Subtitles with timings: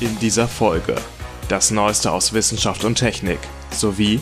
[0.00, 0.96] In dieser Folge
[1.48, 3.38] das Neueste aus Wissenschaft und Technik
[3.70, 4.20] sowie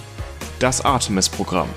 [0.59, 1.69] das Artemis-Programm,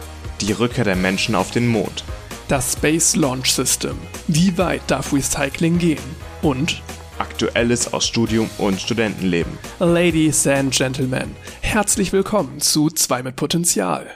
[0.42, 2.04] die Rückkehr der Menschen auf den Mond,
[2.50, 3.98] Das Space Launch System.
[4.28, 6.04] Wie weit darf Recycling gehen?
[6.42, 6.82] Und,
[7.20, 9.58] Aktuelles aus Studium und Studentenleben.
[9.80, 14.08] Ladies and Gentlemen, herzlich willkommen zu 2 mit Potenzial.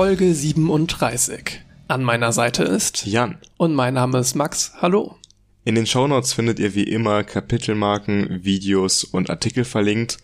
[0.00, 1.60] Folge 37.
[1.88, 4.72] An meiner Seite ist Jan, und mein Name ist Max.
[4.80, 5.18] Hallo.
[5.66, 10.16] in den Shownotes findet ihr wie immer Kapitelmarken, Videos und Artikel verlinkt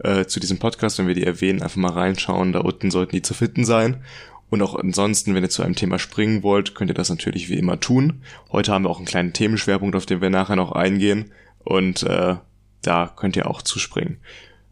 [0.00, 0.98] äh, zu diesem Podcast.
[0.98, 2.52] Wenn wir die erwähnen, einfach mal reinschauen.
[2.52, 4.04] Da unten sollten die zu finden sein.
[4.50, 7.58] Und auch ansonsten, wenn ihr zu einem Thema springen wollt, könnt ihr das natürlich wie
[7.58, 8.20] immer tun.
[8.50, 11.32] Heute haben wir auch einen kleinen Themenschwerpunkt, auf den wir nachher noch eingehen.
[11.60, 12.36] Und äh,
[12.82, 14.18] da könnt ihr auch zuspringen.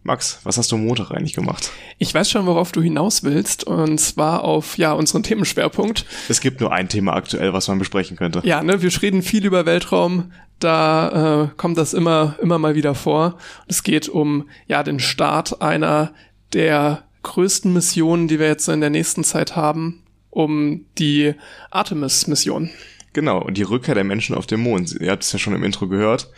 [0.03, 1.71] Max, was hast du am Montag eigentlich gemacht?
[1.99, 6.07] Ich weiß schon, worauf du hinaus willst, und zwar auf ja unseren Themenschwerpunkt.
[6.29, 8.41] Es gibt nur ein Thema aktuell, was man besprechen könnte.
[8.45, 12.95] Ja, ne, wir reden viel über Weltraum, da äh, kommt das immer immer mal wieder
[12.95, 13.37] vor.
[13.67, 16.13] Es geht um ja den Start einer
[16.55, 21.35] der größten Missionen, die wir jetzt in der nächsten Zeit haben, um die
[21.71, 22.71] Artemis-Mission.
[23.13, 24.97] Genau, und die Rückkehr der Menschen auf dem Mond.
[25.01, 26.31] Ihr habt es ja schon im Intro gehört.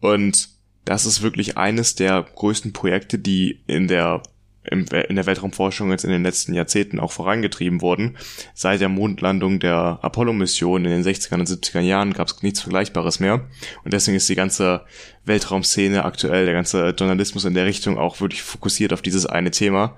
[0.00, 0.48] Und
[0.86, 4.22] das ist wirklich eines der größten Projekte, die in der
[4.68, 4.84] in
[5.14, 8.16] der Weltraumforschung jetzt in den letzten Jahrzehnten auch vorangetrieben wurden.
[8.52, 13.20] Seit der Mondlandung der Apollo-Mission in den 60er und 70er Jahren gab es nichts Vergleichbares
[13.20, 13.46] mehr.
[13.84, 14.82] Und deswegen ist die ganze
[15.24, 19.96] Weltraumszene aktuell, der ganze Journalismus in der Richtung auch wirklich fokussiert auf dieses eine Thema.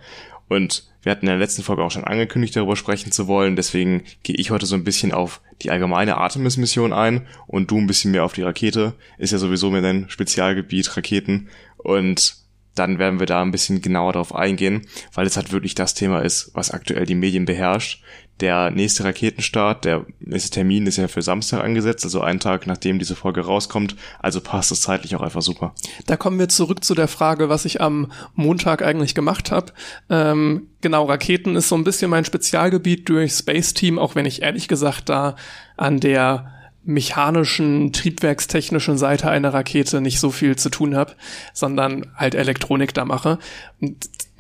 [0.49, 3.57] Und wir hatten in der letzten Folge auch schon angekündigt, darüber sprechen zu wollen.
[3.57, 7.87] Deswegen gehe ich heute so ein bisschen auf die allgemeine Artemis-Mission ein und du ein
[7.87, 8.95] bisschen mehr auf die Rakete.
[9.19, 11.49] Ist ja sowieso mehr dein Spezialgebiet, Raketen.
[11.77, 12.37] Und
[12.75, 16.21] dann werden wir da ein bisschen genauer drauf eingehen, weil es halt wirklich das Thema
[16.21, 18.03] ist, was aktuell die Medien beherrscht.
[18.41, 22.99] Der nächste Raketenstart, der nächste Termin ist ja für Samstag angesetzt, also einen Tag nachdem
[22.99, 23.97] diese Folge rauskommt.
[24.21, 25.75] Also passt es zeitlich auch einfach super.
[26.07, 29.73] Da kommen wir zurück zu der Frage, was ich am Montag eigentlich gemacht habe.
[30.09, 34.43] Ähm, genau, Raketen ist so ein bisschen mein Spezialgebiet durch Space Team, auch wenn ich
[34.43, 35.37] ehrlich gesagt da
[35.77, 36.53] an der
[36.89, 41.13] mechanischen, triebwerkstechnischen Seite einer Rakete nicht so viel zu tun habe,
[41.53, 43.39] sondern halt Elektronik da mache.
[43.81, 43.97] Und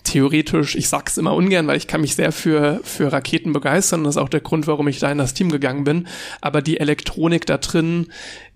[0.09, 4.05] theoretisch, ich sag's immer ungern, weil ich kann mich sehr für, für Raketen begeistern.
[4.05, 6.09] Das ist auch der Grund, warum ich da in das Team gegangen bin.
[6.41, 8.09] Aber die Elektronik da drin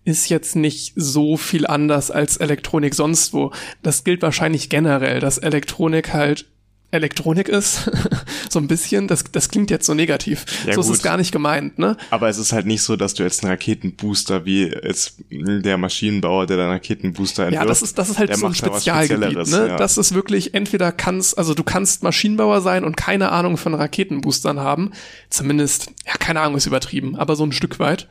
[0.04, 3.52] ist jetzt nicht so viel anders als Elektronik sonst wo.
[3.82, 6.46] Das gilt wahrscheinlich generell, dass Elektronik halt
[6.92, 7.90] Elektronik ist,
[8.50, 10.44] so ein bisschen, das, das klingt jetzt so negativ.
[10.66, 10.96] Ja, so ist gut.
[10.96, 11.96] es gar nicht gemeint, ne?
[12.10, 16.46] Aber es ist halt nicht so, dass du jetzt einen Raketenbooster wie jetzt der Maschinenbauer,
[16.46, 17.64] der den Raketenbooster entwirft.
[17.64, 19.68] Ja, das ist, das ist halt so ein Spezialgebiet, ne?
[19.68, 19.76] ja.
[19.76, 24.60] Das ist wirklich, entweder kannst, also du kannst Maschinenbauer sein und keine Ahnung von Raketenboostern
[24.60, 24.92] haben.
[25.30, 28.06] Zumindest, ja, keine Ahnung ist übertrieben, aber so ein Stück weit.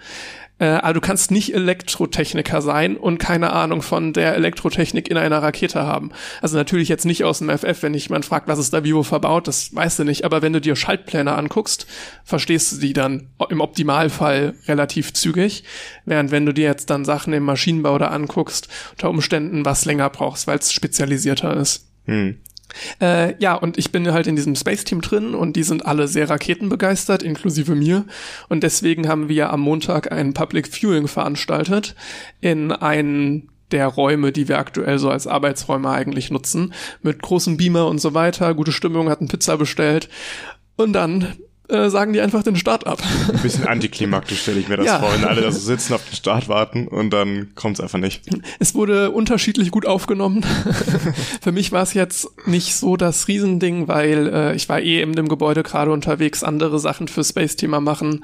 [0.62, 5.42] Äh, aber du kannst nicht Elektrotechniker sein und keine Ahnung von der Elektrotechnik in einer
[5.42, 6.12] Rakete haben.
[6.40, 9.02] Also natürlich jetzt nicht aus dem FF, wenn dich jemand fragt, was ist da Vivo
[9.02, 10.24] verbaut, das weißt du nicht.
[10.24, 11.88] Aber wenn du dir Schaltpläne anguckst,
[12.24, 15.64] verstehst du die dann im Optimalfall relativ zügig.
[16.06, 20.12] Während wenn du dir jetzt dann Sachen im Maschinenbau da anguckst, unter Umständen was länger
[20.12, 21.88] brauchst, weil es spezialisierter ist.
[22.06, 22.38] Hm.
[23.02, 26.30] Äh, ja, und ich bin halt in diesem Space-Team drin und die sind alle sehr
[26.30, 28.06] raketenbegeistert, inklusive mir.
[28.50, 31.96] Und deswegen haben wir am Montag ein Public Viewing veranstaltet
[32.40, 37.88] in einen der Räume, die wir aktuell so als Arbeitsräume eigentlich nutzen, mit großem Beamer
[37.88, 40.10] und so weiter, gute Stimmung, hatten Pizza bestellt
[40.76, 41.36] und dann
[41.72, 43.02] äh, sagen die einfach den Start ab.
[43.34, 45.00] Ein bisschen antiklimaktisch stelle ich mir das Ja.
[45.00, 48.22] vor, wenn alle da so sitzen, auf den Start warten und dann kommt's einfach nicht.
[48.60, 50.44] Es wurde unterschiedlich gut aufgenommen.
[51.42, 55.14] Für mich war es jetzt nicht so das Riesending, weil äh, ich war eh in
[55.14, 58.24] dem Gebäude gerade unterwegs, andere Sachen für Space-Thema machen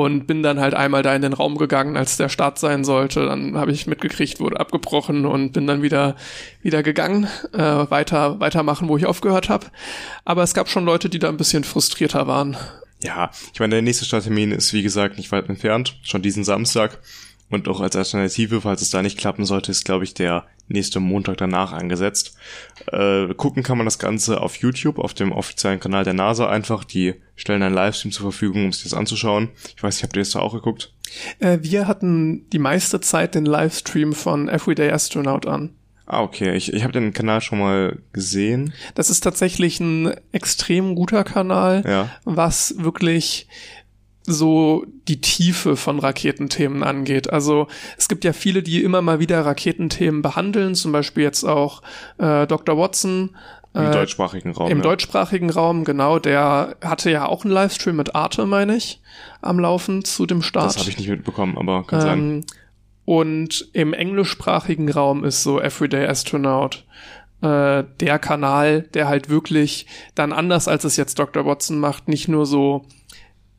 [0.00, 3.26] und bin dann halt einmal da in den Raum gegangen, als der Start sein sollte.
[3.26, 6.16] Dann habe ich mitgekriegt, wurde abgebrochen und bin dann wieder
[6.62, 9.66] wieder gegangen, äh, weiter weitermachen, wo ich aufgehört habe.
[10.24, 12.56] Aber es gab schon Leute, die da ein bisschen frustrierter waren.
[13.02, 16.98] Ja, ich meine, der nächste Starttermin ist wie gesagt nicht weit entfernt, schon diesen Samstag.
[17.50, 21.00] Und auch als Alternative, falls es da nicht klappen sollte, ist, glaube ich, der nächste
[21.00, 22.36] Montag danach angesetzt.
[22.92, 26.84] Äh, gucken kann man das Ganze auf YouTube, auf dem offiziellen Kanal der NASA einfach.
[26.84, 29.48] Die stellen einen Livestream zur Verfügung, um sich das anzuschauen.
[29.76, 30.92] Ich weiß nicht, habt ihr das da auch geguckt?
[31.38, 35.70] Äh, wir hatten die meiste Zeit den Livestream von Everyday Astronaut an.
[36.06, 36.54] Ah, okay.
[36.56, 38.72] Ich, ich habe den Kanal schon mal gesehen.
[38.96, 42.10] Das ist tatsächlich ein extrem guter Kanal, Ja.
[42.24, 43.46] was wirklich
[44.26, 47.30] so die Tiefe von Raketenthemen angeht.
[47.32, 51.82] Also es gibt ja viele, die immer mal wieder Raketenthemen behandeln, zum Beispiel jetzt auch
[52.18, 52.76] äh, Dr.
[52.76, 53.30] Watson
[53.72, 54.70] Im äh, deutschsprachigen Raum.
[54.70, 54.82] Im ja.
[54.82, 56.18] deutschsprachigen Raum, genau.
[56.18, 59.00] Der hatte ja auch einen Livestream mit Arte, meine ich,
[59.40, 60.66] am Laufen zu dem Start.
[60.66, 62.44] Das habe ich nicht mitbekommen, aber kann ähm, sein.
[63.04, 66.84] Und im englischsprachigen Raum ist so Everyday Astronaut
[67.42, 71.46] äh, der Kanal, der halt wirklich dann anders als es jetzt Dr.
[71.46, 72.84] Watson macht, nicht nur so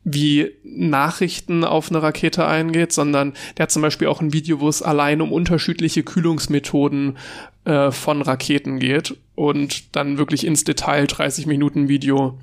[0.04, 4.68] wie Nachrichten auf eine Rakete eingeht, sondern der hat zum Beispiel auch ein Video, wo
[4.68, 7.18] es allein um unterschiedliche Kühlungsmethoden
[7.64, 12.38] äh, von Raketen geht und dann wirklich ins Detail 30 Minuten Video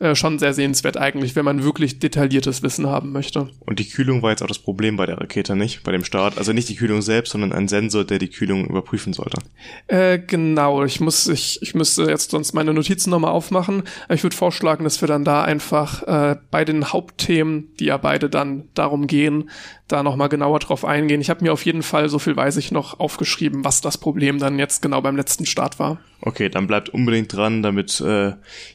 [0.00, 3.50] äh, schon sehr sehenswert eigentlich, wenn man wirklich detailliertes Wissen haben möchte.
[3.60, 5.82] Und die Kühlung war jetzt auch das Problem bei der Rakete, nicht?
[5.82, 6.38] Bei dem Start.
[6.38, 9.38] Also nicht die Kühlung selbst, sondern ein Sensor, der die Kühlung überprüfen sollte.
[9.86, 10.84] Äh, genau.
[10.84, 13.82] Ich muss, ich, ich müsste jetzt sonst meine Notizen nochmal aufmachen.
[14.08, 18.28] Ich würde vorschlagen, dass wir dann da einfach äh, bei den Hauptthemen, die ja beide
[18.28, 19.50] dann darum gehen,
[19.88, 21.20] da nochmal genauer drauf eingehen.
[21.20, 24.38] Ich habe mir auf jeden Fall, so viel weiß ich noch, aufgeschrieben, was das Problem
[24.38, 25.98] dann jetzt genau beim letzten Start war.
[26.24, 28.34] Okay, dann bleibt unbedingt dran, damit äh,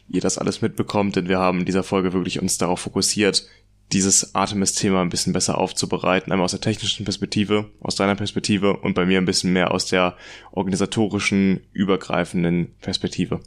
[0.10, 3.48] ihr das alles mitbekommt, denn wir haben in dieser Folge wirklich uns darauf fokussiert,
[3.94, 8.96] dieses Artemis-Thema ein bisschen besser aufzubereiten, einmal aus der technischen Perspektive, aus deiner Perspektive und
[8.96, 10.18] bei mir ein bisschen mehr aus der
[10.52, 13.40] organisatorischen, übergreifenden Perspektive.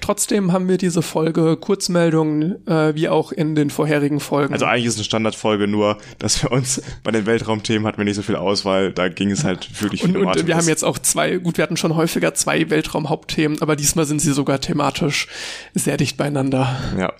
[0.00, 4.52] Trotzdem haben wir diese Folge Kurzmeldungen, äh, wie auch in den vorherigen Folgen.
[4.52, 8.04] Also eigentlich ist es eine Standardfolge, nur dass wir uns bei den Weltraumthemen hatten wir
[8.04, 10.68] nicht so viel Auswahl, da ging es halt wirklich viel und, um und wir haben
[10.68, 14.60] jetzt auch zwei, gut, wir hatten schon häufiger zwei Weltraumhauptthemen, aber diesmal sind sie sogar
[14.60, 15.28] thematisch
[15.74, 16.76] sehr dicht beieinander.
[16.98, 17.12] Ja.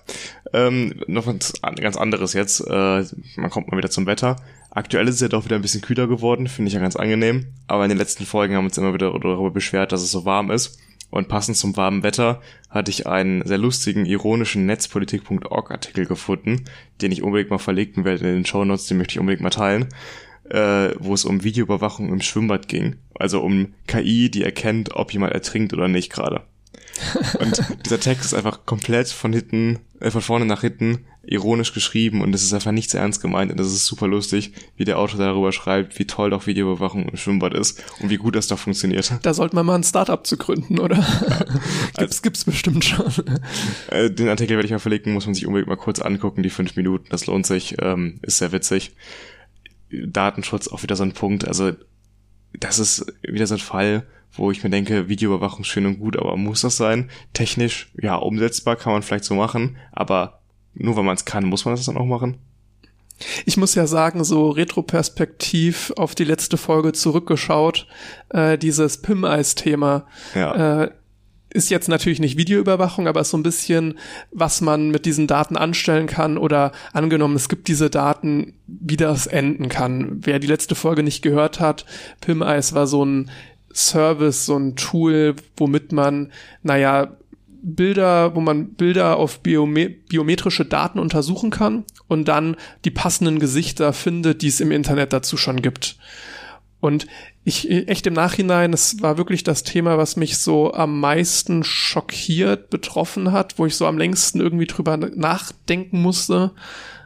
[0.55, 2.61] Ähm, noch was ganz anderes jetzt.
[2.61, 3.05] Äh,
[3.37, 4.37] man kommt mal wieder zum Wetter.
[4.71, 7.49] Aktuell ist es ja doch wieder ein bisschen kühler geworden, finde ich ja ganz angenehm.
[7.67, 10.25] Aber in den letzten Folgen haben wir uns immer wieder darüber beschwert, dass es so
[10.25, 10.79] warm ist.
[11.11, 12.41] Und passend zum warmen Wetter
[12.71, 16.65] hatte ich einen sehr lustigen, ironischen Netzpolitik.org Artikel gefunden,
[17.03, 19.50] den ich unbedingt mal verlinken werde in den Show Notes, den möchte ich unbedingt mal
[19.50, 19.89] teilen,
[20.50, 22.97] äh, wo es um Videoüberwachung im Schwimmbad ging.
[23.15, 26.43] Also um KI, die erkennt, ob jemand ertrinkt oder nicht gerade.
[27.38, 32.20] Und dieser Text ist einfach komplett von hinten, äh, von vorne nach hinten ironisch geschrieben
[32.20, 35.19] und es ist einfach nichts ernst gemeint und das ist super lustig, wie der Autor
[35.19, 39.11] darüber schreibt, wie toll doch Videoüberwachung im Schwimmbad ist und wie gut das doch funktioniert.
[39.23, 40.96] Da sollte man mal ein Startup zu gründen, oder?
[40.96, 41.44] Ja.
[41.99, 43.11] gibt's, gibt's bestimmt schon.
[43.88, 46.50] Äh, den Artikel werde ich mal verlinken, muss man sich unbedingt mal kurz angucken, die
[46.50, 48.94] fünf Minuten, das lohnt sich, ähm, ist sehr witzig.
[49.90, 51.73] Datenschutz auch wieder so ein Punkt, also
[52.58, 54.06] das ist wieder so ein Fall,
[54.37, 57.11] wo ich mir denke, Videoüberwachung schön und gut, aber muss das sein?
[57.33, 60.41] Technisch, ja, umsetzbar kann man vielleicht so machen, aber
[60.75, 62.39] nur weil man es kann, muss man das dann auch machen?
[63.47, 67.87] Ich muss ja sagen, so retroperspektiv auf die letzte Folge zurückgeschaut,
[68.31, 70.83] äh, dieses PIM-Eis-Thema ja.
[70.83, 70.91] äh,
[71.51, 73.97] ist jetzt natürlich nicht Videoüberwachung, aber ist so ein bisschen,
[74.33, 79.29] was man mit diesen Daten anstellen kann oder angenommen, es gibt diese Daten, wie das
[79.29, 80.19] enden kann.
[80.23, 81.87] Wer die letzte Folge nicht gehört hat,
[82.21, 83.31] PIM-Eis war so ein
[83.75, 86.32] Service, so ein Tool, womit man,
[86.62, 87.17] naja,
[87.67, 93.94] Bilder, wo man Bilder auf biome biometrische Daten untersuchen kann und dann die passenden Gesichter
[93.94, 95.97] findet, die es im Internet dazu schon gibt.
[96.81, 97.06] Und
[97.44, 102.69] ich echt im Nachhinein, es war wirklich das Thema, was mich so am meisten schockiert,
[102.69, 106.53] betroffen hat, wo ich so am längsten irgendwie drüber nachdenken musste.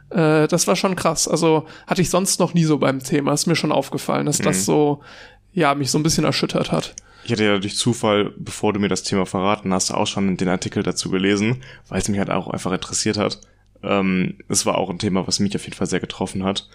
[0.09, 1.29] Äh, das war schon krass.
[1.29, 3.31] Also hatte ich sonst noch nie so beim Thema.
[3.31, 4.43] Ist mir schon aufgefallen, dass mhm.
[4.43, 5.01] das so
[5.53, 6.95] ja, mich so ein bisschen erschüttert hat.
[7.23, 10.47] Ich hatte ja durch Zufall, bevor du mir das Thema verraten hast, auch schon den
[10.47, 13.41] Artikel dazu gelesen, weil es mich halt auch einfach interessiert hat.
[13.83, 16.69] Ähm, es war auch ein Thema, was mich auf jeden Fall sehr getroffen hat.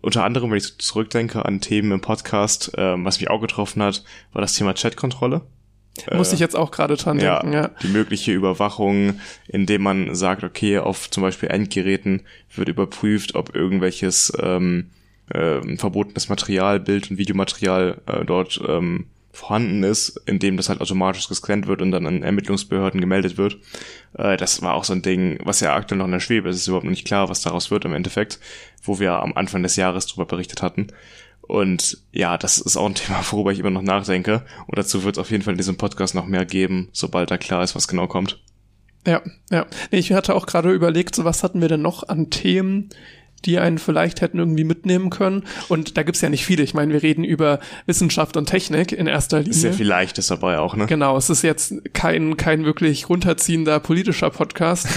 [0.00, 4.04] Unter anderem, wenn ich zurückdenke an Themen im Podcast, ähm, was mich auch getroffen hat,
[4.32, 5.42] war das Thema Chatkontrolle.
[6.12, 7.70] Muss ich jetzt auch gerade dran denken, ja, ja.
[7.82, 12.22] Die mögliche Überwachung, indem man sagt, okay, auf zum Beispiel Endgeräten
[12.54, 14.90] wird überprüft, ob irgendwelches ähm,
[15.30, 20.80] äh, verbotenes Material, Bild- und Videomaterial äh, dort ähm, vorhanden ist, in dem das halt
[20.80, 23.58] automatisch gescannt wird und dann an Ermittlungsbehörden gemeldet wird.
[24.14, 26.56] Äh, das war auch so ein Ding, was ja aktuell noch in der Schwebe ist.
[26.56, 28.40] Es ist überhaupt noch nicht klar, was daraus wird im Endeffekt,
[28.82, 30.88] wo wir am Anfang des Jahres drüber berichtet hatten.
[31.42, 34.44] Und ja, das ist auch ein Thema, worüber ich immer noch nachdenke.
[34.66, 37.38] Und dazu wird es auf jeden Fall in diesem Podcast noch mehr geben, sobald da
[37.38, 38.40] klar ist, was genau kommt.
[39.06, 39.66] Ja, ja.
[39.90, 42.90] Nee, ich hatte auch gerade überlegt, so was hatten wir denn noch an Themen,
[43.44, 45.44] die einen vielleicht hätten irgendwie mitnehmen können.
[45.68, 46.62] Und da gibt's ja nicht viele.
[46.62, 49.52] Ich meine, wir reden über Wissenschaft und Technik in erster Linie.
[49.52, 50.86] Ist ja viel Leichtes dabei auch, ne?
[50.86, 54.88] Genau, es ist jetzt kein, kein wirklich runterziehender politischer Podcast.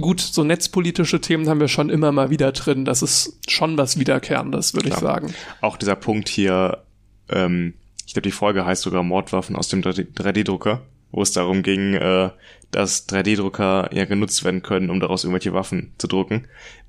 [0.00, 2.84] Gut, so netzpolitische Themen haben wir schon immer mal wieder drin.
[2.84, 5.32] Das ist schon was Wiederkehrendes, würde ich sagen.
[5.62, 6.82] Auch dieser Punkt hier,
[7.30, 7.74] ähm,
[8.06, 12.30] ich glaube, die Folge heißt sogar Mordwaffen aus dem 3D-Drucker wo es darum ging, äh,
[12.70, 16.46] dass 3D-Drucker ja genutzt werden können, um daraus irgendwelche Waffen zu drucken.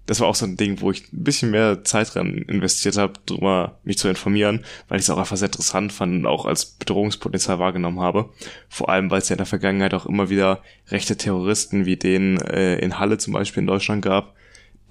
[0.08, 3.14] Das war auch so ein Ding, wo ich ein bisschen mehr Zeit dran investiert habe,
[3.26, 6.66] drüber mich zu informieren, weil ich es auch einfach sehr interessant fand und auch als
[6.66, 8.30] Bedrohungspotenzial wahrgenommen habe.
[8.70, 12.42] Vor allem, weil es ja in der Vergangenheit auch immer wieder rechte Terroristen wie den
[12.42, 14.34] äh, in Halle zum Beispiel in Deutschland gab,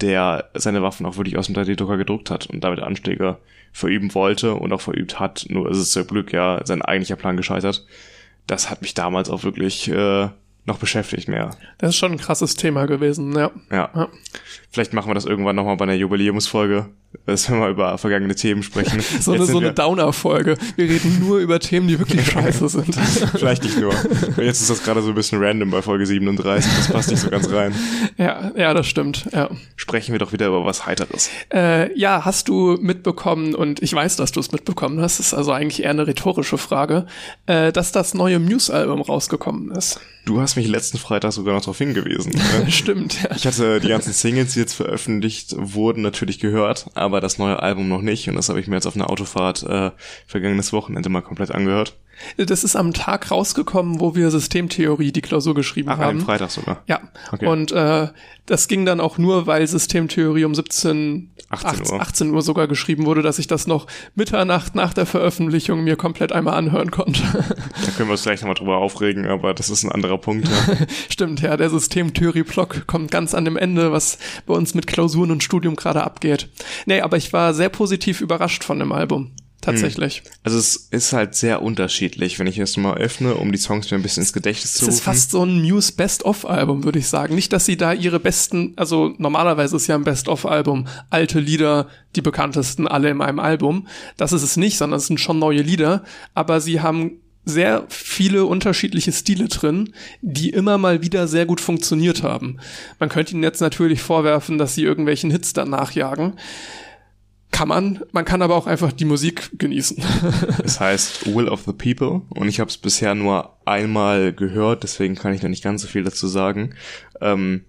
[0.01, 3.37] der seine Waffen auch wirklich aus dem 3D-Drucker gedruckt hat und damit Anschläge
[3.73, 5.45] verüben wollte und auch verübt hat.
[5.49, 7.85] Nur ist es zum Glück ja sein eigentlicher Plan gescheitert.
[8.45, 10.29] Das hat mich damals auch wirklich äh,
[10.67, 11.51] noch beschäftigt mehr.
[11.77, 13.51] Das ist schon ein krasses Thema gewesen, ja.
[13.71, 13.89] Ja.
[13.95, 14.09] ja.
[14.69, 16.89] Vielleicht machen wir das irgendwann nochmal bei einer Jubiläumsfolge,
[17.25, 18.99] dass wir mal über vergangene Themen sprechen.
[19.21, 20.57] so eine, so eine Downer-Folge.
[20.75, 22.93] Wir reden nur über Themen, die wirklich scheiße sind.
[23.35, 23.93] Vielleicht nicht nur.
[24.37, 26.69] Jetzt ist das gerade so ein bisschen random bei Folge 37.
[26.77, 27.73] Das passt nicht so ganz rein.
[28.17, 29.29] Ja, ja, das stimmt.
[29.31, 29.49] Ja.
[29.77, 31.29] Sprechen wir doch wieder über was Heiteres.
[31.53, 35.53] Äh, ja, hast du mitbekommen, und ich weiß, dass du es mitbekommen hast, ist also
[35.53, 37.05] eigentlich eher eine rhetorische Frage,
[37.45, 40.01] äh, dass das neue Muse-Album rausgekommen ist.
[40.25, 42.33] Du hast mich letzten Freitag sogar noch darauf hingewiesen.
[42.33, 42.69] Ne?
[42.69, 43.29] Stimmt, ja.
[43.33, 47.87] Ich hatte die ganzen Singles, die jetzt veröffentlicht wurden, natürlich gehört, aber das neue Album
[47.87, 48.27] noch nicht.
[48.27, 49.91] Und das habe ich mir jetzt auf einer Autofahrt äh,
[50.27, 51.95] vergangenes Wochenende mal komplett angehört.
[52.37, 56.19] Das ist am Tag rausgekommen, wo wir Systemtheorie die Klausur geschrieben Ach, haben.
[56.19, 56.83] Am Freitag sogar.
[56.87, 57.01] Ja.
[57.31, 57.47] Okay.
[57.47, 58.07] Und äh,
[58.45, 62.01] das ging dann auch nur, weil Systemtheorie um 17, 18 Uhr.
[62.01, 66.31] 18 Uhr sogar geschrieben wurde, dass ich das noch Mitternacht nach der Veröffentlichung mir komplett
[66.31, 67.21] einmal anhören konnte.
[67.85, 70.47] Da können wir uns gleich nochmal drüber aufregen, aber das ist ein anderer Punkt.
[70.47, 70.75] Ja.
[71.09, 75.43] Stimmt, ja, der Systemtheorie-Block kommt ganz an dem Ende, was bei uns mit Klausuren und
[75.43, 76.49] Studium gerade abgeht.
[76.85, 79.31] Nee, aber ich war sehr positiv überrascht von dem Album
[79.67, 80.19] tatsächlich.
[80.23, 80.31] Hm.
[80.43, 83.97] Also es ist halt sehr unterschiedlich, wenn ich es mal öffne, um die Songs mir
[83.97, 84.89] ein bisschen ins Gedächtnis zu rufen.
[84.89, 87.35] Es ist fast so ein Muse Best-of-Album, würde ich sagen.
[87.35, 92.21] Nicht, dass sie da ihre besten, also normalerweise ist ja ein Best-of-Album alte Lieder, die
[92.21, 93.87] bekanntesten alle in einem Album.
[94.17, 98.45] Das ist es nicht, sondern es sind schon neue Lieder, aber sie haben sehr viele
[98.45, 102.57] unterschiedliche Stile drin, die immer mal wieder sehr gut funktioniert haben.
[102.99, 106.33] Man könnte ihnen jetzt natürlich vorwerfen, dass sie irgendwelchen Hits dann nachjagen.
[107.57, 109.97] Kann man, man kann aber auch einfach die Musik genießen.
[110.63, 115.15] Es heißt Will of the People und ich habe es bisher nur einmal gehört, deswegen
[115.15, 116.75] kann ich noch nicht ganz so viel dazu sagen.
[117.19, 117.65] Ähm,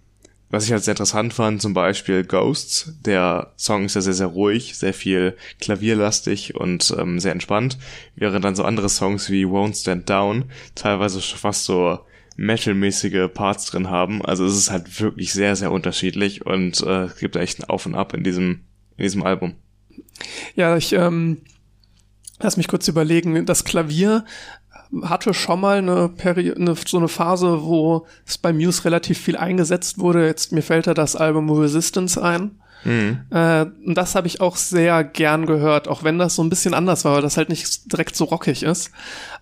[0.50, 2.96] was ich halt sehr interessant fand, zum Beispiel Ghosts.
[3.00, 7.78] Der Song ist ja sehr, sehr ruhig, sehr viel klavierlastig und ähm, sehr entspannt,
[8.14, 12.00] während dann so andere Songs wie Won't Stand Down teilweise fast so
[12.36, 14.22] Metal-mäßige Parts drin haben.
[14.22, 17.86] Also es ist halt wirklich sehr, sehr unterschiedlich und äh, es gibt echt ein Auf
[17.86, 18.64] und Ab in diesem,
[18.98, 19.54] in diesem Album.
[20.54, 21.38] Ja, ich ähm,
[22.40, 23.46] lass mich kurz überlegen.
[23.46, 24.24] Das Klavier
[25.02, 29.36] hatte schon mal eine, Peri eine so eine Phase, wo es bei Muse relativ viel
[29.36, 30.26] eingesetzt wurde.
[30.26, 32.60] Jetzt mir fällt da das Album Resistance ein.
[32.84, 33.20] Mhm.
[33.30, 36.74] Äh, und das habe ich auch sehr gern gehört, auch wenn das so ein bisschen
[36.74, 38.90] anders war, weil das halt nicht direkt so rockig ist.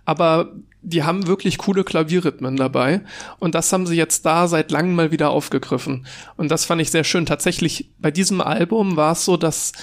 [0.05, 3.01] Aber die haben wirklich coole Klavierrhythmen dabei.
[3.39, 6.07] Und das haben sie jetzt da seit langem mal wieder aufgegriffen.
[6.35, 7.25] Und das fand ich sehr schön.
[7.25, 9.73] Tatsächlich bei diesem Album war es so, dass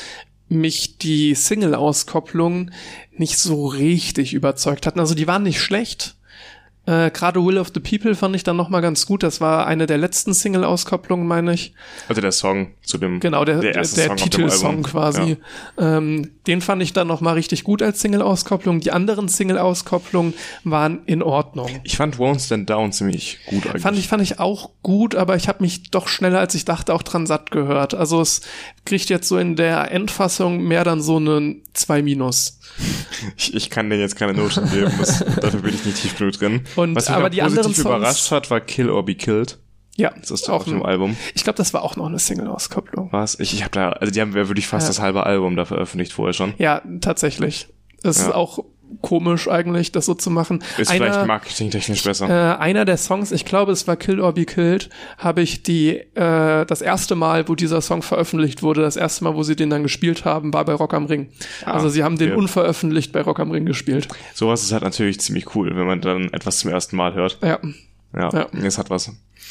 [0.54, 2.70] mich die Single-Auskopplung
[3.12, 5.00] nicht so richtig überzeugt hatten.
[5.00, 6.16] Also die waren nicht schlecht,
[6.87, 9.23] äh, Gerade Will of the People fand ich dann noch mal ganz gut.
[9.23, 11.73] Das war eine der letzten Single-Auskopplungen, meine ich.
[12.09, 15.38] Also der Song zu dem genau der, der, der, der Titelsong quasi.
[15.79, 15.97] Ja.
[15.97, 18.81] Ähm, den fand ich dann noch mal richtig gut als Single-Auskopplung.
[18.81, 21.71] Die anderen Single-Auskopplungen waren in Ordnung.
[21.85, 23.83] Ich fand Won't Stand Down ziemlich gut eigentlich.
[23.83, 26.93] Fand ich fand ich auch gut, aber ich habe mich doch schneller als ich dachte
[26.93, 27.95] auch dran satt gehört.
[27.95, 28.43] Also es
[28.85, 32.61] kriegt jetzt so in der Endfassung mehr dann so einen 2 Minus.
[33.37, 36.33] Ich, ich kann dir jetzt keine Noten geben, das, dafür bin ich nicht tief genug
[36.35, 36.64] drin.
[36.76, 39.59] Und, Was mich aber die anderen Songs, überrascht hat, war Kill or Be Killed.
[39.97, 41.16] Ja, das ist auch im Album.
[41.35, 43.12] Ich glaube, das war auch noch eine Single-Auskopplung.
[43.12, 43.38] Was?
[43.38, 44.88] Ich, ich habe da, also die haben ja wirklich fast ja.
[44.88, 46.54] das halbe Album da veröffentlicht vorher schon.
[46.59, 47.69] Ja, tatsächlich.
[48.02, 48.26] Es ja.
[48.26, 48.64] ist auch
[49.00, 50.62] komisch eigentlich, das so zu machen.
[50.78, 52.28] Ist einer, vielleicht marketingtechnisch besser.
[52.28, 55.96] Äh, einer der Songs, ich glaube, es war Kill or Be Killed, habe ich die
[56.14, 59.70] äh, das erste Mal, wo dieser Song veröffentlicht wurde, das erste Mal, wo sie den
[59.70, 61.28] dann gespielt haben, war bei Rock am Ring.
[61.64, 62.36] Ah, also sie haben den ja.
[62.36, 64.08] unveröffentlicht bei Rock am Ring gespielt.
[64.34, 67.38] Sowas ist halt natürlich ziemlich cool, wenn man dann etwas zum ersten Mal hört.
[67.42, 67.58] Ja.
[68.16, 68.46] Ja, ja.
[68.62, 69.10] es hat was.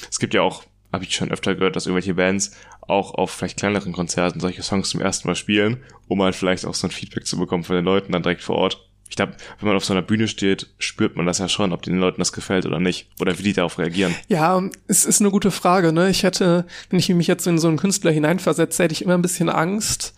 [0.09, 3.57] Es gibt ja auch habe ich schon öfter gehört, dass irgendwelche Bands auch auf vielleicht
[3.57, 7.25] kleineren Konzerten solche Songs zum ersten Mal spielen, um halt vielleicht auch so ein Feedback
[7.25, 9.93] zu bekommen von den Leuten dann direkt vor Ort ich glaube, wenn man auf so
[9.93, 13.11] einer Bühne steht, spürt man das ja schon, ob den Leuten das gefällt oder nicht.
[13.21, 14.15] Oder wie die darauf reagieren.
[14.27, 15.93] Ja, es ist eine gute Frage.
[15.93, 16.09] Ne?
[16.09, 19.21] Ich hätte, wenn ich mich jetzt in so einen Künstler hineinversetze, hätte ich immer ein
[19.21, 20.15] bisschen Angst,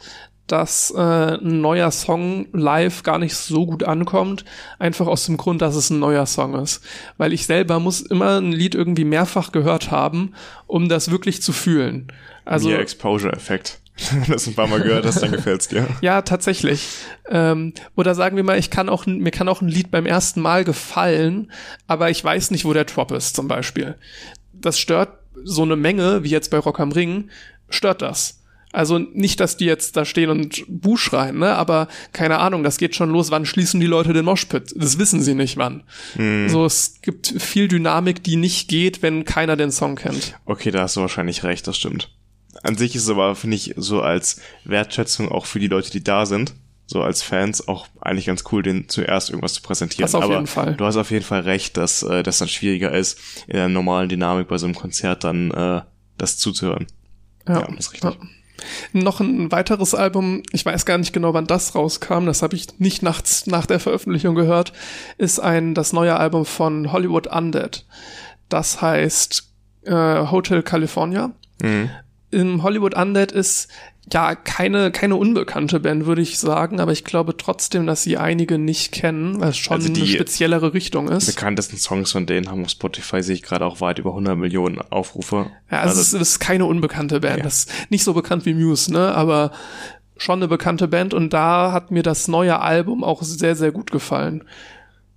[0.47, 4.45] dass äh, ein neuer Song live gar nicht so gut ankommt,
[4.79, 6.81] einfach aus dem Grund, dass es ein neuer Song ist.
[7.17, 10.35] Weil ich selber muss immer ein Lied irgendwie mehrfach gehört haben,
[10.67, 12.07] um das wirklich zu fühlen.
[12.45, 13.81] Also Exposure-Effekt.
[14.11, 15.87] Wenn du das ein paar Mal gehört hast, dann gefällt's dir.
[16.01, 16.87] Ja, tatsächlich.
[17.29, 20.41] Ähm, oder sagen wir mal, ich kann auch, mir kann auch ein Lied beim ersten
[20.41, 21.51] Mal gefallen,
[21.87, 23.95] aber ich weiß nicht, wo der Drop ist, zum Beispiel.
[24.53, 27.29] Das stört so eine Menge, wie jetzt bei Rock am Ring,
[27.69, 28.41] stört das.
[28.71, 31.55] Also nicht, dass die jetzt da stehen und Buh schreien, ne?
[31.55, 34.73] aber keine Ahnung, das geht schon los, wann schließen die Leute den Moshpit?
[34.75, 35.83] Das wissen sie nicht wann.
[36.17, 36.49] Mhm.
[36.49, 40.37] So, es gibt viel Dynamik, die nicht geht, wenn keiner den Song kennt.
[40.43, 42.11] Okay, da hast du wahrscheinlich recht, das stimmt.
[42.65, 46.03] An sich ist es aber, finde ich, so als Wertschätzung auch für die Leute, die
[46.03, 46.53] da sind,
[46.87, 50.03] so als Fans auch eigentlich ganz cool, den zuerst irgendwas zu präsentieren.
[50.03, 50.75] Das auf Aber jeden Fall.
[50.75, 54.09] Du hast auf jeden Fall recht, dass äh, das dann schwieriger ist, in der normalen
[54.09, 55.81] Dynamik bei so einem Konzert dann äh,
[56.17, 56.87] das zuzuhören.
[57.47, 58.13] Ja, ja das ist richtig.
[58.13, 58.27] Ja.
[58.93, 62.79] Noch ein weiteres Album, ich weiß gar nicht genau, wann das rauskam, das habe ich
[62.79, 64.71] nicht nachts nach der Veröffentlichung gehört,
[65.17, 67.85] ist ein das neue Album von Hollywood Undead.
[68.49, 69.51] Das heißt
[69.83, 69.91] äh,
[70.31, 71.31] Hotel California.
[71.61, 71.89] Mhm.
[72.35, 73.69] Im Hollywood Undead ist
[74.13, 78.59] ja, keine, keine unbekannte Band, würde ich sagen, aber ich glaube trotzdem, dass sie einige
[78.59, 81.27] nicht kennen, weil es schon also eine speziellere Richtung ist.
[81.27, 84.37] Die bekanntesten Songs von denen haben auf Spotify, sehe ich gerade auch weit über 100
[84.37, 85.47] Millionen Aufrufe.
[85.71, 87.37] Ja, also, also es, ist, es ist keine unbekannte Band.
[87.37, 87.43] Ja.
[87.43, 89.51] Das ist nicht so bekannt wie Muse, ne, aber
[90.17, 93.91] schon eine bekannte Band und da hat mir das neue Album auch sehr, sehr gut
[93.91, 94.43] gefallen.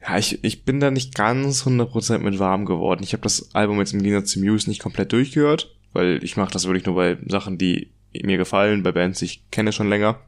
[0.00, 3.02] Ja, ich, ich bin da nicht ganz 100% mit warm geworden.
[3.02, 6.52] Ich habe das Album jetzt im Gegensatz zu Muse nicht komplett durchgehört, weil ich mache
[6.52, 10.18] das wirklich nur bei Sachen, die mir gefallen, bei Bands, die ich kenne schon länger.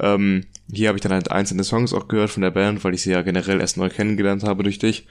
[0.00, 3.02] Ähm, hier habe ich dann halt einzelne Songs auch gehört von der Band, weil ich
[3.02, 5.06] sie ja generell erst neu kennengelernt habe durch dich.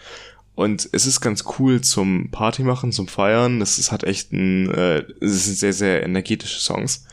[0.55, 3.61] Und es ist ganz cool zum Party machen, zum Feiern.
[3.61, 7.05] Es, es hat echt ein, äh, es sind sehr, sehr energetische Songs.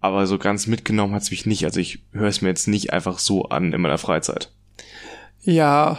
[0.00, 1.64] Aber so ganz mitgenommen hat's mich nicht.
[1.64, 4.50] Also ich höre es mir jetzt nicht einfach so an in meiner Freizeit.
[5.42, 5.98] Ja,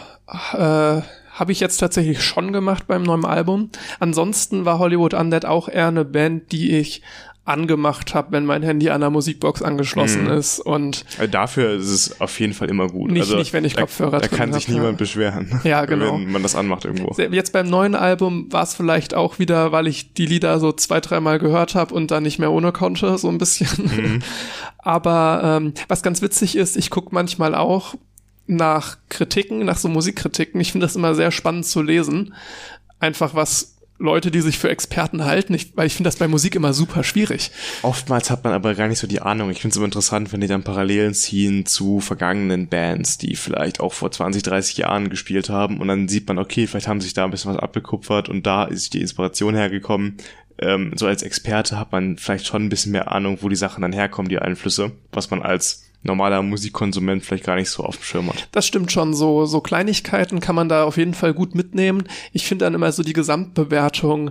[0.52, 3.70] äh, habe ich jetzt tatsächlich schon gemacht beim neuen Album.
[3.98, 7.02] Ansonsten war Hollywood Undead auch eher eine Band, die ich
[7.44, 10.32] angemacht habe, wenn mein Handy an der Musikbox angeschlossen mhm.
[10.32, 13.10] ist und also dafür ist es auf jeden Fall immer gut.
[13.10, 14.96] Nicht, also, nicht wenn ich da, Kopfhörer Da kann sich hab, niemand ja.
[14.98, 16.14] beschweren, ja, genau.
[16.14, 17.14] wenn man das anmacht irgendwo.
[17.20, 21.00] Jetzt beim neuen Album war es vielleicht auch wieder, weil ich die Lieder so zwei,
[21.00, 23.68] dreimal gehört habe und dann nicht mehr ohne konnte, so ein bisschen.
[23.84, 24.22] Mhm.
[24.78, 27.94] Aber ähm, was ganz witzig ist, ich gucke manchmal auch
[28.50, 30.60] nach Kritiken, nach so Musikkritiken.
[30.60, 32.34] Ich finde das immer sehr spannend zu lesen.
[32.98, 36.54] Einfach was Leute, die sich für Experten halten, ich, weil ich finde das bei Musik
[36.54, 37.50] immer super schwierig.
[37.82, 39.50] Oftmals hat man aber gar nicht so die Ahnung.
[39.50, 43.78] Ich finde es immer interessant, wenn die dann Parallelen ziehen zu vergangenen Bands, die vielleicht
[43.80, 47.12] auch vor 20, 30 Jahren gespielt haben und dann sieht man, okay, vielleicht haben sich
[47.12, 50.16] da ein bisschen was abgekupfert und da ist die Inspiration hergekommen.
[50.58, 53.82] Ähm, so als Experte hat man vielleicht schon ein bisschen mehr Ahnung, wo die Sachen
[53.82, 58.04] dann herkommen, die Einflüsse, was man als normaler Musikkonsument vielleicht gar nicht so auf dem
[58.04, 58.48] Schirm hat.
[58.52, 59.14] Das stimmt schon.
[59.14, 62.04] So, so Kleinigkeiten kann man da auf jeden Fall gut mitnehmen.
[62.32, 64.30] Ich finde dann immer so die Gesamtbewertung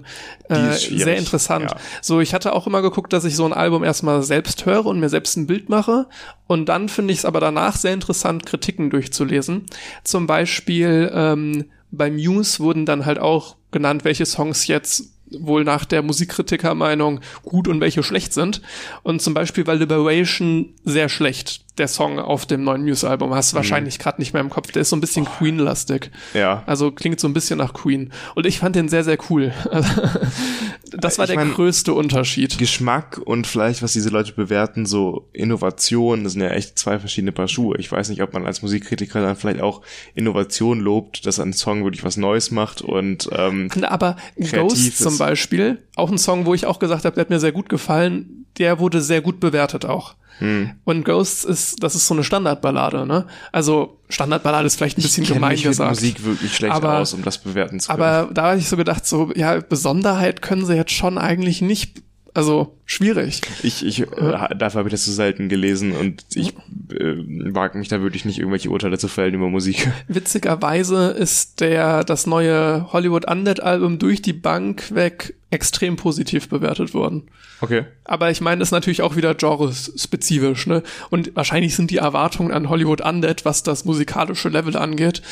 [0.50, 1.72] äh, sehr interessant.
[1.72, 1.78] Ja.
[2.02, 5.00] So, ich hatte auch immer geguckt, dass ich so ein Album erstmal selbst höre und
[5.00, 6.08] mir selbst ein Bild mache.
[6.48, 9.66] Und dann finde ich es aber danach sehr interessant, Kritiken durchzulesen.
[10.04, 15.86] Zum Beispiel ähm, bei Muse wurden dann halt auch genannt, welche Songs jetzt wohl nach
[15.86, 18.62] der Musikkritikermeinung gut und welche schlecht sind.
[19.04, 23.34] Und zum Beispiel war Liberation sehr schlecht, der Song auf dem neuen Muse-Album.
[23.34, 23.58] Hast du mhm.
[23.58, 24.72] wahrscheinlich gerade nicht mehr im Kopf.
[24.72, 26.12] Der ist so ein bisschen Queen-lastig.
[26.34, 26.64] Ja.
[26.66, 28.12] Also klingt so ein bisschen nach Queen.
[28.36, 29.54] Und ich fand den sehr, sehr cool.
[30.92, 32.58] das war ich der mein, größte Unterschied.
[32.58, 37.32] Geschmack und vielleicht, was diese Leute bewerten, so Innovation, das sind ja echt zwei verschiedene
[37.32, 37.78] Paar Schuhe.
[37.78, 39.82] Ich weiß nicht, ob man als Musikkritiker dann vielleicht auch
[40.16, 44.18] Innovation lobt, dass ein Song wirklich was Neues macht und ähm, Aber
[44.52, 47.52] Ghost zum Beispiel, auch ein Song, wo ich auch gesagt habe, der hat mir sehr
[47.52, 50.16] gut gefallen, der wurde sehr gut bewertet auch.
[50.40, 50.72] Hm.
[50.86, 53.26] Und Ghosts ist, das ist so eine Standardballade, ne?
[53.52, 55.90] Also Standardballade ist vielleicht ein bisschen ich gemein mich gesagt.
[55.90, 58.02] Musik wirklich schlecht aber, aus, um das bewerten zu können.
[58.02, 62.04] Aber da habe ich so gedacht, so ja Besonderheit können sie jetzt schon eigentlich nicht
[62.34, 63.42] also schwierig.
[63.64, 66.50] Ich, ich, äh, dafür habe ich das so selten gelesen und ich
[66.94, 67.16] äh,
[67.54, 69.92] wage mich da wirklich nicht irgendwelche Urteile zu fällen über Musik.
[70.08, 76.94] Witzigerweise ist der das neue Hollywood Undead Album durch die Bank weg extrem positiv bewertet
[76.94, 77.24] worden.
[77.62, 77.86] Okay.
[78.04, 80.84] Aber ich meine, das ist natürlich auch wieder genrespezifisch, ne?
[81.10, 85.24] Und wahrscheinlich sind die Erwartungen an Hollywood Undead, was das musikalische Level angeht,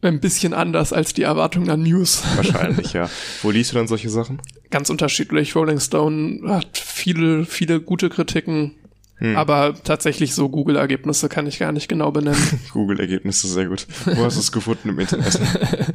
[0.00, 2.22] ein bisschen anders als die Erwartungen an News.
[2.36, 3.10] Wahrscheinlich, ja.
[3.42, 4.40] Wo liest du dann solche Sachen?
[4.70, 5.54] Ganz unterschiedlich.
[5.54, 8.74] Rolling Stone hat viele, viele gute Kritiken.
[9.18, 9.36] Hm.
[9.36, 12.60] Aber tatsächlich so Google-Ergebnisse kann ich gar nicht genau benennen.
[12.72, 13.86] Google-Ergebnisse, sehr gut.
[14.04, 15.38] Wo hast du es gefunden im Internet?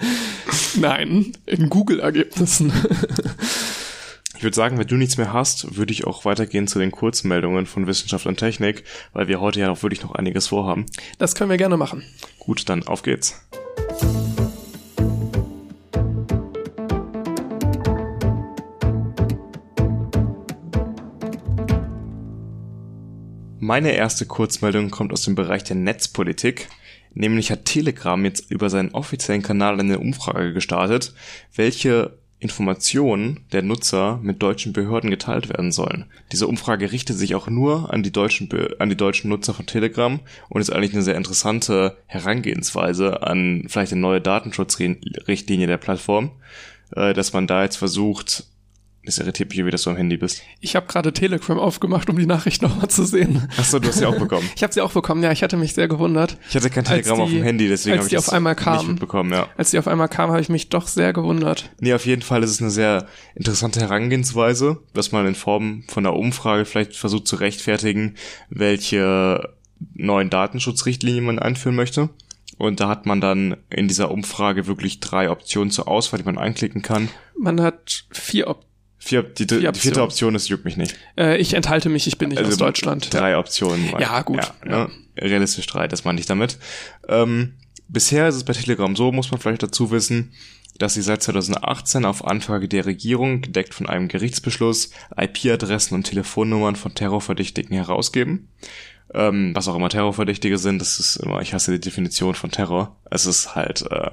[0.80, 2.74] Nein, in Google-Ergebnissen.
[4.36, 7.66] Ich würde sagen, wenn du nichts mehr hast, würde ich auch weitergehen zu den Kurzmeldungen
[7.66, 8.84] von Wissenschaft und Technik,
[9.14, 10.86] weil wir heute ja auch wirklich noch einiges vorhaben.
[11.18, 12.04] Das können wir gerne machen.
[12.40, 13.42] Gut, dann auf geht's.
[23.66, 26.68] Meine erste Kurzmeldung kommt aus dem Bereich der Netzpolitik.
[27.14, 31.14] Nämlich hat Telegram jetzt über seinen offiziellen Kanal eine Umfrage gestartet,
[31.56, 36.12] welche Informationen der Nutzer mit deutschen Behörden geteilt werden sollen.
[36.34, 38.50] Diese Umfrage richtet sich auch nur an die deutschen,
[38.80, 43.94] an die deutschen Nutzer von Telegram und ist eigentlich eine sehr interessante Herangehensweise an vielleicht
[43.94, 46.32] eine neue Datenschutzrichtlinie der Plattform,
[46.98, 48.44] äh, dass man da jetzt versucht,
[49.06, 50.44] das irritiert mich, wie du am Handy bist.
[50.62, 53.50] Ich habe gerade Telegram aufgemacht, um die Nachricht nochmal zu sehen.
[53.58, 54.50] Achso, du hast sie auch bekommen.
[54.56, 55.32] ich habe sie auch bekommen, ja.
[55.32, 56.38] Ich hatte mich sehr gewundert.
[56.48, 59.34] Ich hatte kein Telegram die, auf dem Handy, deswegen habe ich das kam, nicht mitbekommen.
[59.34, 59.50] Ja.
[59.58, 61.70] Als die auf einmal kam, habe ich mich doch sehr gewundert.
[61.82, 66.06] Nee, auf jeden Fall ist es eine sehr interessante Herangehensweise, dass man in Form von
[66.06, 68.16] einer Umfrage vielleicht versucht zu rechtfertigen,
[68.50, 69.54] welche
[69.96, 72.10] neuen Datenschutzrichtlinien man einführen möchte.
[72.58, 76.38] Und da hat man dann in dieser Umfrage wirklich drei Optionen zur Auswahl, die man
[76.38, 77.10] einklicken kann.
[77.38, 78.73] Man hat vier Optionen
[79.06, 80.96] Vier, die, die, die vierte Option ist, juckt mich nicht.
[81.18, 83.14] Äh, ich enthalte mich, ich bin nicht also aus Deutschland.
[83.14, 83.92] Drei Optionen.
[84.00, 84.38] Ja, gut.
[84.38, 84.86] Ja, ja.
[84.86, 84.92] Ne?
[85.18, 86.58] Realistisch drei, das meine ich damit.
[87.10, 87.56] Ähm,
[87.90, 90.32] bisher ist es bei Telegram so, muss man vielleicht dazu wissen,
[90.78, 96.78] dass sie seit 2018 auf Anfrage der Regierung, gedeckt von einem Gerichtsbeschluss, IP-Adressen und Telefonnummern
[96.78, 98.48] von Terrorverdächtigen herausgeben
[99.14, 102.96] ähm, was auch immer Terrorverdächtige sind, das ist immer, ich hasse die Definition von Terror.
[103.10, 104.12] Es ist halt, äh,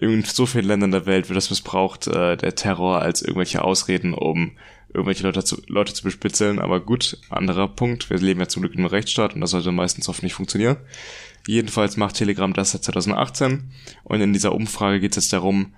[0.00, 4.14] in so vielen Ländern der Welt wird das missbraucht, äh, der Terror als irgendwelche Ausreden,
[4.14, 4.52] um
[4.92, 6.58] irgendwelche Leute zu, Leute zu bespitzeln.
[6.58, 8.10] Aber gut, anderer Punkt.
[8.10, 10.76] Wir leben ja zum Glück in einem Rechtsstaat und das sollte meistens oft nicht funktionieren.
[11.46, 13.70] Jedenfalls macht Telegram das seit 2018
[14.02, 15.74] und in dieser Umfrage geht es jetzt darum,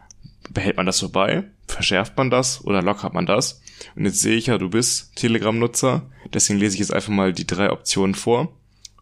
[0.50, 1.44] behält man das so bei?
[1.66, 3.60] Verschärft man das oder lockert man das?
[3.94, 7.46] Und jetzt sehe ich ja, du bist Telegram-Nutzer, deswegen lese ich jetzt einfach mal die
[7.46, 8.52] drei Optionen vor.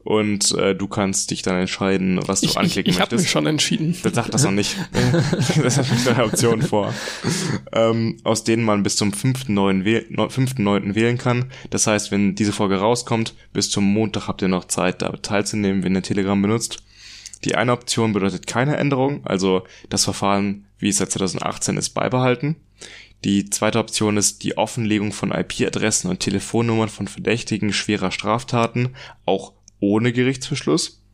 [0.06, 3.00] Und äh, du kannst dich dann entscheiden, was du ich, anklicken ich, ich möchtest.
[3.00, 3.96] Ich habe mich schon entschieden.
[4.04, 4.76] Das sagt das noch nicht.
[5.62, 6.94] das hat drei Optionen vor.
[7.72, 9.84] Ähm, aus denen man bis zum 5.9.
[9.84, 11.46] Wähl wählen kann.
[11.70, 15.82] Das heißt, wenn diese Folge rauskommt, bis zum Montag habt ihr noch Zeit, da teilzunehmen,
[15.82, 16.84] wenn ihr Telegram benutzt.
[17.46, 22.56] Die eine Option bedeutet keine Änderung, also das Verfahren, wie es seit 2018 ist, beibehalten.
[23.24, 29.52] Die zweite Option ist die Offenlegung von IP-Adressen und Telefonnummern von Verdächtigen schwerer Straftaten, auch
[29.78, 31.04] ohne Gerichtsbeschluss.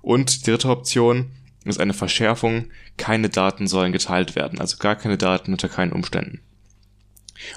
[0.00, 1.32] Und die dritte Option
[1.66, 6.40] ist eine Verschärfung, keine Daten sollen geteilt werden, also gar keine Daten unter keinen Umständen.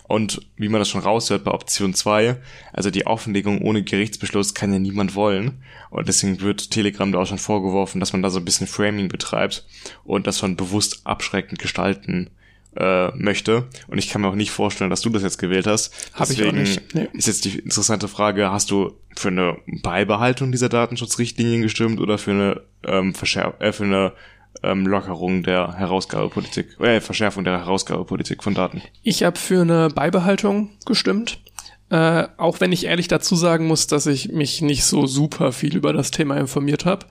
[0.07, 2.37] Und wie man das schon raushört bei Option 2,
[2.73, 5.63] also die Offenlegung ohne Gerichtsbeschluss kann ja niemand wollen.
[5.89, 9.07] Und deswegen wird Telegram da auch schon vorgeworfen, dass man da so ein bisschen Framing
[9.07, 9.65] betreibt
[10.03, 12.29] und das von bewusst abschreckend gestalten
[12.75, 13.67] äh, möchte.
[13.87, 16.11] Und ich kann mir auch nicht vorstellen, dass du das jetzt gewählt hast.
[16.13, 16.95] Hab Deswegen ich auch nicht.
[16.95, 17.07] Nee.
[17.13, 22.31] ist jetzt die interessante Frage, hast du für eine Beibehaltung dieser Datenschutzrichtlinien gestimmt oder für
[22.31, 24.13] eine, ähm, Verschär äh, für eine
[24.63, 28.81] ähm, Lockerung der Herausgabepolitik, äh, Verschärfung der Herausgabepolitik von Daten.
[29.03, 31.39] Ich habe für eine Beibehaltung gestimmt.
[31.89, 35.75] Äh, auch wenn ich ehrlich dazu sagen muss, dass ich mich nicht so super viel
[35.75, 37.07] über das Thema informiert habe,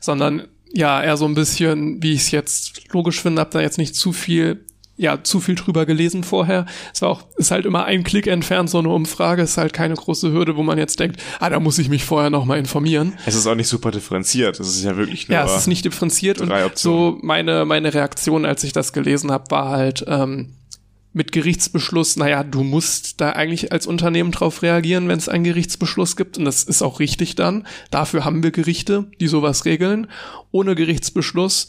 [0.00, 3.76] sondern ja, eher so ein bisschen, wie ich es jetzt logisch finde, habe da jetzt
[3.76, 4.64] nicht zu viel
[4.96, 6.66] ja zu viel drüber gelesen vorher.
[6.94, 9.94] Es war auch, ist halt immer ein Klick entfernt, so eine Umfrage, ist halt keine
[9.94, 13.14] große Hürde, wo man jetzt denkt, ah, da muss ich mich vorher nochmal informieren.
[13.26, 15.38] Es ist auch nicht super differenziert, es ist ja wirklich nur.
[15.38, 19.50] Ja, es ist nicht differenziert und so meine, meine Reaktion, als ich das gelesen habe,
[19.50, 20.54] war halt, ähm,
[21.14, 26.16] mit Gerichtsbeschluss, naja, du musst da eigentlich als Unternehmen drauf reagieren, wenn es einen Gerichtsbeschluss
[26.16, 26.38] gibt.
[26.38, 27.66] Und das ist auch richtig dann.
[27.90, 30.06] Dafür haben wir Gerichte, die sowas regeln.
[30.52, 31.68] Ohne Gerichtsbeschluss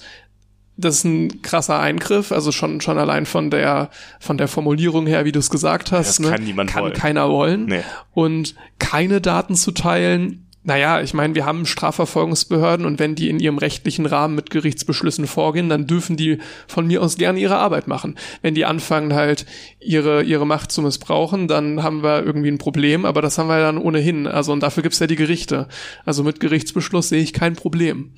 [0.78, 5.26] das ist ein krasser Eingriff, also schon schon allein von der von der Formulierung her,
[5.26, 6.30] wie du es gesagt hast, das ne?
[6.32, 6.94] kann niemand kann wollen.
[6.94, 7.84] keiner wollen Nee.
[8.14, 10.40] und keine Daten zu teilen.
[10.66, 15.28] Naja, ich meine, wir haben Strafverfolgungsbehörden und wenn die in ihrem rechtlichen Rahmen mit Gerichtsbeschlüssen
[15.28, 18.16] vorgehen, dann dürfen die von mir aus gerne ihre Arbeit machen.
[18.42, 19.46] Wenn die anfangen halt
[19.82, 23.60] ihre, ihre Macht zu missbrauchen, dann haben wir irgendwie ein Problem, aber das haben wir
[23.60, 24.26] dann ohnehin.
[24.26, 25.68] Also und dafür gibt's ja die Gerichte.
[26.06, 28.14] Also mit Gerichtsbeschluss sehe ich kein Problem.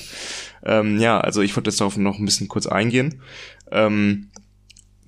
[0.64, 3.22] Ähm, ja, also ich wollte jetzt darauf noch ein bisschen kurz eingehen.
[3.72, 4.28] Ähm,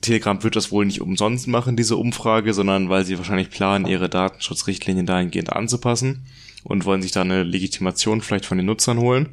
[0.04, 4.10] Telegram wird das wohl nicht umsonst machen, diese Umfrage, sondern weil sie wahrscheinlich planen, ihre
[4.10, 6.26] Datenschutzrichtlinien dahingehend anzupassen
[6.64, 9.30] und wollen sich da eine Legitimation vielleicht von den Nutzern holen.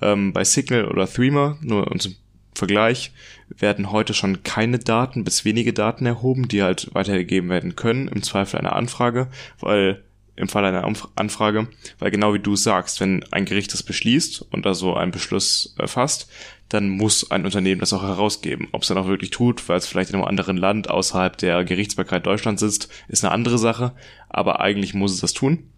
[0.00, 2.16] Ähm, bei Signal oder Threema, nur um zum
[2.54, 3.12] Vergleich,
[3.48, 8.22] werden heute schon keine Daten bis wenige Daten erhoben, die halt weitergegeben werden können, im
[8.22, 9.28] Zweifel einer Anfrage,
[9.60, 10.02] weil
[10.36, 14.66] im Fall einer Anfrage, weil genau wie du sagst, wenn ein Gericht das beschließt und
[14.66, 16.28] da so einen Beschluss äh, fasst,
[16.74, 18.68] dann muss ein Unternehmen das auch herausgeben.
[18.72, 21.64] Ob es dann auch wirklich tut, weil es vielleicht in einem anderen Land außerhalb der
[21.64, 23.92] Gerichtsbarkeit Deutschland sitzt, ist eine andere Sache,
[24.28, 25.70] aber eigentlich muss es das tun.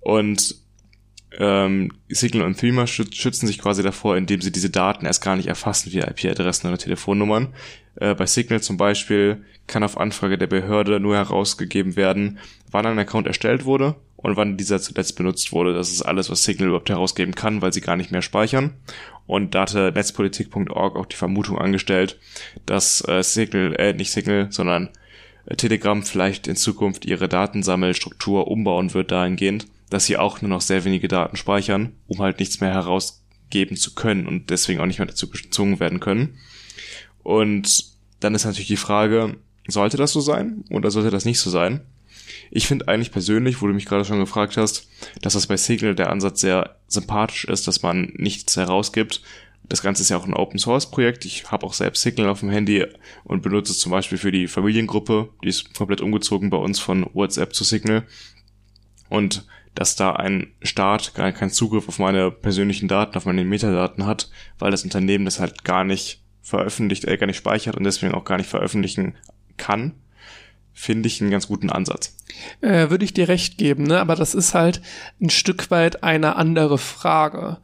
[0.00, 0.54] Und
[1.38, 5.36] ähm, Signal und Threema schü- schützen sich quasi davor, indem sie diese Daten erst gar
[5.36, 7.52] nicht erfassen, wie IP-Adressen oder Telefonnummern.
[7.96, 12.38] Äh, bei Signal zum Beispiel kann auf Anfrage der Behörde nur herausgegeben werden,
[12.70, 15.74] wann ein Account erstellt wurde und wann dieser zuletzt benutzt wurde.
[15.74, 18.74] Das ist alles, was Signal überhaupt herausgeben kann, weil sie gar nicht mehr speichern.
[19.26, 22.18] Und da hatte netzpolitik.org auch die Vermutung angestellt,
[22.64, 24.90] dass äh, Signal, äh, nicht Signal, sondern
[25.46, 30.60] äh, Telegram vielleicht in Zukunft ihre Datensammelstruktur umbauen wird dahingehend, dass sie auch nur noch
[30.60, 34.98] sehr wenige Daten speichern, um halt nichts mehr herausgeben zu können und deswegen auch nicht
[34.98, 36.38] mehr dazu gezwungen werden können.
[37.22, 37.84] Und
[38.20, 41.80] dann ist natürlich die Frage, sollte das so sein oder sollte das nicht so sein?
[42.50, 44.88] Ich finde eigentlich persönlich, wo du mich gerade schon gefragt hast,
[45.22, 49.22] dass das bei Signal der Ansatz sehr sympathisch ist, dass man nichts herausgibt.
[49.68, 51.24] Das Ganze ist ja auch ein Open Source Projekt.
[51.24, 52.86] Ich habe auch selbst Signal auf dem Handy
[53.24, 55.30] und benutze es zum Beispiel für die Familiengruppe.
[55.42, 58.04] Die ist komplett umgezogen bei uns von WhatsApp zu Signal.
[59.08, 64.06] Und dass da ein Staat gar keinen Zugriff auf meine persönlichen Daten, auf meine Metadaten
[64.06, 68.14] hat, weil das Unternehmen das halt gar nicht veröffentlicht, äh, gar nicht speichert und deswegen
[68.14, 69.16] auch gar nicht veröffentlichen
[69.56, 69.94] kann,
[70.78, 72.14] finde ich einen ganz guten Ansatz.
[72.60, 73.98] Äh, Würde ich dir recht geben, ne?
[73.98, 74.82] aber das ist halt
[75.20, 77.56] ein Stück weit eine andere Frage.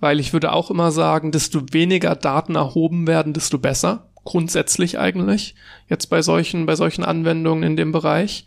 [0.00, 4.08] Weil ich würde auch immer sagen, desto weniger Daten erhoben werden, desto besser.
[4.24, 5.54] Grundsätzlich eigentlich.
[5.88, 8.44] Jetzt bei solchen, bei solchen Anwendungen in dem Bereich.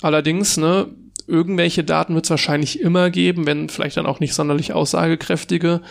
[0.00, 0.88] Allerdings, ne,
[1.26, 5.82] irgendwelche Daten wird es wahrscheinlich immer geben, wenn vielleicht dann auch nicht sonderlich aussagekräftige,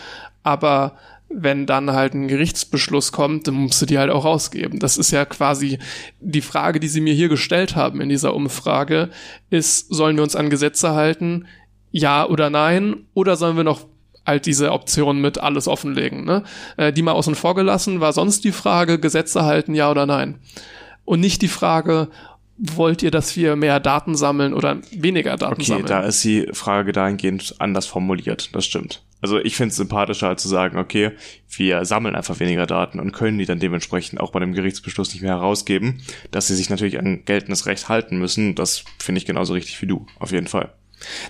[0.44, 0.98] aber
[1.34, 4.80] wenn dann halt ein Gerichtsbeschluss kommt, dann musst du die halt auch rausgeben.
[4.80, 5.80] Das ist ja quasi
[6.20, 9.10] die Frage, die sie mir hier gestellt haben in dieser Umfrage,
[9.50, 11.46] ist, sollen wir uns an Gesetze halten?
[11.92, 13.06] Ja oder nein?
[13.14, 13.86] Oder sollen wir noch
[14.26, 16.26] halt diese Option mit alles offenlegen?
[16.26, 16.44] Ne?
[16.78, 20.40] Äh, die mal außen vor gelassen, war sonst die Frage, Gesetze halten, ja oder nein?
[21.06, 22.10] Und nicht die Frage,
[22.58, 25.88] wollt ihr, dass wir mehr Daten sammeln oder weniger Daten Okay, sammeln?
[25.88, 28.50] da ist die Frage dahingehend anders formuliert.
[28.54, 29.02] Das stimmt.
[29.22, 31.12] Also ich finde es sympathischer, als zu sagen, okay,
[31.50, 35.22] wir sammeln einfach weniger Daten und können die dann dementsprechend auch bei dem Gerichtsbeschluss nicht
[35.22, 38.56] mehr herausgeben, dass sie sich natürlich an geltendes Recht halten müssen.
[38.56, 40.74] Das finde ich genauso richtig wie du, auf jeden Fall.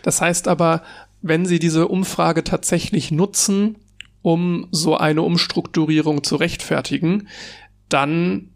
[0.04, 0.84] Das heißt aber,
[1.22, 3.78] wenn Sie diese Umfrage tatsächlich nutzen,
[4.22, 7.28] um so eine Umstrukturierung zu rechtfertigen,
[7.90, 8.51] dann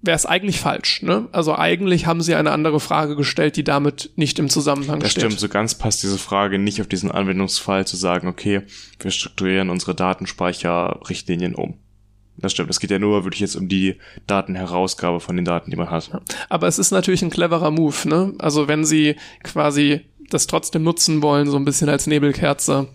[0.00, 1.02] wäre es eigentlich falsch.
[1.02, 1.28] Ne?
[1.32, 5.24] Also eigentlich haben Sie eine andere Frage gestellt, die damit nicht im Zusammenhang Das steht.
[5.24, 8.62] stimmt, so ganz passt diese Frage nicht auf diesen Anwendungsfall zu sagen, okay,
[9.00, 11.74] wir strukturieren unsere Datenspeicherrichtlinien um.
[12.36, 12.70] Das stimmt.
[12.70, 13.96] Es geht ja nur wirklich jetzt um die
[14.28, 16.10] Datenherausgabe von den Daten, die man hat.
[16.48, 18.08] Aber es ist natürlich ein cleverer Move.
[18.08, 18.34] Ne?
[18.38, 22.86] Also wenn Sie quasi das trotzdem nutzen wollen, so ein bisschen als Nebelkerze,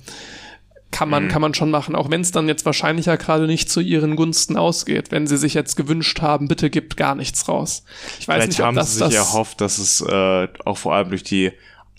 [0.94, 1.28] kann man, Mhm.
[1.28, 1.96] kann man schon machen.
[1.96, 5.36] Auch wenn es dann jetzt wahrscheinlich ja gerade nicht zu Ihren Gunsten ausgeht, wenn Sie
[5.38, 7.84] sich jetzt gewünscht haben, bitte gibt gar nichts raus.
[8.20, 10.78] Ich weiß Vielleicht nicht, ob haben das sie sich das erhofft, dass es äh, auch
[10.78, 11.52] vor allem durch die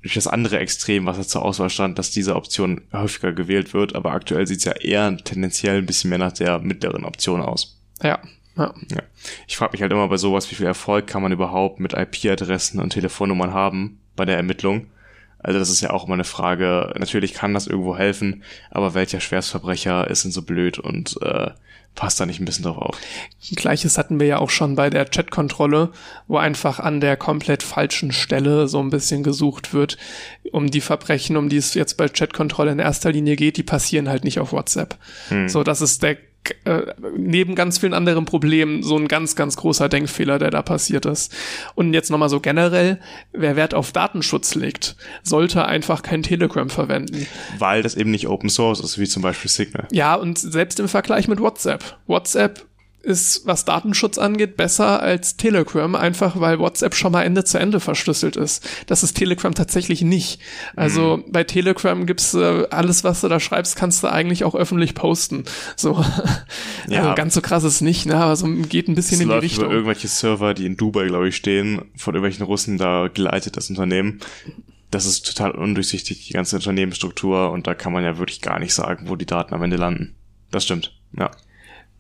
[0.02, 3.94] durch das andere Extrem, was da zur Auswahl stand, dass diese Option häufiger gewählt wird,
[3.94, 7.80] aber aktuell sieht es ja eher tendenziell ein bisschen mehr nach der mittleren Option aus.
[8.02, 8.18] Ja,
[8.58, 8.74] ja.
[8.90, 9.02] Ja.
[9.48, 12.80] Ich frage mich halt immer bei sowas, wie viel Erfolg kann man überhaupt mit IP-Adressen
[12.80, 14.88] und Telefonnummern haben bei der Ermittlung.
[15.44, 16.92] Also das ist ja auch immer eine Frage.
[16.98, 21.50] Natürlich kann das irgendwo helfen, aber welcher Schwerstverbrecher ist denn so blöd und äh,
[21.94, 22.98] passt da nicht ein bisschen drauf auf?
[23.54, 25.92] Gleiches hatten wir ja auch schon bei der Chatkontrolle,
[26.26, 29.98] wo einfach an der komplett falschen Stelle so ein bisschen gesucht wird.
[30.50, 34.08] Um die Verbrechen, um die es jetzt bei Chatkontrolle in erster Linie geht, die passieren
[34.08, 34.96] halt nicht auf WhatsApp.
[35.48, 36.16] So, das ist der
[36.64, 36.82] äh,
[37.16, 41.34] neben ganz vielen anderen Problemen so ein ganz, ganz großer Denkfehler, der da passiert ist.
[41.74, 43.00] Und jetzt nochmal so generell,
[43.32, 47.26] wer Wert auf Datenschutz legt, sollte einfach kein Telegram verwenden.
[47.58, 49.88] Weil das eben nicht Open Source ist, wie zum Beispiel Signal.
[49.92, 51.98] Ja, und selbst im Vergleich mit WhatsApp.
[52.06, 52.66] WhatsApp
[53.04, 57.80] ist, was Datenschutz angeht, besser als Telegram, einfach weil WhatsApp schon mal Ende zu Ende
[57.80, 58.68] verschlüsselt ist.
[58.86, 60.40] Das ist Telegram tatsächlich nicht.
[60.74, 61.32] Also mhm.
[61.32, 65.44] bei Telegram gibt's äh, alles, was du da schreibst, kannst du eigentlich auch öffentlich posten.
[65.76, 66.04] So,
[66.88, 67.02] ja.
[67.02, 68.16] also ganz so krass ist nicht, ne?
[68.16, 69.64] aber so geht ein bisschen es in die Richtung.
[69.66, 73.70] Über irgendwelche Server, die in Dubai, glaube ich, stehen, von irgendwelchen Russen da geleitet, das
[73.70, 74.20] Unternehmen
[74.94, 78.72] das ist total undurchsichtig, die ganze Unternehmensstruktur, und da kann man ja wirklich gar nicht
[78.72, 80.14] sagen, wo die Daten am Ende landen.
[80.52, 81.32] Das stimmt, ja.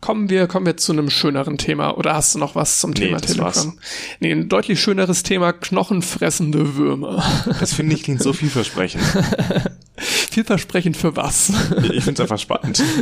[0.04, 1.96] Kommen wir, kommen wir zu einem schöneren Thema.
[1.96, 3.46] Oder hast du noch was zum Thema nee, Telegram?
[3.46, 3.72] War's.
[4.20, 7.24] Nee, ein deutlich schöneres Thema, knochenfressende Würmer.
[7.58, 9.02] Das finde ich klingt so vielversprechend.
[9.96, 11.54] vielversprechend für was?
[11.90, 12.82] Ich finde es einfach spannend.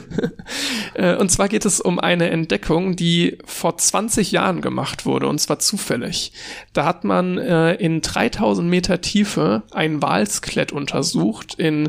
[0.95, 5.39] Äh, und zwar geht es um eine Entdeckung, die vor 20 Jahren gemacht wurde, und
[5.41, 6.33] zwar zufällig.
[6.75, 11.89] Da hat man äh, in 3000 Meter Tiefe ein Walsklett untersucht in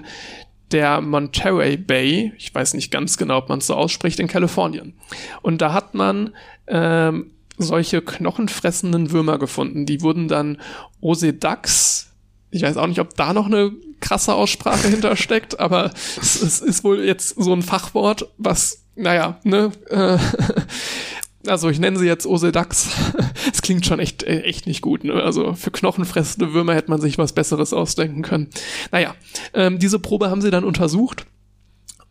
[0.74, 4.94] der Monterey Bay, ich weiß nicht ganz genau, ob man es so ausspricht, in Kalifornien.
[5.42, 6.34] Und da hat man
[6.68, 9.86] ähm, solche knochenfressenden Würmer gefunden.
[9.86, 10.60] Die wurden dann
[11.00, 12.10] Osedax,
[12.52, 16.84] ich weiß auch nicht, ob da noch eine krasse Aussprache hintersteckt, aber es, es, ist
[16.84, 20.18] wohl jetzt so ein Fachwort, was, naja, ne, äh,
[21.48, 22.90] also ich nenne sie jetzt Osedax.
[23.54, 25.04] Es klingt schon echt, äh, echt nicht gut.
[25.04, 25.14] Ne?
[25.14, 28.48] Also für knochenfressende Würmer hätte man sich was Besseres ausdenken können.
[28.92, 29.16] Naja,
[29.54, 31.26] ähm, diese Probe haben sie dann untersucht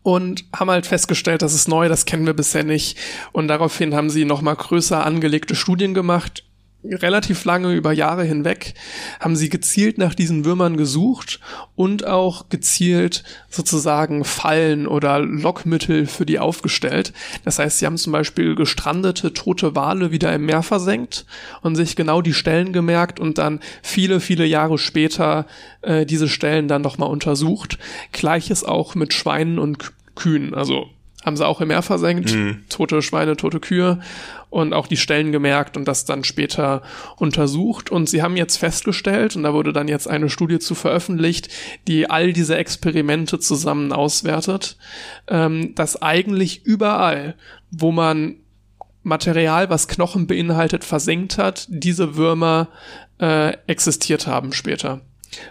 [0.03, 2.97] und haben halt festgestellt, das ist neu, das kennen wir bisher nicht.
[3.31, 6.45] Und daraufhin haben sie nochmal größer angelegte Studien gemacht
[6.83, 8.73] relativ lange über Jahre hinweg
[9.19, 11.39] haben sie gezielt nach diesen Würmern gesucht
[11.75, 17.13] und auch gezielt sozusagen Fallen oder Lockmittel für die aufgestellt.
[17.45, 21.25] Das heißt, sie haben zum Beispiel gestrandete tote Wale wieder im Meer versenkt
[21.61, 25.45] und sich genau die Stellen gemerkt und dann viele, viele Jahre später
[25.81, 27.77] äh, diese Stellen dann nochmal untersucht.
[28.11, 30.53] Gleiches auch mit Schweinen und Kühen.
[30.53, 30.87] Also
[31.25, 32.63] haben sie auch im Meer versenkt, mhm.
[32.69, 33.99] tote Schweine, tote Kühe
[34.49, 36.81] und auch die Stellen gemerkt und das dann später
[37.17, 37.91] untersucht.
[37.91, 41.49] Und sie haben jetzt festgestellt, und da wurde dann jetzt eine Studie zu veröffentlicht,
[41.87, 44.77] die all diese Experimente zusammen auswertet,
[45.27, 47.35] ähm, dass eigentlich überall,
[47.71, 48.35] wo man
[49.03, 52.69] Material, was Knochen beinhaltet, versenkt hat, diese Würmer
[53.19, 55.01] äh, existiert haben später.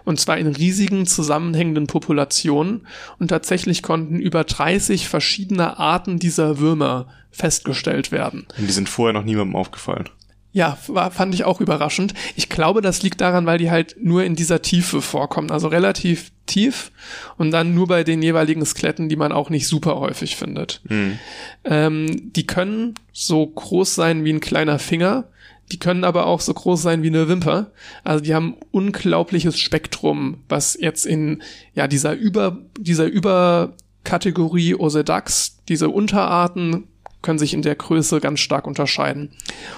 [0.04, 2.86] Und zwar in riesigen zusammenhängenden Populationen.
[3.18, 8.46] Und tatsächlich konnten über 30 verschiedene Arten dieser Würmer festgestellt werden.
[8.58, 10.08] Und die sind vorher noch niemandem aufgefallen.
[10.54, 12.12] Ja, war, fand ich auch überraschend.
[12.36, 16.30] Ich glaube, das liegt daran, weil die halt nur in dieser Tiefe vorkommen, also relativ
[16.44, 16.92] tief
[17.38, 20.82] und dann nur bei den jeweiligen Skeletten, die man auch nicht super häufig findet.
[20.88, 21.18] Hm.
[21.64, 25.24] Ähm, die können so groß sein wie ein kleiner Finger,
[25.72, 27.72] die können aber auch so groß sein wie eine Wimper.
[28.04, 31.42] Also die haben unglaubliches Spektrum, was jetzt in
[31.74, 36.88] ja dieser über dieser Überkategorie Osedax, diese Unterarten
[37.22, 39.30] können sich in der Größe ganz stark unterscheiden.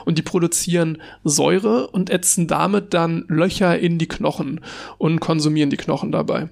[0.05, 4.61] Und die produzieren Säure und ätzen damit dann Löcher in die Knochen
[4.99, 6.49] und konsumieren die Knochen dabei.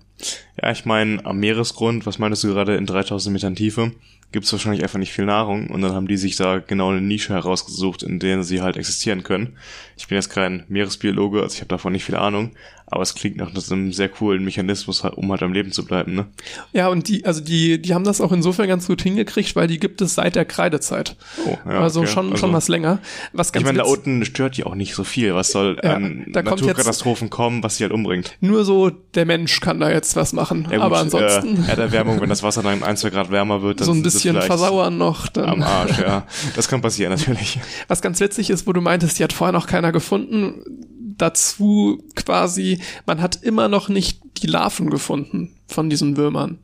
[0.63, 3.93] Ja, ich meine, am Meeresgrund, was meintest du gerade in 3000 Metern Tiefe,
[4.33, 7.01] gibt es wahrscheinlich einfach nicht viel Nahrung und dann haben die sich da genau eine
[7.01, 9.57] Nische herausgesucht, in der sie halt existieren können.
[9.97, 12.53] Ich bin jetzt kein Meeresbiologe, also ich habe davon nicht viel Ahnung,
[12.93, 16.27] aber es klingt nach einem sehr coolen Mechanismus, um halt am Leben zu bleiben, ne?
[16.73, 19.79] Ja, und die, also die, die haben das auch insofern ganz gut hingekriegt, weil die
[19.79, 21.17] gibt es seit der Kreidezeit.
[21.47, 22.11] Oh, ja, also okay.
[22.11, 22.99] schon, also, schon was länger.
[23.33, 25.35] Was ganz ich meine, da unten stört die auch nicht so viel.
[25.35, 28.37] Was soll Ja, an da kommt Naturkatastrophen kommen, was sie halt umbringt?
[28.41, 30.67] Nur so der Mensch kann da jetzt was machen.
[30.71, 33.81] Ja, gut, aber ansonsten Äh, Erderwärmung, wenn das Wasser dann ein, zwei Grad wärmer wird,
[33.81, 35.29] dann so ein bisschen versauern noch.
[35.29, 35.49] Dann.
[35.49, 36.27] Am Arsch, ja.
[36.57, 37.61] Das kann passieren, natürlich.
[37.89, 40.89] Was ganz witzig ist, wo du meintest, die hat vorher noch keiner gefunden.
[41.19, 46.59] Dazu quasi, man hat immer noch nicht die Larven gefunden von diesen Würmern.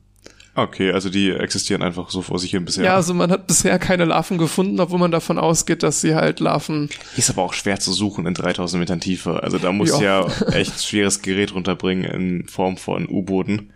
[0.55, 2.85] Okay, also die existieren einfach so vor sich hin bisher.
[2.85, 6.41] Ja, also man hat bisher keine Larven gefunden, obwohl man davon ausgeht, dass sie halt
[6.41, 6.89] Larven.
[7.17, 9.41] Ist aber auch schwer zu suchen in 3000 Metern Tiefe.
[9.45, 10.47] Also da muss ja, Ja.
[10.49, 13.71] echt schweres Gerät runterbringen in Form von U-Booten,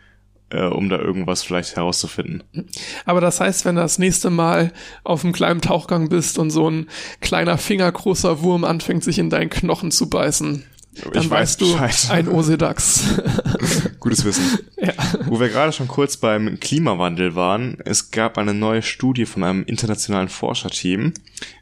[0.53, 2.43] äh, um da irgendwas vielleicht herauszufinden.
[3.05, 4.73] Aber das heißt, wenn du das nächste Mal
[5.05, 6.87] auf einem kleinen Tauchgang bist und so ein
[7.21, 11.73] kleiner fingergroßer Wurm anfängt, sich in deinen Knochen zu beißen, dann Ich weiß weißt du,
[11.73, 12.07] Bescheid.
[12.11, 13.05] ein Osedax.
[14.01, 14.59] Gutes Wissen.
[14.77, 14.93] ja.
[15.25, 19.65] Wo wir gerade schon kurz beim Klimawandel waren, es gab eine neue Studie von einem
[19.65, 21.15] internationalen Forscherteam,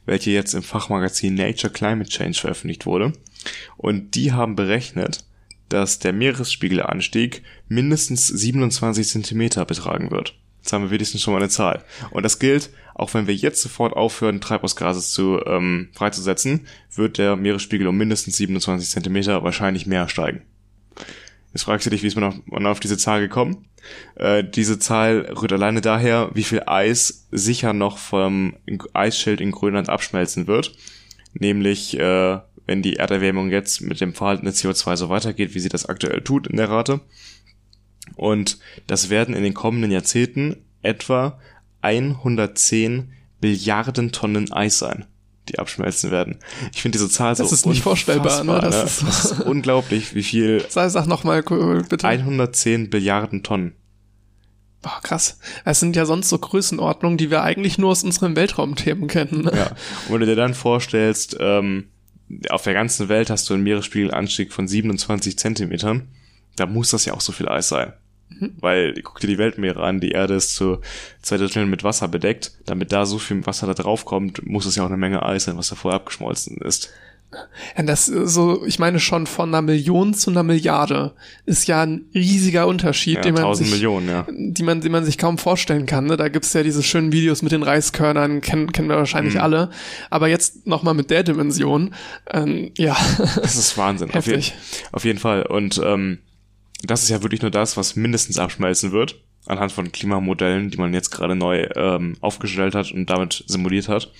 [0.04, 3.12] welche jetzt im Fachmagazin Nature Climate Change veröffentlicht wurde.
[3.76, 5.24] Und die haben berechnet,
[5.70, 10.34] dass der Meeresspiegelanstieg mindestens 27 Zentimeter betragen wird.
[10.58, 11.84] Jetzt haben wir wenigstens schon mal eine Zahl.
[12.10, 17.36] Und das gilt, auch wenn wir jetzt sofort aufhören, Treibhausgase zu ähm, freizusetzen, wird der
[17.36, 20.42] Meeresspiegel um mindestens 27 Zentimeter wahrscheinlich mehr steigen.
[21.52, 23.66] Jetzt fragst du dich, wie ist man auf, man auf diese Zahl gekommen?
[24.16, 28.56] Äh, diese Zahl rührt alleine daher, wie viel Eis sicher noch vom
[28.92, 30.74] Eisschild in Grönland abschmelzen wird.
[31.32, 35.68] Nämlich, äh, wenn die Erderwärmung jetzt mit dem Verhalten des CO2 so weitergeht, wie sie
[35.68, 37.00] das aktuell tut in der Rate.
[38.16, 41.38] Und das werden in den kommenden Jahrzehnten etwa
[41.82, 45.06] 110 Billiarden Tonnen Eis sein,
[45.48, 46.38] die abschmelzen werden.
[46.72, 48.60] Ich finde diese Zahl das so ist nicht vorstellbar, ne?
[48.60, 48.82] Das, ne?
[48.82, 50.64] Ist, das ist unglaublich, wie viel.
[50.68, 52.06] Sag, sag noch mal bitte.
[52.06, 53.74] 110 Billiarden Tonnen.
[54.82, 55.38] Boah, krass.
[55.64, 59.42] Es sind ja sonst so Größenordnungen, die wir eigentlich nur aus unseren Weltraumthemen kennen.
[59.42, 59.52] Ne?
[59.54, 59.66] Ja.
[60.06, 61.88] Und wenn du dir dann vorstellst, ähm,
[62.48, 66.08] auf der ganzen Welt hast du einen Meeresspiegelanstieg von 27 Zentimetern,
[66.56, 67.92] da muss das ja auch so viel Eis sein.
[68.28, 68.52] Mhm.
[68.60, 70.80] Weil, guck dir die Weltmeere an, die Erde ist zu
[71.22, 72.52] zwei Dritteln mit Wasser bedeckt.
[72.66, 75.44] Damit da so viel Wasser da drauf kommt, muss es ja auch eine Menge Eis
[75.44, 76.90] sein, was da vorher abgeschmolzen ist.
[77.76, 81.14] Ja, das so, ich meine schon von einer Million zu einer Milliarde
[81.46, 84.26] ist ja ein riesiger Unterschied, Ja, den man 1000 sich, Millionen, ja.
[84.28, 86.06] die man, den man sich kaum vorstellen kann.
[86.06, 86.16] Ne?
[86.16, 89.40] Da gibt's ja diese schönen Videos mit den Reiskörnern, kennen, kennen wir wahrscheinlich Mhm.
[89.40, 89.70] alle.
[90.10, 91.94] Aber jetzt nochmal mit der Dimension,
[92.32, 92.96] ähm, ja,
[93.36, 94.10] Das ist Wahnsinn.
[94.12, 94.54] Auf, jeden, heftig.
[94.90, 95.46] auf jeden Fall.
[95.46, 96.18] Und ähm,
[96.82, 100.94] das ist ja wirklich nur das, was mindestens abschmelzen wird, anhand von Klimamodellen, die man
[100.94, 104.12] jetzt gerade neu ähm, aufgestellt hat und damit simuliert hat.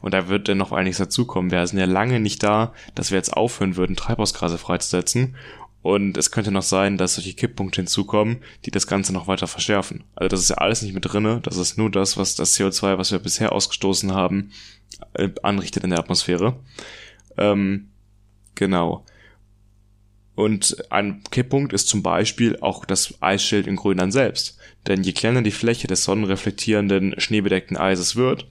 [0.00, 1.50] Und da wird dann noch einiges dazukommen.
[1.50, 5.36] Wir sind ja lange nicht da, dass wir jetzt aufhören würden, Treibhausgase freizusetzen.
[5.82, 10.04] Und es könnte noch sein, dass solche Kipppunkte hinzukommen, die das Ganze noch weiter verschärfen.
[10.14, 11.40] Also das ist ja alles nicht mit drinne.
[11.42, 14.52] Das ist nur das, was das CO2, was wir bisher ausgestoßen haben,
[15.14, 16.56] äh, anrichtet in der Atmosphäre.
[17.36, 17.88] Ähm,
[18.54, 19.04] genau.
[20.34, 24.58] Und ein Kipppunkt ist zum Beispiel auch das Eisschild in Grönland selbst.
[24.86, 28.46] Denn je kleiner die Fläche des sonnenreflektierenden, schneebedeckten Eises wird,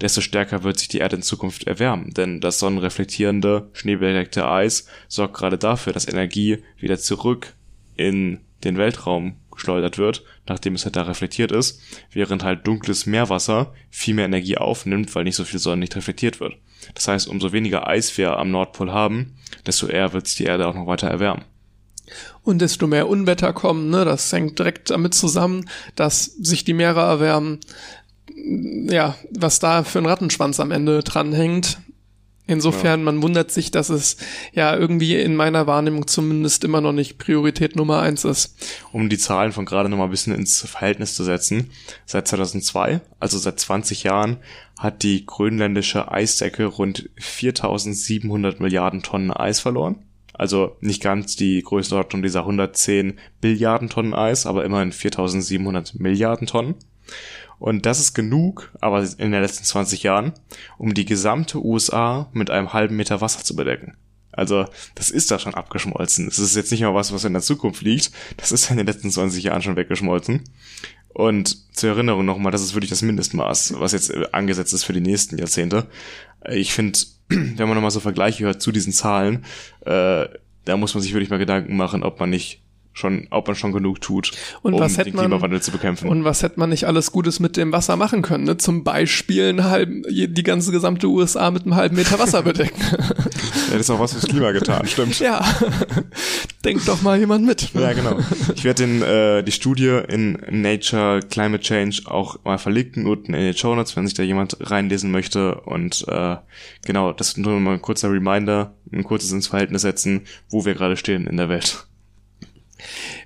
[0.00, 2.14] desto stärker wird sich die Erde in Zukunft erwärmen.
[2.14, 7.54] Denn das sonnenreflektierende, schneebedeckte Eis sorgt gerade dafür, dass Energie wieder zurück
[7.96, 11.80] in den Weltraum geschleudert wird, nachdem es halt da reflektiert ist,
[12.10, 16.56] während halt dunkles Meerwasser viel mehr Energie aufnimmt, weil nicht so viel Sonnenlicht reflektiert wird.
[16.94, 20.66] Das heißt, umso weniger Eis wir am Nordpol haben, desto eher wird sich die Erde
[20.66, 21.44] auch noch weiter erwärmen.
[22.44, 24.04] Und desto mehr Unwetter kommen, ne?
[24.04, 27.58] Das hängt direkt damit zusammen, dass sich die Meere erwärmen.
[28.36, 31.78] Ja, was da für ein Rattenschwanz am Ende dranhängt.
[32.46, 34.18] Insofern, man wundert sich, dass es
[34.52, 38.54] ja irgendwie in meiner Wahrnehmung zumindest immer noch nicht Priorität Nummer eins ist.
[38.92, 41.70] Um die Zahlen von gerade noch mal ein bisschen ins Verhältnis zu setzen,
[42.04, 44.36] seit 2002, also seit 20 Jahren,
[44.78, 50.02] hat die grönländische Eisdecke rund 4700 Milliarden Tonnen Eis verloren.
[50.34, 56.74] Also nicht ganz die Größenordnung dieser 110 Billiarden Tonnen Eis, aber immerhin 4700 Milliarden Tonnen.
[57.58, 60.32] Und das ist genug, aber in den letzten 20 Jahren,
[60.76, 63.96] um die gesamte USA mit einem halben Meter Wasser zu bedecken.
[64.32, 64.66] Also,
[64.96, 66.26] das ist da schon abgeschmolzen.
[66.26, 68.10] Es ist jetzt nicht mal was, was in der Zukunft liegt.
[68.36, 70.42] Das ist in den letzten 20 Jahren schon weggeschmolzen.
[71.10, 74.92] Und zur Erinnerung nochmal, das ist wirklich das Mindestmaß, was jetzt äh, angesetzt ist für
[74.92, 75.86] die nächsten Jahrzehnte.
[76.50, 79.44] Ich finde, wenn man nochmal so Vergleiche hört zu diesen Zahlen,
[79.86, 80.26] äh,
[80.64, 82.60] da muss man sich wirklich mal Gedanken machen, ob man nicht
[82.96, 84.30] schon, ob man schon genug tut,
[84.62, 86.08] Und um was hätte den man- Klimawandel zu bekämpfen.
[86.08, 88.44] Und was hätte man nicht alles Gutes mit dem Wasser machen können?
[88.44, 88.56] Ne?
[88.56, 92.80] Zum Beispiel einen halben, die ganze gesamte USA mit einem halben Meter Wasser bedecken.
[93.68, 95.18] Ja, das ist auch was fürs Klima getan, stimmt.
[95.20, 95.42] ja,
[96.64, 97.70] denkt doch mal jemand mit.
[97.84, 98.18] Ja, genau.
[98.54, 103.40] Ich werde den, äh, die Studie in Nature Climate Change auch mal verlinken unten in
[103.40, 105.56] den Show Notes, wenn sich da jemand reinlesen möchte.
[105.56, 106.36] Und äh,
[106.86, 110.74] genau, das ist nur mal ein kurzer Reminder, ein kurzes ins Verhältnis setzen, wo wir
[110.74, 111.86] gerade stehen in der Welt.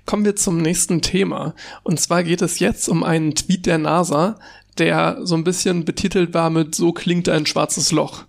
[0.05, 1.55] Kommen wir zum nächsten Thema.
[1.83, 4.39] Und zwar geht es jetzt um einen Tweet der NASA,
[4.77, 8.25] der so ein bisschen betitelt war mit So klingt ein schwarzes Loch.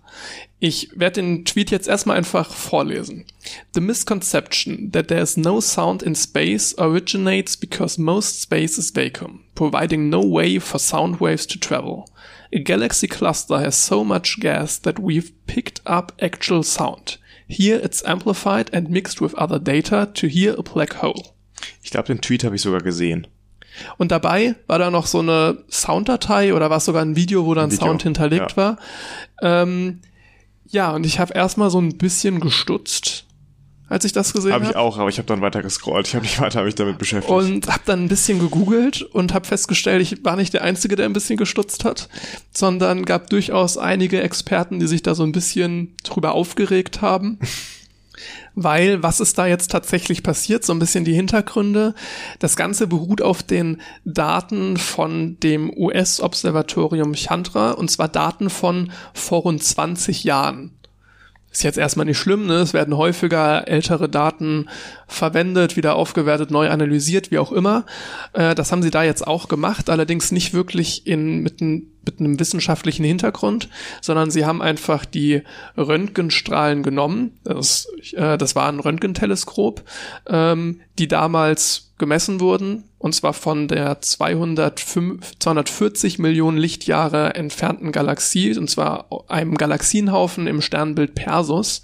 [0.63, 3.25] Ich werde den Tweet jetzt erstmal einfach vorlesen.
[3.73, 9.43] The misconception that there is no sound in space originates because most space is vacuum,
[9.55, 12.05] providing no way for sound waves to travel.
[12.53, 17.17] A galaxy cluster has so much gas that we've picked up actual sound.
[17.47, 21.33] Here it's amplified and mixed with other data to hear a black hole.
[21.81, 23.25] Ich glaube, den Tweet habe ich sogar gesehen.
[23.97, 27.55] Und dabei war da noch so eine Sounddatei oder war es sogar ein Video, wo
[27.55, 28.57] dann Sound hinterlegt ja.
[28.57, 28.77] war.
[29.41, 30.01] Ähm,
[30.71, 33.25] ja, und ich habe erstmal so ein bisschen gestutzt,
[33.89, 34.73] als ich das gesehen Habe habe.
[34.73, 36.07] ich auch, aber ich habe dann weiter gescrollt.
[36.07, 37.33] Ich habe nicht weiter mich damit beschäftigt.
[37.33, 41.05] Und habe dann ein bisschen gegoogelt und habe festgestellt, ich war nicht der Einzige, der
[41.05, 42.07] ein bisschen gestutzt hat,
[42.53, 47.37] sondern gab durchaus einige Experten, die sich da so ein bisschen drüber aufgeregt haben.
[48.55, 50.65] Weil, was ist da jetzt tatsächlich passiert?
[50.65, 51.95] So ein bisschen die Hintergründe.
[52.39, 59.41] Das Ganze beruht auf den Daten von dem US-Observatorium Chandra, und zwar Daten von vor
[59.41, 60.71] rund 20 Jahren.
[61.51, 62.55] ist jetzt erstmal nicht schlimm, ne?
[62.55, 64.69] Es werden häufiger ältere Daten
[65.07, 67.85] verwendet, wieder aufgewertet, neu analysiert, wie auch immer.
[68.33, 72.19] Äh, das haben sie da jetzt auch gemacht, allerdings nicht wirklich in, mit, ein, mit
[72.19, 73.69] einem wissenschaftlichen Hintergrund,
[74.01, 75.43] sondern sie haben einfach die
[75.77, 77.39] Röntgenstrahlen genommen.
[77.43, 79.83] Das, äh, das war ein Röntgenteleskop,
[80.27, 88.57] ähm, die damals gemessen wurden, und zwar von der 205, 240 Millionen Lichtjahre entfernten Galaxie,
[88.57, 91.83] und zwar einem Galaxienhaufen im Sternbild Persus,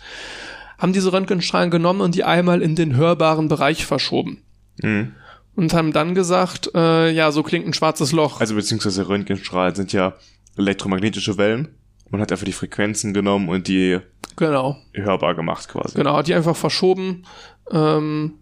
[0.77, 4.43] haben diese Röntgenstrahlen genommen und die einmal in den hörbaren Bereich verschoben.
[4.81, 5.13] Mhm.
[5.57, 8.39] Und haben dann gesagt, äh, ja, so klingt ein schwarzes Loch.
[8.39, 10.13] Also beziehungsweise Röntgenstrahlen sind ja
[10.55, 11.69] elektromagnetische Wellen.
[12.11, 13.97] Man hat einfach die Frequenzen genommen und die
[14.35, 14.77] genau.
[14.93, 15.97] hörbar gemacht quasi.
[15.97, 17.25] Genau, hat die einfach verschoben.
[17.71, 18.33] Ähm,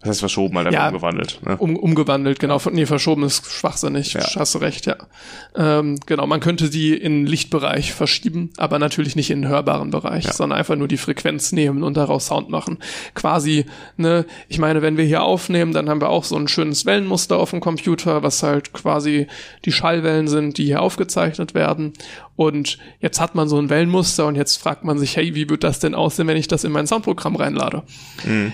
[0.00, 1.40] das heißt verschoben, halt ja, umgewandelt.
[1.44, 1.58] Ne?
[1.58, 2.58] Um, umgewandelt, genau.
[2.72, 4.14] Nee, verschoben ist schwachsinnig.
[4.14, 4.22] Ja.
[4.22, 4.96] Hast du recht, ja.
[5.54, 10.24] Ähm, genau, man könnte die in Lichtbereich verschieben, aber natürlich nicht in den hörbaren Bereich,
[10.24, 10.32] ja.
[10.32, 12.78] sondern einfach nur die Frequenz nehmen und daraus Sound machen.
[13.14, 13.66] Quasi,
[13.98, 17.36] ne, ich meine, wenn wir hier aufnehmen, dann haben wir auch so ein schönes Wellenmuster
[17.36, 19.26] auf dem Computer, was halt quasi
[19.66, 21.92] die Schallwellen sind, die hier aufgezeichnet werden.
[22.36, 25.62] Und jetzt hat man so ein Wellenmuster und jetzt fragt man sich, hey, wie wird
[25.62, 27.82] das denn aussehen, wenn ich das in mein Soundprogramm reinlade?
[28.24, 28.52] Mhm.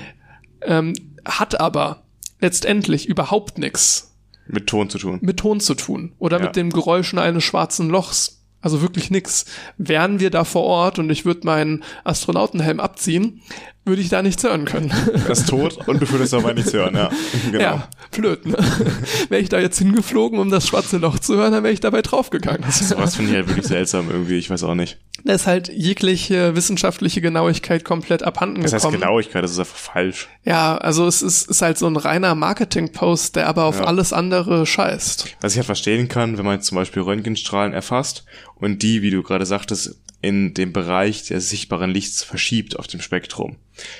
[0.63, 0.93] Ähm,
[1.27, 2.03] hat aber
[2.41, 4.14] letztendlich überhaupt nichts
[4.49, 5.18] mit Ton zu tun.
[5.22, 6.47] Mit Ton zu tun oder ja.
[6.47, 8.45] mit den Geräuschen eines schwarzen Lochs.
[8.61, 9.45] Also wirklich nix.
[9.77, 13.43] Wären wir da vor Ort und ich würde meinen Astronautenhelm abziehen,
[13.87, 14.93] würde ich da nichts hören können.
[15.28, 17.11] Ist tot und du würdest aber nichts hören, ja.
[17.51, 17.62] Genau.
[17.62, 18.57] Ja, blöd, ne?
[19.28, 22.03] wäre ich da jetzt hingeflogen, um das schwarze Loch zu hören, dann wäre ich dabei
[22.03, 22.68] draufgegangen.
[22.70, 24.99] So was finde ich halt wirklich seltsam irgendwie, ich weiß auch nicht.
[25.24, 28.95] Da ist halt jegliche wissenschaftliche Genauigkeit komplett abhanden das gekommen.
[28.95, 30.28] Das heißt Genauigkeit, das ist einfach falsch.
[30.45, 33.84] Ja, also es ist, ist halt so ein reiner Marketing-Post, der aber auf ja.
[33.84, 35.37] alles andere scheißt.
[35.41, 38.24] Was ich halt verstehen kann, wenn man zum Beispiel Röntgenstrahlen erfasst
[38.57, 39.97] und die, wie du gerade sagtest,
[40.27, 43.57] in dem Bereich des sichtbaren Lichts verschiebt auf dem Spektrum.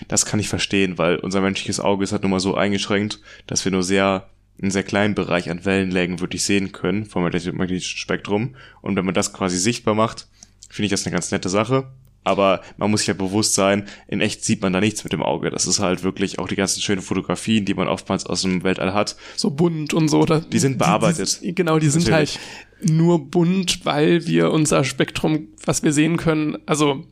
[0.09, 3.65] Das kann ich verstehen, weil unser menschliches Auge ist halt nun mal so eingeschränkt, dass
[3.65, 4.29] wir nur sehr
[4.61, 8.57] einen sehr kleinen Bereich an Wellenlängen wirklich sehen können vom magnetischen Spektrum.
[8.81, 10.27] Und wenn man das quasi sichtbar macht,
[10.69, 11.93] finde ich das eine ganz nette Sache
[12.27, 15.23] aber man muss sich ja bewusst sein, in echt sieht man da nichts mit dem
[15.23, 15.51] Auge.
[15.51, 18.93] Das ist halt wirklich auch die ganzen schönen Fotografien, die man oftmals aus dem Weltall
[18.93, 19.17] hat.
[19.37, 20.21] So bunt und so.
[20.21, 21.41] Oder die sind bearbeitet.
[21.41, 22.39] Die, die, genau, die sind Natürlich.
[22.81, 27.05] halt nur bunt, weil wir unser Spektrum, was wir sehen können, also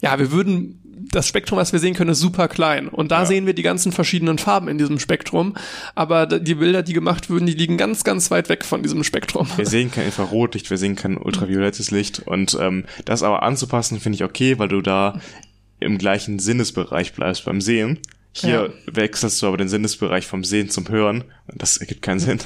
[0.00, 0.80] ja, wir würden
[1.10, 2.88] das Spektrum, was wir sehen können, ist super klein.
[2.88, 3.26] Und da ja.
[3.26, 5.54] sehen wir die ganzen verschiedenen Farben in diesem Spektrum.
[5.94, 9.48] Aber die Bilder, die gemacht würden, die liegen ganz, ganz weit weg von diesem Spektrum.
[9.56, 12.20] Wir sehen kein Infrarotlicht, wir sehen kein ultraviolettes Licht.
[12.20, 15.20] Und ähm, das aber anzupassen, finde ich okay, weil du da
[15.80, 17.98] im gleichen Sinnesbereich bleibst beim Sehen.
[18.38, 18.94] Hier ja.
[18.94, 21.24] wechselst du aber den Sinnesbereich vom Sehen zum Hören.
[21.54, 22.38] Das ergibt keinen Sinn.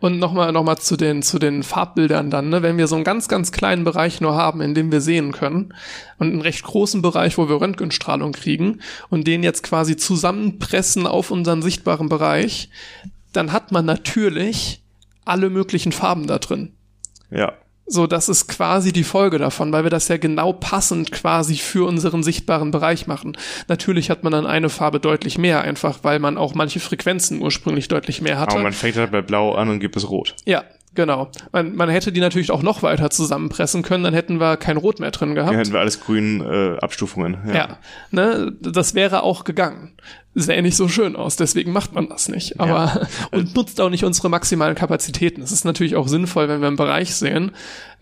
[0.00, 2.48] Und nochmal noch mal zu, den, zu den Farbbildern dann.
[2.48, 2.62] Ne?
[2.62, 5.72] Wenn wir so einen ganz, ganz kleinen Bereich nur haben, in dem wir sehen können
[6.18, 11.30] und einen recht großen Bereich, wo wir Röntgenstrahlung kriegen und den jetzt quasi zusammenpressen auf
[11.30, 12.68] unseren sichtbaren Bereich,
[13.32, 14.82] dann hat man natürlich
[15.24, 16.72] alle möglichen Farben da drin.
[17.30, 17.52] Ja.
[17.86, 21.86] So, das ist quasi die Folge davon, weil wir das ja genau passend quasi für
[21.86, 23.36] unseren sichtbaren Bereich machen.
[23.68, 27.86] Natürlich hat man dann eine Farbe deutlich mehr, einfach weil man auch manche Frequenzen ursprünglich
[27.86, 28.52] deutlich mehr hatte.
[28.52, 30.34] Aber man fängt halt bei Blau an und gibt es Rot.
[30.44, 30.64] Ja,
[30.96, 31.30] Genau.
[31.52, 34.98] Man, man hätte die natürlich auch noch weiter zusammenpressen können, dann hätten wir kein Rot
[34.98, 35.52] mehr drin gehabt.
[35.52, 37.36] Dann hätten wir alles grün äh, Abstufungen.
[37.46, 37.54] Ja.
[37.54, 37.78] ja.
[38.10, 39.92] Ne, das wäre auch gegangen.
[40.34, 42.60] Sähe nicht so schön aus, deswegen macht man das nicht.
[42.60, 43.08] Aber ja.
[43.38, 45.40] und nutzt auch nicht unsere maximalen Kapazitäten.
[45.40, 47.52] Es ist natürlich auch sinnvoll, wenn wir einen Bereich sehen,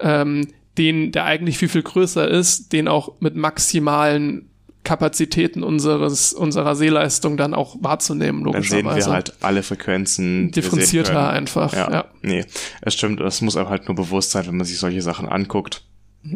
[0.00, 4.50] ähm, den, der eigentlich viel, viel größer ist, den auch mit maximalen
[4.84, 8.82] Kapazitäten unseres, unserer Sehleistung dann auch wahrzunehmen, logischerweise.
[8.82, 10.50] Dann sehen wir halt alle Frequenzen.
[10.50, 12.04] Differenzierter einfach, ja, ja.
[12.22, 12.44] Nee,
[12.82, 15.82] es stimmt, das muss einem halt nur bewusst sein, wenn man sich solche Sachen anguckt.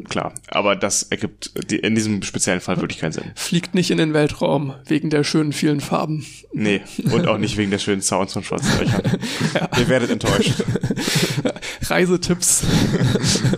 [0.09, 3.33] Klar, aber das ergibt in diesem speziellen Fall wirklich keinen Sinn.
[3.35, 6.27] Fliegt nicht in den Weltraum wegen der schönen vielen Farben.
[6.53, 9.03] Nee, und auch nicht wegen der schönen Sounds von schwarzen Löchern.
[9.55, 9.71] ja.
[9.79, 10.63] Ihr werdet enttäuscht.
[11.87, 12.65] Reisetipps.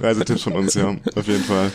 [0.01, 1.73] Reisetipps von uns, ja, auf jeden Fall.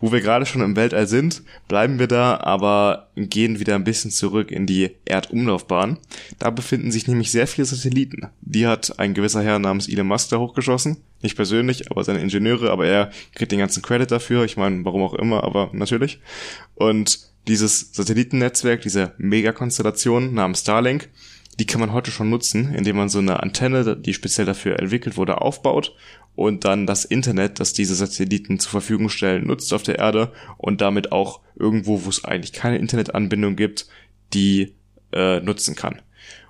[0.00, 4.10] Wo wir gerade schon im Weltall sind, bleiben wir da, aber gehen wieder ein bisschen
[4.10, 5.98] zurück in die Erdumlaufbahn.
[6.38, 8.28] Da befinden sich nämlich sehr viele Satelliten.
[8.40, 10.98] Die hat ein gewisser Herr namens Elon Musk da hochgeschossen.
[11.22, 14.44] Nicht persönlich, aber seine Ingenieure, aber er kriegt den ganzen Credit dafür.
[14.44, 16.20] Ich meine, warum auch immer, aber natürlich.
[16.74, 21.08] Und dieses Satellitennetzwerk, diese Megakonstellation namens Starlink,
[21.58, 25.18] die kann man heute schon nutzen, indem man so eine Antenne, die speziell dafür entwickelt
[25.18, 25.94] wurde, aufbaut
[26.34, 30.80] und dann das Internet, das diese Satelliten zur Verfügung stellen, nutzt auf der Erde und
[30.80, 33.86] damit auch irgendwo, wo es eigentlich keine Internetanbindung gibt,
[34.32, 34.74] die
[35.12, 36.00] äh, nutzen kann.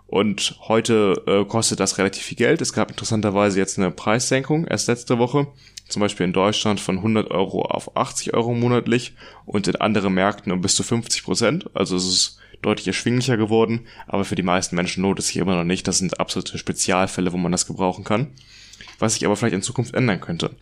[0.07, 2.61] Und heute äh, kostet das relativ viel Geld.
[2.61, 5.47] Es gab interessanterweise jetzt eine Preissenkung erst letzte Woche
[5.91, 9.15] zum Beispiel in Deutschland von 100 Euro auf 80 Euro monatlich
[9.45, 11.71] und in anderen Märkten um bis zu 50 Prozent.
[11.75, 15.57] Also es ist deutlich erschwinglicher geworden, aber für die meisten Menschen lohnt es sich immer
[15.57, 15.89] noch nicht.
[15.89, 18.29] Das sind absolute Spezialfälle, wo man das gebrauchen kann.
[19.01, 20.55] Was sich aber vielleicht in Zukunft ändern könnte.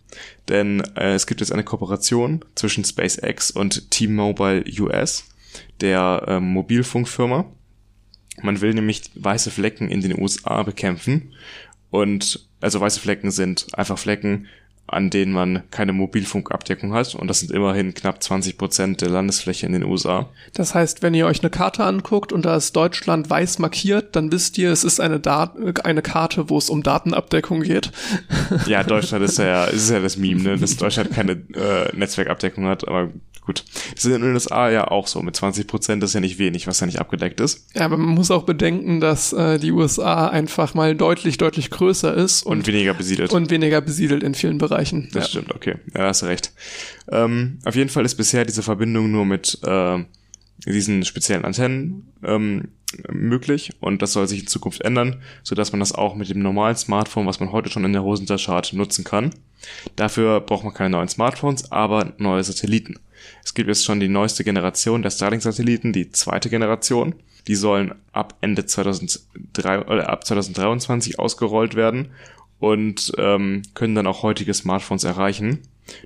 [0.47, 5.25] Denn äh, es gibt jetzt eine Kooperation zwischen SpaceX und T-Mobile US,
[5.81, 7.45] der äh, Mobilfunkfirma.
[8.41, 11.35] Man will nämlich weiße Flecken in den USA bekämpfen.
[11.91, 14.47] Und also weiße Flecken sind einfach Flecken,
[14.93, 17.15] an denen man keine Mobilfunkabdeckung hat.
[17.15, 20.29] Und das sind immerhin knapp 20 Prozent der Landesfläche in den USA.
[20.53, 24.31] Das heißt, wenn ihr euch eine Karte anguckt und da ist Deutschland weiß markiert, dann
[24.31, 27.91] wisst ihr, es ist eine, Dat eine Karte, wo es um Datenabdeckung geht.
[28.65, 30.57] Ja, Deutschland ist ja, ist ja das Meme, ne?
[30.57, 33.09] dass Deutschland keine äh, Netzwerkabdeckung hat, aber
[33.49, 33.65] gut.
[33.95, 35.21] Das ist in den USA ja auch so.
[35.23, 37.65] Mit 20 Prozent ist ja nicht wenig, was ja nicht abgedeckt ist.
[37.73, 42.13] Ja, aber man muss auch bedenken, dass äh, die USA einfach mal deutlich, deutlich größer
[42.13, 42.43] ist.
[42.43, 43.33] Und, und weniger besiedelt.
[43.33, 45.09] Und weniger besiedelt in vielen Bereichen.
[45.13, 45.29] Das ja.
[45.29, 45.77] stimmt, okay.
[45.95, 46.53] Ja, hast recht.
[47.11, 50.03] Ähm, auf jeden Fall ist bisher diese Verbindung nur mit äh,
[50.67, 52.67] diesen speziellen Antennen ähm,
[53.11, 56.41] möglich und das soll sich in Zukunft ändern, so dass man das auch mit dem
[56.41, 59.31] normalen Smartphone, was man heute schon in der Hosentasche hat, nutzen kann.
[59.95, 62.99] Dafür braucht man keine neuen Smartphones, aber neue Satelliten.
[63.43, 67.15] Es gibt jetzt schon die neueste Generation der Starlink-Satelliten, die zweite Generation.
[67.47, 72.09] Die sollen ab Ende 2003 oder ab 2023 ausgerollt werden
[72.59, 75.59] und ähm, können dann auch heutige Smartphones erreichen.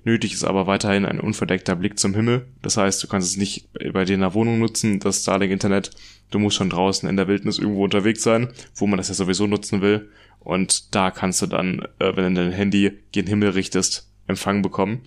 [0.05, 2.47] Nötig ist aber weiterhin ein unverdeckter Blick zum Himmel.
[2.61, 5.91] Das heißt, du kannst es nicht bei dir in der Wohnung nutzen, das Starlink-Internet.
[6.31, 9.47] Du musst schon draußen in der Wildnis irgendwo unterwegs sein, wo man das ja sowieso
[9.47, 10.09] nutzen will.
[10.39, 15.01] Und da kannst du dann, äh, wenn du dein Handy gen Himmel richtest, Empfang bekommen.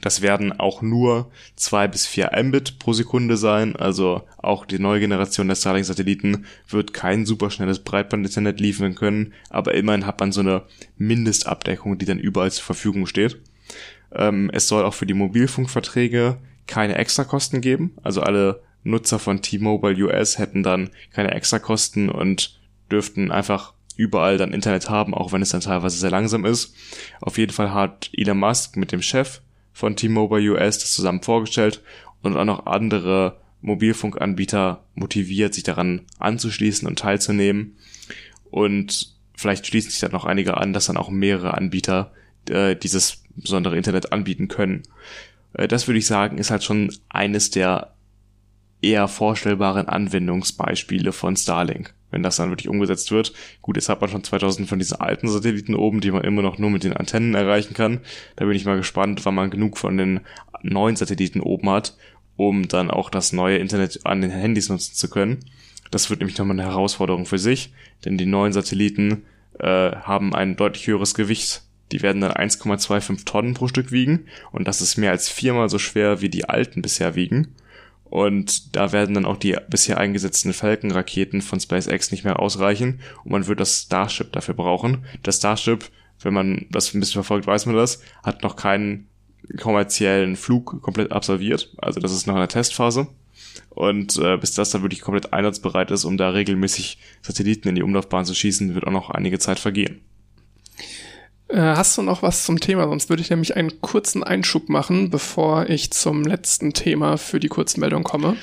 [0.00, 3.76] Das werden auch nur zwei bis vier Mbit pro Sekunde sein.
[3.76, 10.06] Also auch die neue Generation der Starlink-Satelliten wird kein superschnelles Breitband-Internet liefern können, aber immerhin
[10.06, 10.62] hat man so eine
[10.96, 13.38] Mindestabdeckung, die dann überall zur Verfügung steht.
[14.12, 17.96] Ähm, es soll auch für die Mobilfunkverträge keine Extrakosten geben.
[18.02, 22.58] Also alle Nutzer von T-Mobile US hätten dann keine Extrakosten und
[22.90, 26.74] dürften einfach überall dann Internet haben, auch wenn es dann teilweise sehr langsam ist.
[27.20, 29.40] Auf jeden Fall hat Elon Musk mit dem Chef
[29.72, 31.82] von T-Mobile US das zusammen vorgestellt
[32.22, 37.76] und auch noch andere Mobilfunkanbieter motiviert, sich daran anzuschließen und teilzunehmen.
[38.50, 42.12] Und vielleicht schließen sich dann noch einige an, dass dann auch mehrere Anbieter
[42.48, 44.82] äh, dieses besondere Internet anbieten können.
[45.54, 47.94] Äh, das würde ich sagen, ist halt schon eines der
[48.80, 53.32] eher vorstellbaren Anwendungsbeispiele von Starlink wenn das dann wirklich umgesetzt wird.
[53.62, 56.58] Gut, jetzt hat man schon 2000 von diesen alten Satelliten oben, die man immer noch
[56.58, 58.00] nur mit den Antennen erreichen kann.
[58.36, 60.20] Da bin ich mal gespannt, wann man genug von den
[60.62, 61.96] neuen Satelliten oben hat,
[62.36, 65.44] um dann auch das neue Internet an den Handys nutzen zu können.
[65.90, 67.72] Das wird nämlich nochmal eine Herausforderung für sich,
[68.04, 69.24] denn die neuen Satelliten
[69.58, 71.62] äh, haben ein deutlich höheres Gewicht.
[71.92, 75.78] Die werden dann 1,25 Tonnen pro Stück wiegen und das ist mehr als viermal so
[75.78, 77.54] schwer wie die alten bisher wiegen.
[78.10, 83.32] Und da werden dann auch die bisher eingesetzten Falcon-Raketen von SpaceX nicht mehr ausreichen und
[83.32, 85.04] man wird das Starship dafür brauchen.
[85.22, 85.84] Das Starship,
[86.20, 89.08] wenn man das ein bisschen verfolgt, weiß man das, hat noch keinen
[89.58, 91.74] kommerziellen Flug komplett absolviert.
[91.78, 93.08] Also das ist noch in der Testphase.
[93.70, 97.82] Und äh, bis das dann wirklich komplett einsatzbereit ist, um da regelmäßig Satelliten in die
[97.82, 100.00] Umlaufbahn zu schießen, wird auch noch einige Zeit vergehen.
[101.48, 102.86] Äh, hast du noch was zum Thema?
[102.86, 107.48] Sonst würde ich nämlich einen kurzen Einschub machen, bevor ich zum letzten Thema für die
[107.48, 108.36] Kurzmeldung komme.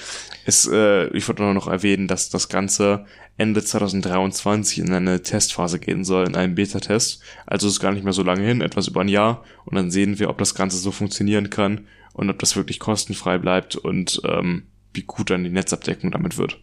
[0.46, 3.06] Es, äh, ich wollte nur noch erwähnen, dass das Ganze
[3.38, 7.20] Ende 2023 in eine Testphase gehen soll, in einen Beta-Test.
[7.46, 9.44] Also ist gar nicht mehr so lange hin, etwas über ein Jahr.
[9.66, 13.38] Und dann sehen wir, ob das Ganze so funktionieren kann und ob das wirklich kostenfrei
[13.38, 16.58] bleibt und ähm, wie gut dann die Netzabdeckung damit wird.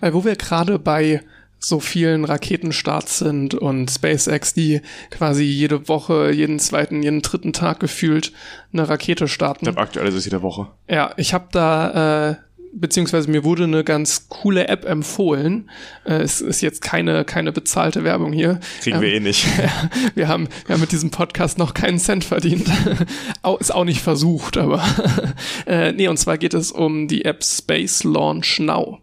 [0.00, 1.22] Weil wo wir gerade bei
[1.58, 7.80] so vielen Raketenstarts sind und SpaceX, die quasi jede Woche, jeden zweiten, jeden dritten Tag
[7.80, 8.32] gefühlt
[8.72, 9.66] eine Rakete starten.
[9.66, 10.68] Ich glaube, aktuell ist es jede Woche.
[10.88, 12.36] Ja, ich habe da, äh,
[12.72, 15.70] beziehungsweise mir wurde eine ganz coole App empfohlen.
[16.04, 18.60] Äh, es ist jetzt keine, keine bezahlte Werbung hier.
[18.82, 19.46] Kriegen ähm, wir eh nicht.
[20.14, 22.68] Wir, haben, wir haben mit diesem Podcast noch keinen Cent verdient.
[23.60, 24.82] ist auch nicht versucht, aber
[25.66, 29.00] äh, nee, und zwar geht es um die App Space Launch Now.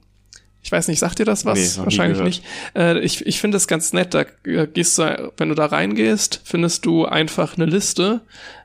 [0.63, 1.77] Ich weiß nicht, sagt dir das was?
[1.77, 2.43] Nee, Wahrscheinlich nicht.
[2.75, 4.13] Äh, ich ich finde es ganz nett.
[4.13, 8.21] Da äh, gehst du, wenn du da reingehst, findest du einfach eine Liste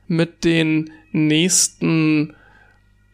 [0.07, 2.35] mit den nächsten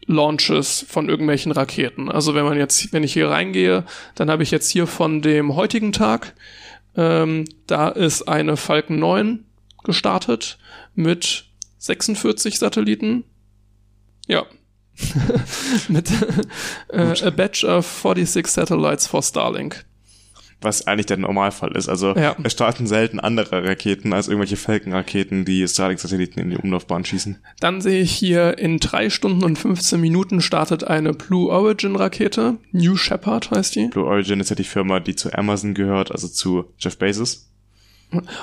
[0.06, 2.08] Launches von irgendwelchen Raketen.
[2.10, 3.84] Also wenn man jetzt, wenn ich hier reingehe,
[4.14, 6.34] dann habe ich jetzt hier von dem heutigen Tag,
[6.96, 9.44] ähm, da ist eine Falcon 9
[9.82, 10.58] gestartet
[10.94, 11.46] mit
[11.78, 13.24] 46 Satelliten.
[14.28, 14.46] Ja,
[15.88, 16.10] mit
[16.88, 19.84] äh, a batch of 46 satellites for Starlink.
[20.62, 21.86] was eigentlich der Normalfall ist.
[21.88, 22.34] Also Ja.
[22.42, 27.38] es starten selten andere Raketen als irgendwelche Falcon-Raketen, die Starlink-Satelliten in die Umlaufbahn schießen.
[27.60, 32.56] Dann sehe ich hier, in drei Stunden und 15 Minuten startet eine Blue Origin Rakete.
[32.72, 33.88] New Shepard heißt die.
[33.88, 37.50] Blue Origin ist ja die Firma, die zu Amazon gehört, also zu Jeff Bezos.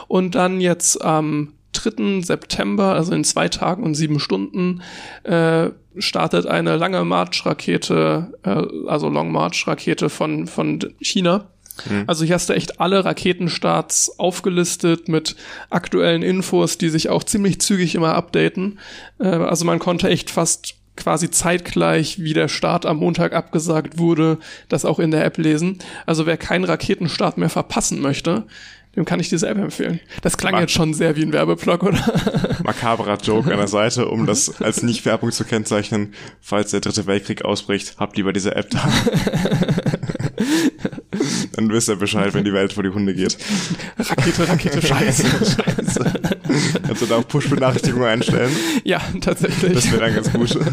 [0.07, 2.21] Und dann jetzt am 3.
[2.21, 4.81] September, also in zwei Tagen und sieben Stunden,
[5.23, 11.49] äh, startet eine lange March-Rakete, äh, also Long March-Rakete von, von China.
[12.05, 15.35] Also hier hast du echt alle Raketenstarts aufgelistet mit
[15.69, 18.79] aktuellen Infos, die sich auch ziemlich zügig immer updaten.
[19.19, 24.37] Äh, also man konnte echt fast quasi zeitgleich, wie der Start am Montag abgesagt wurde,
[24.69, 25.79] das auch in der App lesen.
[26.05, 28.43] Also wer keinen Raketenstart mehr verpassen möchte,
[28.95, 29.99] dem kann ich diese App empfehlen.
[30.21, 32.57] Das klang Mag- jetzt schon sehr wie ein Werbeblock, oder?
[32.63, 36.13] Makaberer Joke an der Seite, um das als Nicht-Werbung zu kennzeichnen.
[36.41, 38.87] Falls der dritte Weltkrieg ausbricht, habt lieber diese App da.
[41.53, 43.37] Dann wisst ihr Bescheid, wenn die Welt vor die Hunde geht.
[43.99, 45.23] Rakete, Rakete, Scheiße.
[45.27, 46.13] Scheiße.
[46.85, 48.51] Kannst du da auch Push-Benachrichtigungen einstellen?
[48.83, 49.73] ja, tatsächlich.
[49.73, 50.57] Das wäre dann ganz gut.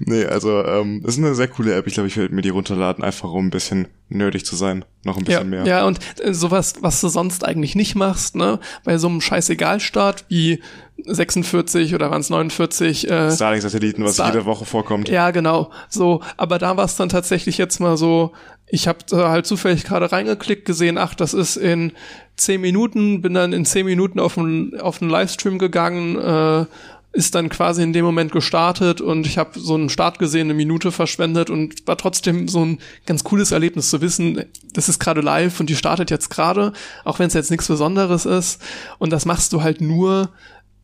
[0.00, 1.86] Nee, also, ähm, das ist eine sehr coole App.
[1.86, 4.84] Ich glaube, ich werde mir die runterladen, einfach um ein bisschen nerdig zu sein.
[5.04, 5.66] Noch ein Ja, bisschen mehr.
[5.66, 8.60] ja, und äh, sowas, was du sonst eigentlich nicht machst, ne?
[8.84, 10.62] Bei so einem Scheißegal-Start wie
[11.04, 15.08] 46 oder waren es 49, äh, Starlink-Satelliten, was Star- jede Woche vorkommt.
[15.10, 15.70] Ja, genau.
[15.90, 18.32] So, aber da war es dann tatsächlich jetzt mal so,
[18.70, 21.92] ich habe halt zufällig gerade reingeklickt, gesehen, ach, das ist in
[22.36, 26.66] zehn Minuten, bin dann in zehn Minuten auf einen auf einen Livestream gegangen, äh,
[27.12, 30.54] ist dann quasi in dem Moment gestartet und ich habe so einen Start gesehen, eine
[30.54, 34.44] Minute verschwendet und war trotzdem so ein ganz cooles Erlebnis zu wissen,
[34.74, 38.26] das ist gerade live und die startet jetzt gerade, auch wenn es jetzt nichts Besonderes
[38.26, 38.60] ist.
[38.98, 40.28] Und das machst du halt nur,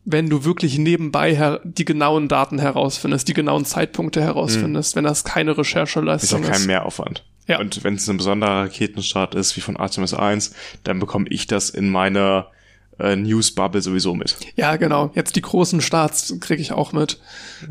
[0.03, 5.51] wenn du wirklich nebenbei die genauen Daten herausfindest, die genauen Zeitpunkte herausfindest, wenn das keine
[5.51, 6.51] Ist Rechercheleistung auch ist.
[6.51, 7.23] kein Mehraufwand.
[7.47, 7.59] Ja.
[7.59, 11.69] Und wenn es ein besonderer Raketenstart ist, wie von Artemis 1, dann bekomme ich das
[11.69, 12.51] in meiner
[12.99, 14.37] äh, News-Bubble sowieso mit.
[14.55, 15.11] Ja, genau.
[15.15, 17.19] Jetzt die großen Starts kriege ich auch mit.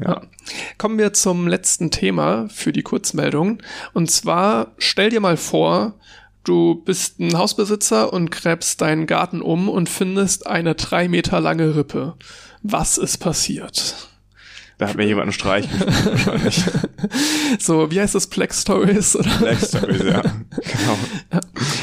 [0.02, 0.22] Ja.
[0.78, 3.62] Kommen wir zum letzten Thema für die Kurzmeldung.
[3.92, 5.94] Und zwar stell dir mal vor,
[6.44, 11.74] du bist ein Hausbesitzer und gräbst deinen Garten um und findest eine drei Meter lange
[11.74, 12.14] Rippe.
[12.62, 14.10] Was ist passiert?
[14.78, 15.68] Da hat mir jemand einen Streich
[16.26, 16.64] wahrscheinlich.
[17.60, 18.26] So, wie heißt das?
[18.26, 19.14] Plex Stories?
[19.14, 19.30] Oder?
[19.40, 20.20] Next Stories, ja.
[20.20, 20.98] Genau.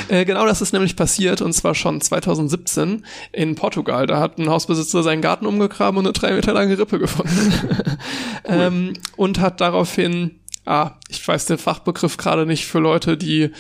[0.10, 4.08] Äh, genau das ist nämlich passiert und zwar schon 2017 in Portugal.
[4.08, 7.54] Da hat ein Hausbesitzer seinen Garten umgegraben und eine drei Meter lange Rippe gefunden.
[8.44, 13.52] ähm, und hat daraufhin, ah, ich weiß den Fachbegriff gerade nicht für Leute, die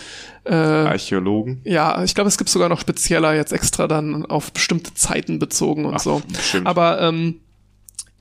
[0.43, 1.61] äh, Archäologen.
[1.63, 5.85] ja, ich glaube, es gibt sogar noch spezieller jetzt extra dann auf bestimmte Zeiten bezogen
[5.85, 6.21] und Ach, so.
[6.27, 6.67] bestimmt.
[6.67, 7.39] Aber ähm,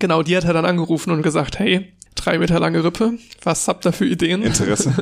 [0.01, 3.87] genau, die hat er dann angerufen und gesagt, hey, drei Meter lange Rippe, was habt
[3.87, 4.43] ihr für Ideen?
[4.43, 4.93] Interesse.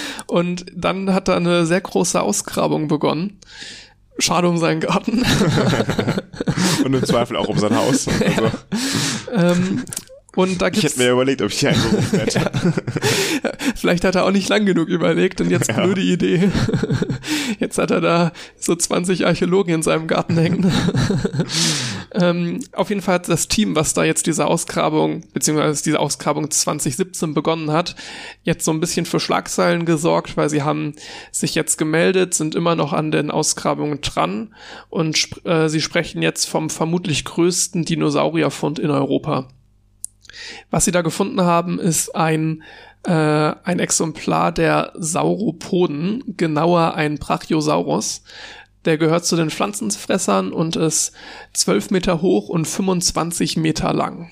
[0.26, 3.38] Und dann hat er eine sehr große Ausgrabung begonnen.
[4.18, 5.24] Schade um seinen Garten.
[6.84, 8.08] Und im Zweifel auch um sein Haus.
[8.36, 8.50] Also,
[9.32, 9.84] ähm,
[10.36, 12.50] und da ich gibt's, hätte mir überlegt, ob ich hier angerufen hätte.
[13.76, 15.80] vielleicht hat er auch nicht lang genug überlegt und jetzt Ja.
[15.82, 16.50] blöde Idee.
[17.58, 20.70] Jetzt hat er da so 20 Archäologen in seinem Garten hängen.
[22.12, 26.50] ähm, auf jeden Fall hat das Team, was da jetzt diese Ausgrabung, beziehungsweise diese Ausgrabung
[26.50, 27.96] 2017 begonnen hat,
[28.44, 30.94] jetzt so ein bisschen für Schlagzeilen gesorgt, weil sie haben
[31.32, 34.54] sich jetzt gemeldet, sind immer noch an den Ausgrabungen dran
[34.88, 39.48] und äh, sie sprechen jetzt vom vermutlich größten Dinosaurierfund in Europa.
[40.70, 42.62] Was sie da gefunden haben, ist ein,
[43.04, 48.22] äh, ein Exemplar der Sauropoden, genauer ein Brachiosaurus.
[48.84, 51.12] Der gehört zu den Pflanzenfressern und ist
[51.52, 54.30] 12 Meter hoch und 25 Meter lang.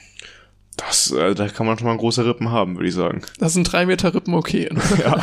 [0.76, 3.22] Das, äh, da kann man schon mal große Rippen haben, würde ich sagen.
[3.38, 4.68] Das sind drei Meter Rippen okay.
[4.98, 5.22] Ja.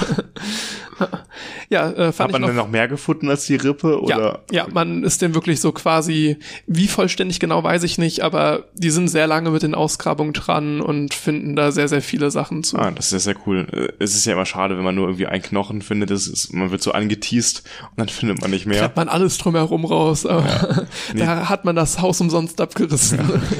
[1.70, 4.00] ja, äh, fand Hat ich man noch denn noch mehr gefunden als die Rippe?
[4.08, 4.40] Ja, Oder?
[4.52, 6.38] ja, man ist dem wirklich so quasi,
[6.68, 10.82] wie vollständig genau weiß ich nicht, aber die sind sehr lange mit den Ausgrabungen dran
[10.82, 12.78] und finden da sehr, sehr viele Sachen zu.
[12.78, 13.68] Ah, das ist ja sehr cool.
[13.72, 16.10] Äh, Es ist ja immer schade, wenn man nur irgendwie einen Knochen findet.
[16.12, 18.82] Das ist, man wird so angeteased und dann findet man nicht mehr.
[18.82, 21.20] Kriegt man alles drumherum raus, aber Nee.
[21.22, 23.20] da hat man das Haus umsonst abgerissen.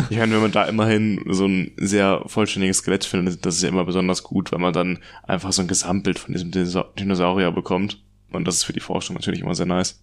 [0.10, 3.70] Ich meine, wenn man da immerhin so ein sehr vollständiges Skelett findet, das ist ja
[3.70, 7.83] immer besonders gut, weil man dann einfach so ein Gesamtbild von diesem Dinosa- Dinosaurier bekommt.
[8.32, 10.00] Und das ist für die Forschung natürlich immer sehr nice.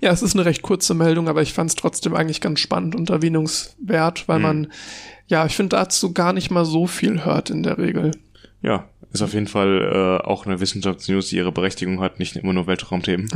[0.00, 2.94] Ja, es ist eine recht kurze Meldung, aber ich fand es trotzdem eigentlich ganz spannend
[2.94, 4.42] und erwähnungswert, weil Mhm.
[4.42, 4.72] man,
[5.28, 8.10] ja, ich finde dazu gar nicht mal so viel hört in der Regel.
[8.60, 12.52] Ja, ist auf jeden Fall äh, auch eine Wissenschaftsnews, die ihre Berechtigung hat, nicht immer
[12.52, 13.28] nur Weltraumthemen.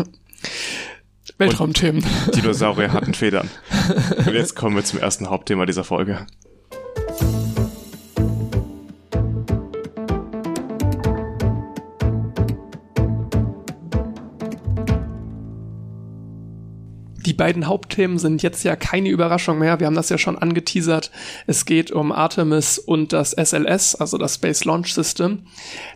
[1.38, 2.04] Weltraumthemen.
[2.34, 3.50] Dinosaurier hatten Federn.
[4.26, 6.26] Und jetzt kommen wir zum ersten Hauptthema dieser Folge.
[17.36, 19.78] Beiden Hauptthemen sind jetzt ja keine Überraschung mehr.
[19.80, 21.10] Wir haben das ja schon angeteasert.
[21.46, 25.46] Es geht um Artemis und das SLS, also das Space Launch System.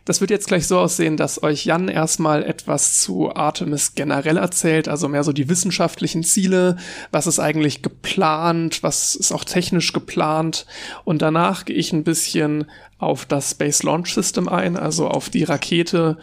[0.05, 4.89] Das wird jetzt gleich so aussehen, dass euch Jan erstmal etwas zu Artemis generell erzählt,
[4.89, 6.77] also mehr so die wissenschaftlichen Ziele,
[7.11, 10.67] was ist eigentlich geplant, was ist auch technisch geplant.
[11.05, 12.67] Und danach gehe ich ein bisschen
[12.99, 16.19] auf das Space Launch System ein, also auf die Rakete,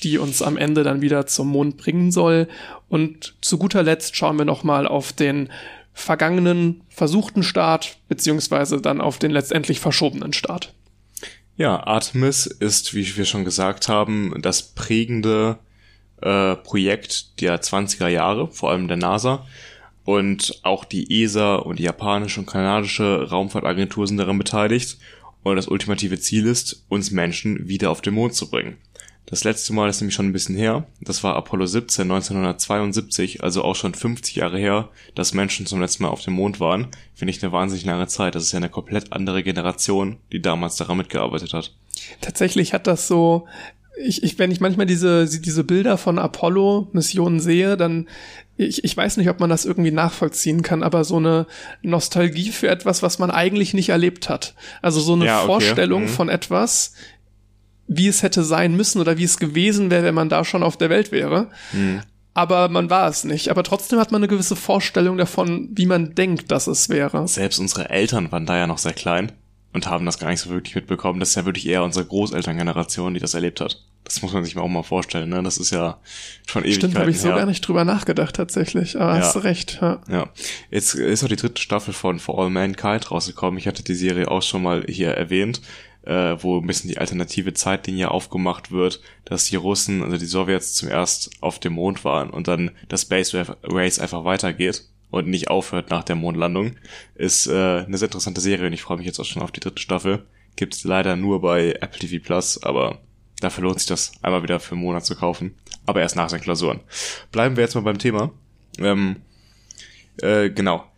[0.00, 2.48] die uns am Ende dann wieder zum Mond bringen soll.
[2.88, 5.50] Und zu guter Letzt schauen wir nochmal auf den
[5.92, 10.74] vergangenen versuchten Start, beziehungsweise dann auf den letztendlich verschobenen Start.
[11.56, 15.58] Ja, Artemis ist, wie wir schon gesagt haben, das prägende
[16.22, 19.46] äh, Projekt der 20er Jahre, vor allem der NASA.
[20.04, 24.98] Und auch die ESA und die japanische und kanadische Raumfahrtagentur sind daran beteiligt.
[25.42, 28.78] Und das ultimative Ziel ist, uns Menschen wieder auf den Mond zu bringen.
[29.30, 30.86] Das letzte Mal ist nämlich schon ein bisschen her.
[31.00, 36.02] Das war Apollo 17 1972, also auch schon 50 Jahre her, dass Menschen zum letzten
[36.02, 36.88] Mal auf dem Mond waren.
[37.14, 38.34] Finde ich eine wahnsinnig lange Zeit.
[38.34, 41.72] Das ist ja eine komplett andere Generation, die damals daran mitgearbeitet hat.
[42.20, 43.46] Tatsächlich hat das so
[44.02, 48.08] ich, ich, wenn ich manchmal diese, diese Bilder von Apollo-Missionen sehe, dann,
[48.56, 51.46] ich, ich weiß nicht, ob man das irgendwie nachvollziehen kann, aber so eine
[51.82, 54.54] Nostalgie für etwas, was man eigentlich nicht erlebt hat.
[54.82, 55.46] Also so eine ja, okay.
[55.46, 56.08] Vorstellung mhm.
[56.08, 56.94] von etwas,
[57.92, 60.76] wie es hätte sein müssen oder wie es gewesen wäre, wenn man da schon auf
[60.76, 61.48] der Welt wäre.
[61.72, 62.02] Mhm.
[62.34, 63.48] Aber man war es nicht.
[63.48, 67.26] Aber trotzdem hat man eine gewisse Vorstellung davon, wie man denkt, dass es wäre.
[67.26, 69.32] Selbst unsere Eltern waren da ja noch sehr klein
[69.72, 71.18] und haben das gar nicht so wirklich mitbekommen.
[71.18, 73.84] Das ist ja wirklich eher unsere Großelterngeneration, die das erlebt hat.
[74.04, 75.42] Das muss man sich mal auch mal vorstellen, ne?
[75.42, 75.98] Das ist ja
[76.46, 76.76] schon ewig.
[76.76, 79.00] Stimmt, habe ich so gar nicht drüber nachgedacht tatsächlich.
[79.00, 79.20] Aber ja.
[79.20, 79.78] hast du recht.
[79.82, 80.00] Ja.
[80.08, 80.28] ja.
[80.70, 83.58] Jetzt ist auch die dritte Staffel von For All Mankind rausgekommen.
[83.58, 85.60] Ich hatte die Serie auch schon mal hier erwähnt
[86.02, 90.74] äh, wo ein bisschen die alternative Zeitlinie aufgemacht wird, dass die Russen, also die Sowjets
[90.74, 90.88] zum
[91.40, 96.04] auf dem Mond waren und dann das Space Race einfach weitergeht und nicht aufhört nach
[96.04, 96.76] der Mondlandung,
[97.14, 99.60] ist äh, eine sehr interessante Serie und ich freue mich jetzt auch schon auf die
[99.60, 100.24] dritte Staffel.
[100.56, 102.98] Gibt's leider nur bei Apple TV Plus, aber
[103.40, 105.54] dafür lohnt sich das einmal wieder für einen Monat zu kaufen.
[105.86, 106.80] Aber erst nach den Klausuren.
[107.32, 108.30] Bleiben wir jetzt mal beim Thema.
[108.78, 109.16] Ähm,
[110.22, 110.89] äh, genau.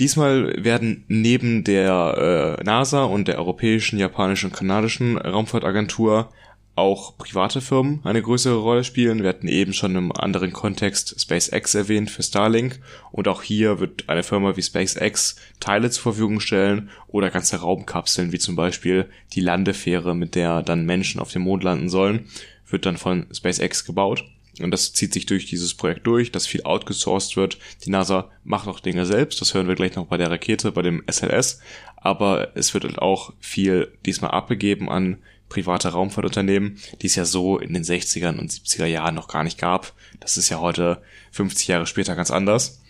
[0.00, 6.30] Diesmal werden neben der äh, NASA und der europäischen, japanischen und kanadischen Raumfahrtagentur
[6.76, 9.22] auch private Firmen eine größere Rolle spielen.
[9.22, 12.78] Wir hatten eben schon im anderen Kontext SpaceX erwähnt für Starlink
[13.10, 18.30] und auch hier wird eine Firma wie SpaceX Teile zur Verfügung stellen oder ganze Raumkapseln,
[18.30, 22.26] wie zum Beispiel die Landefähre, mit der dann Menschen auf dem Mond landen sollen,
[22.68, 24.24] wird dann von SpaceX gebaut.
[24.64, 27.58] Und das zieht sich durch dieses Projekt durch, dass viel outgesourced wird.
[27.84, 30.82] Die NASA macht auch Dinge selbst, das hören wir gleich noch bei der Rakete, bei
[30.82, 31.60] dem SLS.
[31.96, 37.58] Aber es wird halt auch viel diesmal abgegeben an private Raumfahrtunternehmen, die es ja so
[37.58, 39.94] in den 60ern und 70er Jahren noch gar nicht gab.
[40.20, 41.02] Das ist ja heute
[41.32, 42.82] 50 Jahre später ganz anders.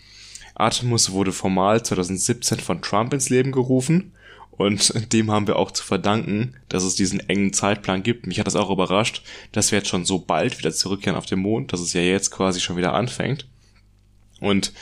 [0.55, 4.11] Artemis wurde formal 2017 von Trump ins Leben gerufen
[4.59, 8.27] und dem haben wir auch zu verdanken, dass es diesen engen Zeitplan gibt.
[8.27, 11.39] Mich hat das auch überrascht, dass wir jetzt schon so bald wieder zurückkehren auf den
[11.39, 13.47] Mond, dass es ja jetzt quasi schon wieder anfängt.
[14.41, 14.73] Und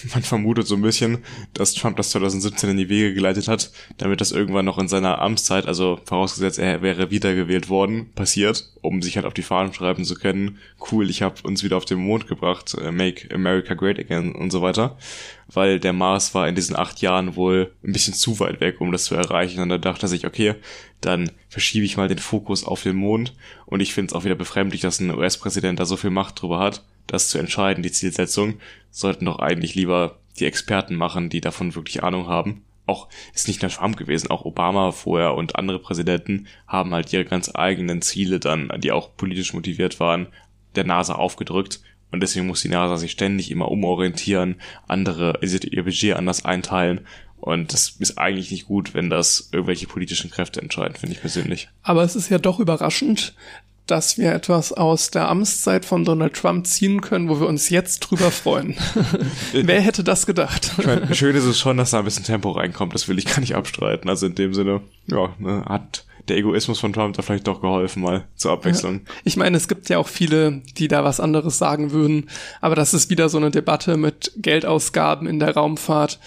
[0.14, 1.18] man vermutet so ein bisschen,
[1.52, 5.20] dass Trump das 2017 in die Wege geleitet hat, damit das irgendwann noch in seiner
[5.20, 10.04] Amtszeit, also vorausgesetzt er wäre wiedergewählt worden, passiert, um sich halt auf die Fahnen schreiben
[10.04, 10.58] zu können,
[10.90, 14.50] cool, ich habe uns wieder auf den Mond gebracht, äh, make America great again und
[14.50, 14.96] so weiter.
[15.48, 18.90] Weil der Mars war in diesen acht Jahren wohl ein bisschen zu weit weg, um
[18.90, 19.60] das zu erreichen.
[19.60, 20.56] Und da dachte sich, okay,
[21.00, 23.32] dann verschiebe ich mal den Fokus auf den Mond.
[23.64, 26.58] Und ich finde es auch wieder befremdlich, dass ein US-Präsident da so viel Macht drüber
[26.58, 31.74] hat das zu entscheiden, die Zielsetzung, sollten doch eigentlich lieber die Experten machen, die davon
[31.74, 32.62] wirklich Ahnung haben.
[32.86, 37.24] Auch ist nicht nur Trump gewesen, auch Obama vorher und andere Präsidenten haben halt ihre
[37.24, 40.28] ganz eigenen Ziele dann, die auch politisch motiviert waren,
[40.76, 41.80] der NASA aufgedrückt.
[42.12, 47.00] Und deswegen muss die NASA sich ständig immer umorientieren, andere, ihr Budget anders einteilen.
[47.38, 51.68] Und das ist eigentlich nicht gut, wenn das irgendwelche politischen Kräfte entscheiden, finde ich persönlich.
[51.82, 53.34] Aber es ist ja doch überraschend,
[53.86, 58.00] dass wir etwas aus der Amtszeit von Donald Trump ziehen können, wo wir uns jetzt
[58.00, 58.76] drüber freuen.
[59.52, 60.72] Wer hätte das gedacht?
[60.78, 63.26] ich meine, schön ist es schon, dass da ein bisschen Tempo reinkommt, das will ich
[63.26, 64.08] gar nicht abstreiten.
[64.08, 68.02] Also in dem Sinne, ja, ne, hat der Egoismus von Trump da vielleicht doch geholfen,
[68.02, 68.94] mal zur Abwechslung.
[68.94, 69.12] Ja.
[69.24, 72.28] Ich meine, es gibt ja auch viele, die da was anderes sagen würden,
[72.60, 76.18] aber das ist wieder so eine Debatte mit Geldausgaben in der Raumfahrt,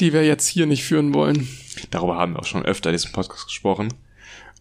[0.00, 1.48] die wir jetzt hier nicht führen wollen.
[1.90, 3.94] Darüber haben wir auch schon öfter in diesem Podcast gesprochen.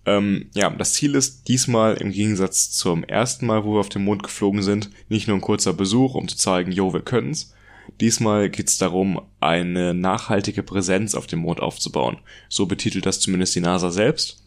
[0.06, 4.04] Ähm, ja, das Ziel ist diesmal im Gegensatz zum ersten Mal, wo wir auf den
[4.04, 7.54] Mond geflogen sind, nicht nur ein kurzer Besuch, um zu zeigen, jo, wir können's.
[8.02, 12.18] Diesmal geht es darum, eine nachhaltige Präsenz auf dem Mond aufzubauen.
[12.50, 14.44] So betitelt das zumindest die NASA selbst.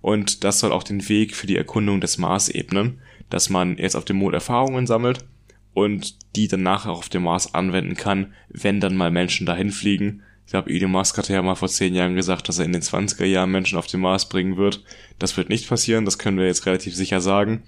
[0.00, 3.94] Und das soll auch den Weg für die Erkundung des Mars ebnen, dass man jetzt
[3.94, 5.24] auf dem Mond Erfahrungen sammelt
[5.72, 10.22] und die dann nachher auf dem Mars anwenden kann, wenn dann mal Menschen dahin fliegen.
[10.50, 12.82] Ich glaube, Elon Musk hatte ja mal vor zehn Jahren gesagt, dass er in den
[12.82, 14.82] 20er Jahren Menschen auf den Mars bringen wird.
[15.20, 17.62] Das wird nicht passieren, das können wir jetzt relativ sicher sagen.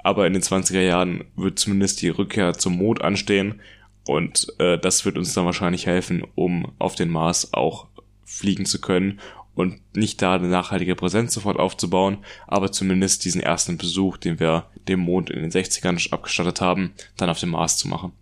[0.00, 3.62] Aber in den 20er Jahren wird zumindest die Rückkehr zum Mond anstehen
[4.06, 7.86] und äh, das wird uns dann wahrscheinlich helfen, um auf den Mars auch
[8.26, 9.18] fliegen zu können
[9.54, 14.66] und nicht da eine nachhaltige Präsenz sofort aufzubauen, aber zumindest diesen ersten Besuch, den wir
[14.88, 18.12] dem Mond in den 60ern abgestattet haben, dann auf dem Mars zu machen.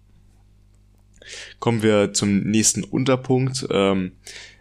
[1.58, 3.66] Kommen wir zum nächsten Unterpunkt.
[3.70, 4.12] Ähm,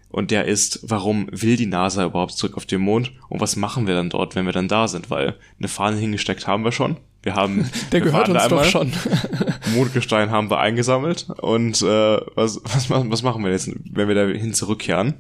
[0.09, 3.87] und der ist, warum will die NASA überhaupt zurück auf den Mond und was machen
[3.87, 5.09] wir dann dort, wenn wir dann da sind?
[5.09, 6.97] Weil eine Fahne hingesteckt haben wir schon.
[7.23, 8.91] Wir haben der gehört uns doch schon.
[9.73, 14.53] Mondgestein haben wir eingesammelt und äh, was, was, was machen wir jetzt, wenn wir dahin
[14.53, 15.15] zurückkehren?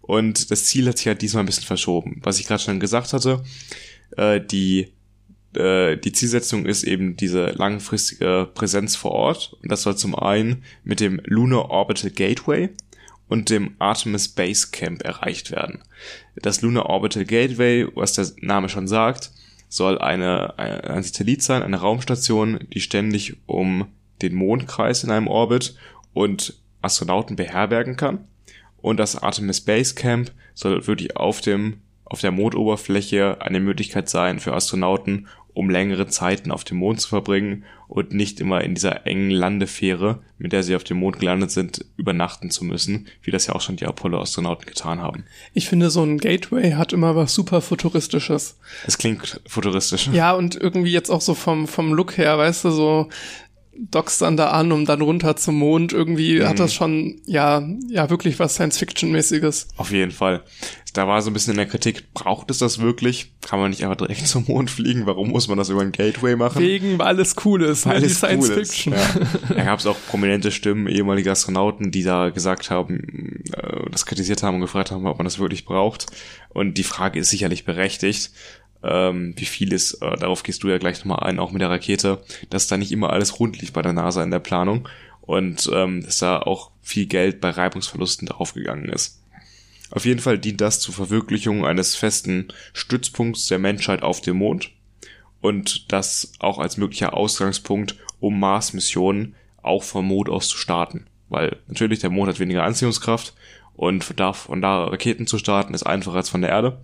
[0.00, 2.20] Und das Ziel hat sich halt diesmal ein bisschen verschoben.
[2.22, 3.42] Was ich gerade schon gesagt hatte,
[4.16, 4.92] äh, die,
[5.56, 9.56] äh, die Zielsetzung ist eben diese langfristige Präsenz vor Ort.
[9.62, 12.70] Und das soll zum einen mit dem Lunar Orbital Gateway
[13.28, 15.82] und dem Artemis Base Camp erreicht werden.
[16.36, 19.30] Das Lunar Orbital Gateway, was der Name schon sagt,
[19.68, 23.86] soll eine, ein Satellit sein, eine Raumstation, die ständig um
[24.22, 25.74] den Mond kreist in einem Orbit
[26.12, 28.28] und Astronauten beherbergen kann.
[28.80, 34.38] Und das Artemis Base Camp soll wirklich auf dem, auf der Mondoberfläche eine Möglichkeit sein
[34.38, 39.06] für Astronauten, um längere Zeiten auf dem Mond zu verbringen und nicht immer in dieser
[39.06, 43.46] engen Landefähre, mit der sie auf dem Mond gelandet sind, übernachten zu müssen, wie das
[43.46, 45.24] ja auch schon die Apollo-Astronauten getan haben.
[45.52, 48.58] Ich finde, so ein Gateway hat immer was super Futuristisches.
[48.86, 50.08] Es klingt futuristisch.
[50.12, 53.08] Ja, und irgendwie jetzt auch so vom, vom Look her, weißt du, so
[53.78, 55.92] dockst dann da an, um dann runter zum Mond.
[55.92, 56.48] Irgendwie mhm.
[56.48, 59.68] hat das schon, ja, ja, wirklich was Science-Fiction-mäßiges.
[59.76, 60.42] Auf jeden Fall.
[60.92, 63.32] Da war so ein bisschen in der Kritik, braucht es das wirklich?
[63.40, 65.06] Kann man nicht einfach direkt zum Mond fliegen?
[65.06, 66.62] Warum muss man das über ein Gateway machen?
[66.62, 68.92] Wegen, weil alles cool ist, weil alles Science-Fiction.
[68.94, 69.54] Cool ja.
[69.56, 74.42] Da gab es auch prominente Stimmen, ehemalige Astronauten, die da gesagt haben, äh, das kritisiert
[74.42, 76.06] haben und gefragt haben, ob man das wirklich braucht.
[76.50, 78.30] Und die Frage ist sicherlich berechtigt
[78.84, 81.70] ähm, wie viel ist, äh, darauf gehst du ja gleich nochmal ein, auch mit der
[81.70, 84.88] Rakete, dass da nicht immer alles rund lief bei der NASA in der Planung
[85.22, 89.22] und ähm, dass da auch viel Geld bei Reibungsverlusten draufgegangen ist.
[89.90, 94.70] Auf jeden Fall dient das zur Verwirklichung eines festen Stützpunkts der Menschheit auf dem Mond
[95.40, 101.06] und das auch als möglicher Ausgangspunkt, um Mars-Missionen auch vom Mond aus zu starten.
[101.28, 103.34] Weil natürlich der Mond hat weniger Anziehungskraft
[103.74, 106.80] und da, von da Raketen zu starten ist einfacher als von der Erde.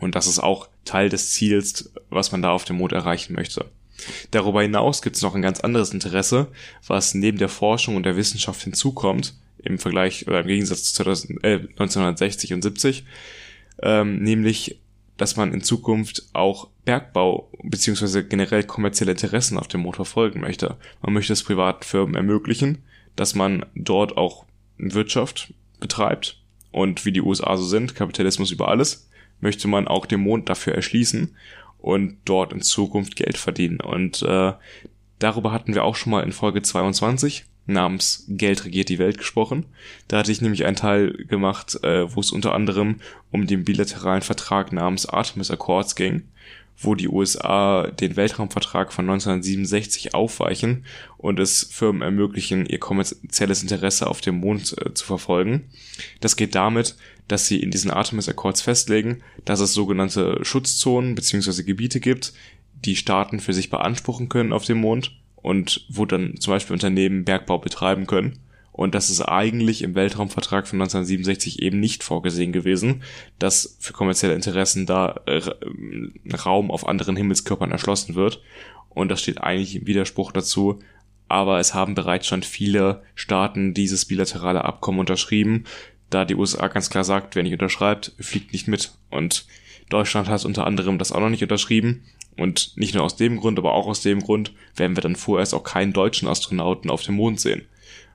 [0.00, 3.66] Und das ist auch Teil des Ziels, was man da auf dem Mond erreichen möchte.
[4.30, 6.48] Darüber hinaus gibt es noch ein ganz anderes Interesse,
[6.86, 11.44] was neben der Forschung und der Wissenschaft hinzukommt, im Vergleich oder im Gegensatz zu 2000,
[11.44, 13.04] äh, 1960 und 70,
[13.82, 14.78] ähm, nämlich,
[15.18, 20.76] dass man in Zukunft auch Bergbau beziehungsweise generell kommerzielle Interessen auf dem Mond verfolgen möchte.
[21.02, 22.78] Man möchte es privaten Firmen ermöglichen,
[23.16, 24.46] dass man dort auch
[24.78, 26.40] Wirtschaft betreibt
[26.72, 29.09] und wie die USA so sind, Kapitalismus über alles
[29.40, 31.36] möchte man auch den Mond dafür erschließen
[31.78, 33.80] und dort in Zukunft Geld verdienen.
[33.80, 34.52] Und äh,
[35.18, 39.66] darüber hatten wir auch schon mal in Folge 22 namens Geld regiert die Welt gesprochen.
[40.08, 44.22] Da hatte ich nämlich einen Teil gemacht, äh, wo es unter anderem um den bilateralen
[44.22, 46.24] Vertrag namens Artemis Accords ging
[46.80, 50.84] wo die USA den Weltraumvertrag von 1967 aufweichen
[51.18, 55.68] und es Firmen ermöglichen, ihr kommerzielles Interesse auf dem Mond äh, zu verfolgen.
[56.20, 56.96] Das geht damit,
[57.30, 61.62] dass sie in diesen Artemis Accords festlegen, dass es sogenannte Schutzzonen bzw.
[61.62, 62.32] Gebiete gibt,
[62.84, 67.24] die Staaten für sich beanspruchen können auf dem Mond und wo dann zum Beispiel Unternehmen
[67.24, 68.40] Bergbau betreiben können.
[68.72, 73.02] Und das ist eigentlich im Weltraumvertrag von 1967 eben nicht vorgesehen gewesen,
[73.38, 75.42] dass für kommerzielle Interessen da äh,
[76.44, 78.42] Raum auf anderen Himmelskörpern erschlossen wird.
[78.88, 80.80] Und das steht eigentlich im Widerspruch dazu.
[81.28, 85.64] Aber es haben bereits schon viele Staaten dieses bilaterale Abkommen unterschrieben,
[86.10, 88.92] da die USA ganz klar sagt, wer nicht unterschreibt, fliegt nicht mit.
[89.10, 89.46] Und
[89.88, 92.04] Deutschland hat unter anderem das auch noch nicht unterschrieben.
[92.36, 95.54] Und nicht nur aus dem Grund, aber auch aus dem Grund werden wir dann vorerst
[95.54, 97.66] auch keinen deutschen Astronauten auf dem Mond sehen.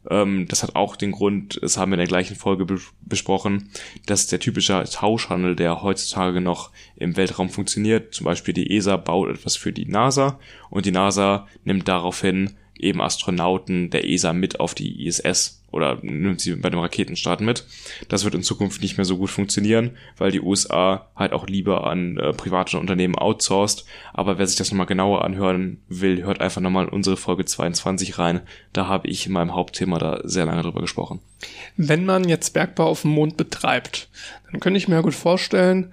[0.09, 3.69] Ähm, das hat auch den Grund, das haben wir in der gleichen Folge be besprochen,
[4.05, 9.29] dass der typische Tauschhandel, der heutzutage noch im Weltraum funktioniert, zum Beispiel die ESA baut
[9.29, 10.39] etwas für die NASA
[10.69, 16.39] und die NASA nimmt daraufhin eben Astronauten der ESA mit auf die ISS oder nimmt
[16.39, 17.65] sie bei dem Raketenstart mit.
[18.07, 21.85] Das wird in Zukunft nicht mehr so gut funktionieren, weil die USA halt auch lieber
[21.85, 23.83] an äh, private Unternehmen outsourced.
[24.13, 28.39] Aber wer sich das nochmal genauer anhören will, hört einfach nochmal unsere Folge 22 rein.
[28.71, 31.19] Da habe ich in meinem Hauptthema da sehr lange drüber gesprochen.
[31.75, 34.07] Wenn man jetzt Bergbau auf dem Mond betreibt,
[34.49, 35.91] dann könnte ich mir gut vorstellen,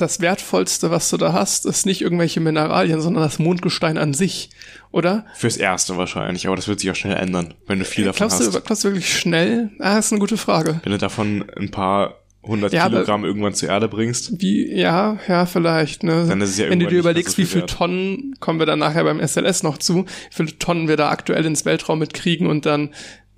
[0.00, 4.50] das Wertvollste, was du da hast, ist nicht irgendwelche Mineralien, sondern das Mondgestein an sich,
[4.92, 5.26] oder?
[5.34, 8.40] Fürs Erste wahrscheinlich, aber das wird sich auch schnell ändern, wenn du viel davon glaubst
[8.40, 8.54] hast.
[8.54, 9.70] Du, glaubst du wirklich schnell?
[9.78, 10.80] Ah, ist eine gute Frage.
[10.82, 15.44] Wenn du davon ein paar 100 Ja, Kilogramm irgendwann zur Erde bringst, Wie, ja, ja,
[15.44, 16.24] vielleicht, ne?
[16.26, 17.70] Dann ist es ja Wenn du dir überlegst, so wie viel viele wert.
[17.70, 21.44] Tonnen, kommen wir dann nachher beim SLS noch zu, wie viele Tonnen wir da aktuell
[21.44, 22.90] ins Weltraum mitkriegen und dann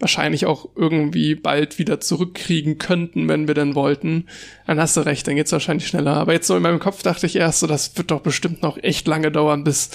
[0.03, 4.27] wahrscheinlich auch irgendwie bald wieder zurückkriegen könnten, wenn wir denn wollten,
[4.67, 6.17] dann hast du recht, dann geht's wahrscheinlich schneller.
[6.17, 8.77] Aber jetzt so in meinem Kopf dachte ich erst so, das wird doch bestimmt noch
[8.83, 9.91] echt lange dauern, bis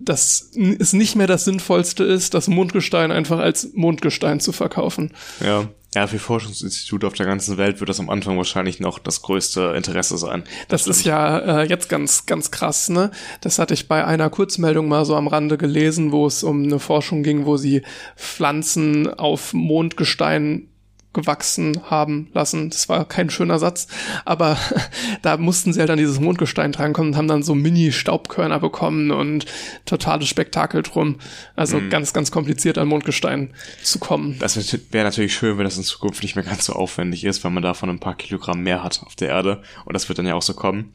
[0.00, 0.50] das
[0.80, 5.12] es nicht mehr das Sinnvollste ist, das Mondgestein einfach als Mondgestein zu verkaufen.
[5.40, 9.22] ja, ja, für Forschungsinstitute auf der ganzen Welt wird das am Anfang wahrscheinlich noch das
[9.22, 10.44] größte Interesse sein.
[10.68, 13.10] Das ist ja äh, jetzt ganz, ganz krass, ne?
[13.40, 16.78] Das hatte ich bei einer Kurzmeldung mal so am Rande gelesen, wo es um eine
[16.78, 17.82] Forschung ging, wo sie
[18.16, 20.68] Pflanzen auf Mondgestein
[21.14, 22.70] gewachsen haben lassen.
[22.70, 23.86] Das war kein schöner Satz,
[24.24, 24.58] aber
[25.22, 29.46] da mussten sie halt an dieses Mondgestein drankommen und haben dann so Mini-Staubkörner bekommen und
[29.86, 31.16] totales Spektakel drum.
[31.56, 34.36] Also ganz, ganz kompliziert an Mondgestein zu kommen.
[34.38, 34.56] Das
[34.90, 37.62] wäre natürlich schön, wenn das in Zukunft nicht mehr ganz so aufwendig ist, weil man
[37.62, 39.62] davon ein paar Kilogramm mehr hat auf der Erde.
[39.84, 40.92] Und das wird dann ja auch so kommen.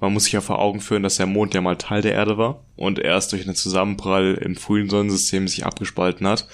[0.00, 2.38] Man muss sich ja vor Augen führen, dass der Mond ja mal Teil der Erde
[2.38, 6.46] war und erst durch einen Zusammenprall im frühen Sonnensystem sich abgespalten hat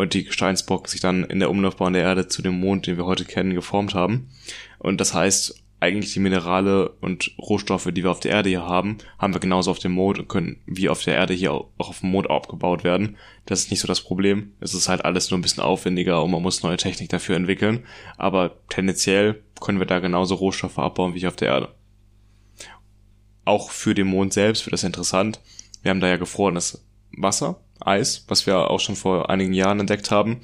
[0.00, 3.04] und die Gesteinsbrocken sich dann in der Umlaufbahn der Erde zu dem Mond, den wir
[3.04, 4.30] heute kennen, geformt haben.
[4.78, 8.96] Und das heißt, eigentlich die Minerale und Rohstoffe, die wir auf der Erde hier haben,
[9.18, 12.00] haben wir genauso auf dem Mond und können wie auf der Erde hier auch auf
[12.00, 13.18] dem Mond aufgebaut werden.
[13.44, 14.54] Das ist nicht so das Problem.
[14.60, 17.84] Es ist halt alles nur ein bisschen aufwendiger und man muss neue Technik dafür entwickeln.
[18.16, 21.74] Aber tendenziell können wir da genauso Rohstoffe abbauen wie auf der Erde.
[23.44, 25.40] Auch für den Mond selbst wird das interessant.
[25.82, 30.10] Wir haben da ja gefrorenes Wasser, Eis, was wir auch schon vor einigen Jahren entdeckt
[30.10, 30.40] haben.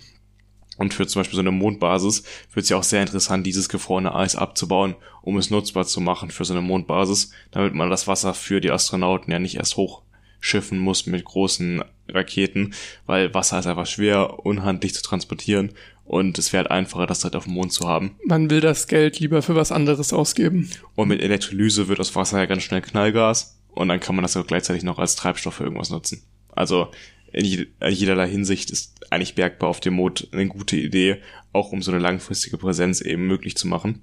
[0.78, 2.22] Und für zum Beispiel so eine Mondbasis
[2.52, 6.30] wird es ja auch sehr interessant, dieses gefrorene Eis abzubauen, um es nutzbar zu machen
[6.30, 10.78] für so eine Mondbasis, damit man das Wasser für die Astronauten ja nicht erst hochschiffen
[10.78, 12.74] muss mit großen Raketen,
[13.06, 15.72] weil Wasser ist einfach schwer, unhandlich zu transportieren
[16.04, 18.16] und es wäre halt einfacher, das halt auf dem Mond zu haben.
[18.24, 20.70] Man will das Geld lieber für was anderes ausgeben.
[20.94, 24.36] Und mit Elektrolyse wird aus Wasser ja ganz schnell Knallgas und dann kann man das
[24.36, 26.22] auch gleichzeitig noch als Treibstoff für irgendwas nutzen.
[26.52, 26.88] Also
[27.36, 31.18] in in jederlei Hinsicht ist eigentlich Bergbau auf dem Mond eine gute Idee,
[31.52, 34.02] auch um so eine langfristige Präsenz eben möglich zu machen.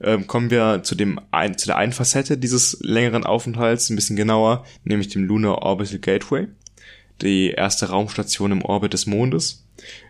[0.00, 4.14] Ähm, kommen wir zu dem ein, zu der einen Facette dieses längeren Aufenthalts ein bisschen
[4.14, 6.46] genauer, nämlich dem Lunar Orbital Gateway,
[7.22, 9.64] die erste Raumstation im Orbit des Mondes.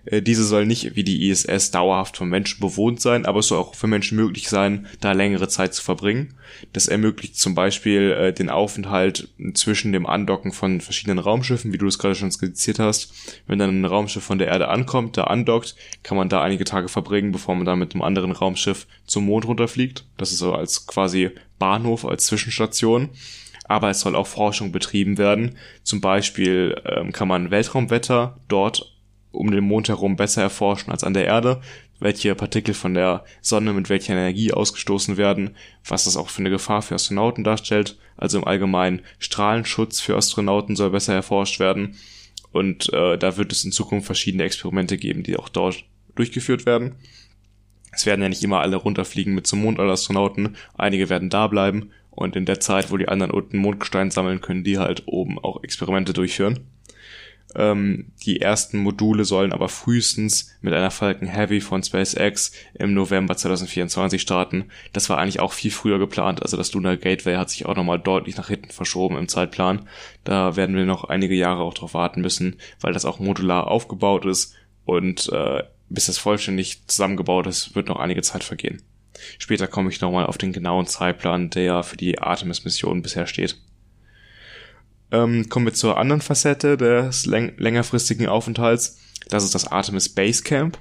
[0.04, 3.58] Äh, Diese soll nicht wie die ISS dauerhaft von Menschen bewohnt sein, aber es soll
[3.58, 6.34] auch für Menschen möglich sein, da längere Zeit zu verbringen.
[6.72, 11.86] Das ermöglicht zum Beispiel äh, den Aufenthalt zwischen dem Andocken von verschiedenen Raumschiffen, wie du
[11.86, 13.12] es gerade schon skizziert hast.
[13.46, 16.88] Wenn dann ein Raumschiff von der Erde ankommt, da andockt, kann man da einige Tage
[16.88, 20.04] verbringen, bevor man dann mit einem anderen Raumschiff zum Mond runterfliegt.
[20.16, 23.10] Das ist so als quasi Bahnhof, als Zwischenstation
[23.68, 25.56] aber es soll auch Forschung betrieben werden.
[25.84, 28.94] Zum Beispiel ähm, kann man Weltraumwetter dort
[29.30, 31.60] um den Mond herum besser erforschen als an der Erde,
[32.00, 35.54] welche Partikel von der Sonne mit welcher Energie ausgestoßen werden,
[35.86, 37.98] was das auch für eine Gefahr für Astronauten darstellt.
[38.16, 41.96] Also im Allgemeinen Strahlenschutz für Astronauten soll besser erforscht werden.
[42.50, 46.96] Und äh, da wird es in Zukunft verschiedene Experimente geben, die auch dort durchgeführt werden.
[47.92, 50.56] Es werden ja nicht immer alle runterfliegen mit zum Mond, alle Astronauten.
[50.76, 54.64] Einige werden da bleiben und in der Zeit, wo die anderen unten Mondgestein sammeln, können
[54.64, 56.66] die halt oben auch Experimente durchführen.
[57.54, 63.36] Ähm, die ersten Module sollen aber frühestens mit einer Falcon Heavy von SpaceX im November
[63.36, 64.64] 2024 starten.
[64.92, 66.42] Das war eigentlich auch viel früher geplant.
[66.42, 69.88] Also das Lunar Gateway hat sich auch nochmal deutlich nach hinten verschoben im Zeitplan.
[70.24, 74.26] Da werden wir noch einige Jahre auch drauf warten müssen, weil das auch modular aufgebaut
[74.26, 74.54] ist
[74.84, 78.82] und äh, bis das vollständig zusammengebaut ist, wird noch einige Zeit vergehen.
[79.38, 83.56] Später komme ich nochmal auf den genauen Zeitplan, der für die Artemis-Mission bisher steht.
[85.10, 88.98] Ähm, kommen wir zur anderen Facette des läng längerfristigen Aufenthalts.
[89.28, 90.78] Das ist das Artemis Base Camp.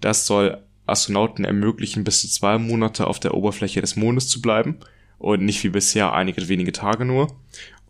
[0.00, 4.78] Das soll Astronauten ermöglichen, bis zu zwei Monate auf der Oberfläche des Mondes zu bleiben
[5.18, 7.34] und nicht wie bisher einige wenige Tage nur.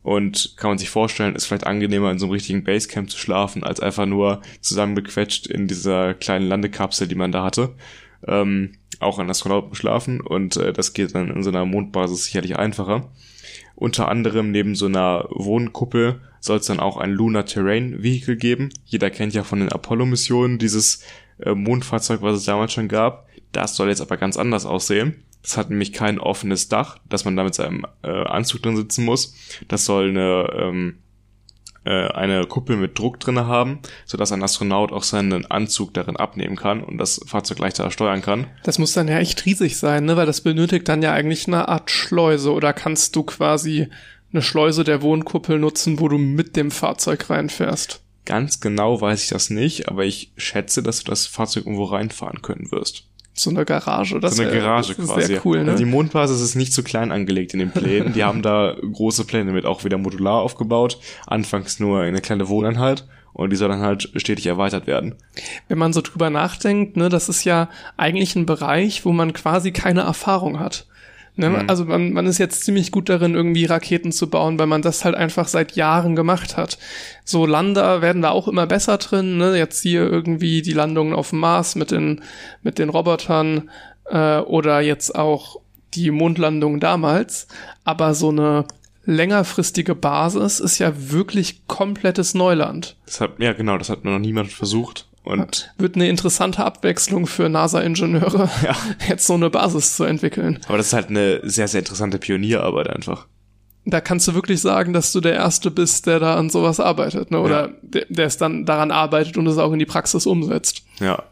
[0.02, 3.64] Und kann man sich vorstellen, ist vielleicht angenehmer in so einem richtigen Basecamp zu schlafen,
[3.64, 7.74] als einfach nur zusammengequetscht in dieser kleinen Landekapsel, die man da hatte.
[8.26, 12.56] Ähm, auch an Astronauten schlafen und äh, das geht dann in so einer Mondbasis sicherlich
[12.56, 13.10] einfacher.
[13.76, 18.70] Unter anderem neben so einer Wohnkuppel soll es dann auch ein Lunar Terrain Vehicle geben.
[18.84, 21.02] Jeder kennt ja von den Apollo-Missionen dieses
[21.40, 23.26] äh, Mondfahrzeug, was es damals schon gab.
[23.52, 25.24] Das soll jetzt aber ganz anders aussehen.
[25.42, 29.04] Das hat nämlich kein offenes Dach, dass man da mit seinem äh, Anzug drin sitzen
[29.04, 29.34] muss.
[29.68, 30.98] Das soll eine ähm,
[31.84, 36.56] äh, eine Kuppel mit Druck drinne haben, sodass ein Astronaut auch seinen Anzug darin abnehmen
[36.56, 38.46] kann und das Fahrzeug leichter steuern kann.
[38.62, 40.16] Das muss dann ja echt riesig sein, ne?
[40.16, 43.88] Weil das benötigt dann ja eigentlich eine Art Schleuse oder kannst du quasi
[44.32, 48.00] eine Schleuse der Wohnkuppel nutzen, wo du mit dem Fahrzeug reinfährst?
[48.24, 52.40] Ganz genau weiß ich das nicht, aber ich schätze, dass du das Fahrzeug irgendwo reinfahren
[52.40, 53.06] können wirst.
[53.36, 55.26] So eine Garage, das so eine Garage das quasi.
[55.26, 55.72] Sehr cool, ne?
[55.72, 58.12] Also die Mondbasis ist nicht so klein angelegt in den Plänen.
[58.12, 60.98] Die haben da große Pläne mit, auch wieder modular aufgebaut.
[61.26, 65.16] Anfangs nur eine kleine Wohneinheit und die soll dann halt stetig erweitert werden.
[65.68, 69.72] Wenn man so drüber nachdenkt, ne, das ist ja eigentlich ein Bereich, wo man quasi
[69.72, 70.86] keine Erfahrung hat.
[71.36, 71.50] Ne?
[71.50, 71.64] Mhm.
[71.68, 75.04] Also man, man ist jetzt ziemlich gut darin, irgendwie Raketen zu bauen, weil man das
[75.04, 76.78] halt einfach seit Jahren gemacht hat.
[77.24, 79.36] So Lander werden da auch immer besser drin.
[79.38, 79.56] Ne?
[79.58, 82.22] Jetzt hier irgendwie die Landungen auf dem Mars mit den,
[82.62, 83.70] mit den Robotern
[84.06, 85.60] äh, oder jetzt auch
[85.94, 87.48] die Mondlandung damals.
[87.84, 88.66] Aber so eine
[89.04, 92.96] längerfristige Basis ist ja wirklich komplettes Neuland.
[93.06, 95.08] Das hat, ja, genau, das hat noch niemand versucht.
[95.24, 98.76] Und wird eine interessante Abwechslung für NASA-Ingenieure, ja.
[99.08, 100.60] jetzt so eine Basis zu entwickeln.
[100.68, 103.26] Aber das ist halt eine sehr, sehr interessante Pionierarbeit einfach.
[103.86, 107.30] Da kannst du wirklich sagen, dass du der Erste bist, der da an sowas arbeitet,
[107.30, 107.40] ne?
[107.40, 107.74] Oder ja.
[107.82, 110.84] der, der es dann daran arbeitet und es auch in die Praxis umsetzt.
[111.00, 111.22] Ja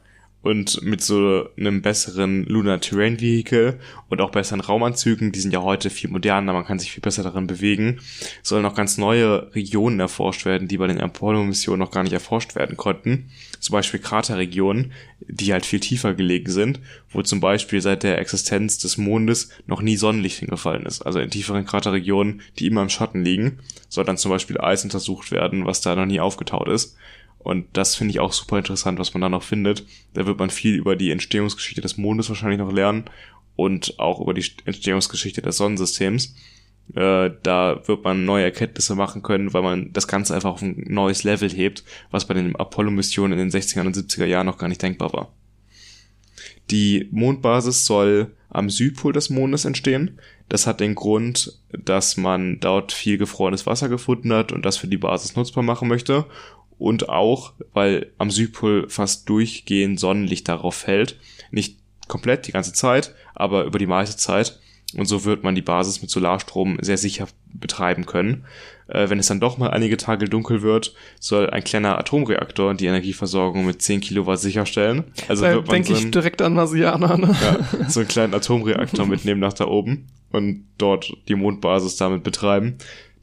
[0.43, 3.79] und mit so einem besseren Lunar Terrain Vehicle
[4.09, 7.23] und auch besseren Raumanzügen, die sind ja heute viel moderner, man kann sich viel besser
[7.23, 8.01] darin bewegen,
[8.43, 12.57] sollen noch ganz neue Regionen erforscht werden, die bei den Apollo-Missionen noch gar nicht erforscht
[12.57, 13.31] werden konnten.
[13.61, 18.79] Zum Beispiel Kraterregionen, die halt viel tiefer gelegen sind, wo zum Beispiel seit der Existenz
[18.79, 21.03] des Mondes noch nie Sonnenlicht hingefallen ist.
[21.03, 25.31] Also in tieferen Kraterregionen, die immer im Schatten liegen, soll dann zum Beispiel Eis untersucht
[25.31, 26.97] werden, was da noch nie aufgetaut ist.
[27.43, 29.85] Und das finde ich auch super interessant, was man da noch findet.
[30.15, 33.05] Da wird man viel über die Entstehungsgeschichte des Mondes wahrscheinlich noch lernen
[33.57, 36.35] und auch über die Entstehungsgeschichte des Sonnensystems.
[36.95, 40.85] Äh, da wird man neue Erkenntnisse machen können, weil man das Ganze einfach auf ein
[40.89, 44.69] neues Level hebt, was bei den Apollo-Missionen in den 60er und 70er Jahren noch gar
[44.69, 45.33] nicht denkbar war.
[46.71, 50.19] Die Mondbasis soll am Südpol des Mondes entstehen.
[50.49, 54.87] Das hat den Grund, dass man dort viel gefrorenes Wasser gefunden hat und das für
[54.87, 56.27] die Basis nutzbar machen möchte
[56.83, 61.17] und auch, weil am Südpol fast durchgehend Sonnenlicht darauf fällt.
[61.53, 61.79] Nicht
[62.09, 64.59] komplett die ganze Zeit, aber über die meiste Zeit.
[64.97, 68.45] Und so wird man die Basis mit Solarstrom sehr sicher betreiben können.
[68.89, 72.87] Äh, wenn es dann doch mal einige Tage dunkel wird, soll ein kleiner Atomreaktor die
[72.87, 75.05] Energieversorgung mit 10 Kilowatt sicherstellen.
[75.29, 77.17] Also da denke so ich direkt an Marsianer.
[77.17, 77.35] Ne?
[77.41, 82.77] Ja, so einen kleinen Atomreaktor mitnehmen nach da oben und dort die Mondbasis damit betreiben.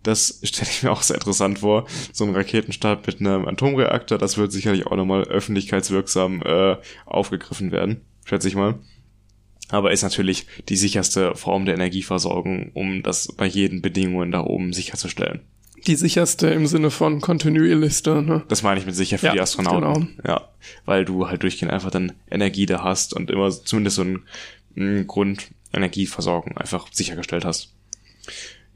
[0.04, 1.86] Das stelle ich mir auch sehr interessant vor.
[2.14, 8.02] So ein Raketenstart mit einem Atomreaktor, das wird sicherlich auch nochmal öffentlichkeitswirksam äh, aufgegriffen werden,
[8.26, 8.76] schätze ich mal.
[9.70, 14.74] Aber ist natürlich die sicherste Form der Energieversorgung, um das bei jeden Bedingungen da oben
[14.74, 15.42] sicherzustellen.
[15.88, 18.44] Die sicherste im Sinne von kontinuierlichste, ne?
[18.50, 20.18] Das meine ich mit sicher für ja, die Astronauten.
[20.18, 20.28] Genau.
[20.28, 20.50] Ja,
[20.86, 24.24] weil du halt durchgehend einfach dann Energie da hast und immer zumindest so ein,
[24.76, 27.74] ein Grundenergieversorgung einfach sichergestellt hast.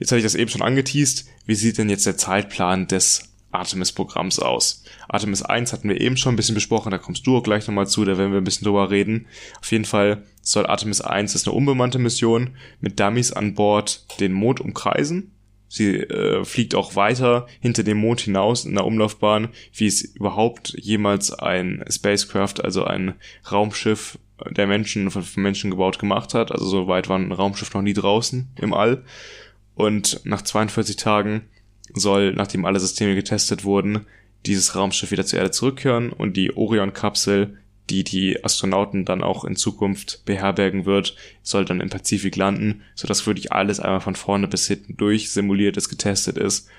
[0.04, 1.30] Jetzt habe ich das eben schon angeteased.
[1.46, 4.84] Wie sieht denn jetzt der Zeitplan des Artemis-Programms aus?
[5.08, 7.88] Artemis 1 hatten wir eben schon ein bisschen besprochen, da kommst du auch gleich nochmal
[7.88, 9.28] zu, da werden wir ein bisschen drüber reden.
[9.62, 12.50] Auf jeden Fall soll Artemis 1, das ist eine unbemannte Mission,
[12.82, 15.32] mit Dummies an Bord den Mond umkreisen.
[15.70, 20.76] Sie äh, fliegt auch weiter hinter dem Mond hinaus in der Umlaufbahn, wie es überhaupt
[20.78, 23.14] jemals ein Spacecraft, also ein
[23.50, 24.20] Raumschiff
[24.52, 26.52] der Menschen, von Menschen gebaut gemacht hat.
[26.52, 29.06] Also so weit war ein Raumschiff noch nie draußen im All.
[29.76, 31.50] Und nach 42 Tagen
[31.94, 34.06] soll, nachdem alle Systeme getestet wurden,
[34.46, 37.58] dieses Raumschiff wieder zur Erde zurückkehren und die Orion-Kapsel,
[37.90, 43.28] die die Astronauten dann auch in Zukunft beherbergen wird, soll dann im Pazifik landen, sodass
[43.28, 46.70] wirklich alles einmal von vorne bis hinten durch simuliert ist, getestet ist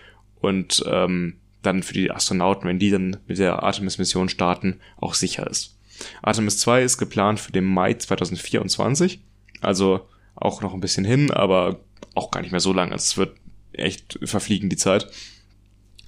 [0.40, 5.48] und ähm, dann für die Astronauten, wenn die dann mit der Artemis-Mission starten, auch sicher
[5.48, 5.78] ist.
[6.22, 9.22] Artemis 2 ist geplant für den Mai 2024,
[9.60, 11.80] also auch noch ein bisschen hin, aber
[12.14, 12.92] auch gar nicht mehr so lang.
[12.92, 13.36] Also es wird
[13.72, 15.08] echt verfliegen die Zeit.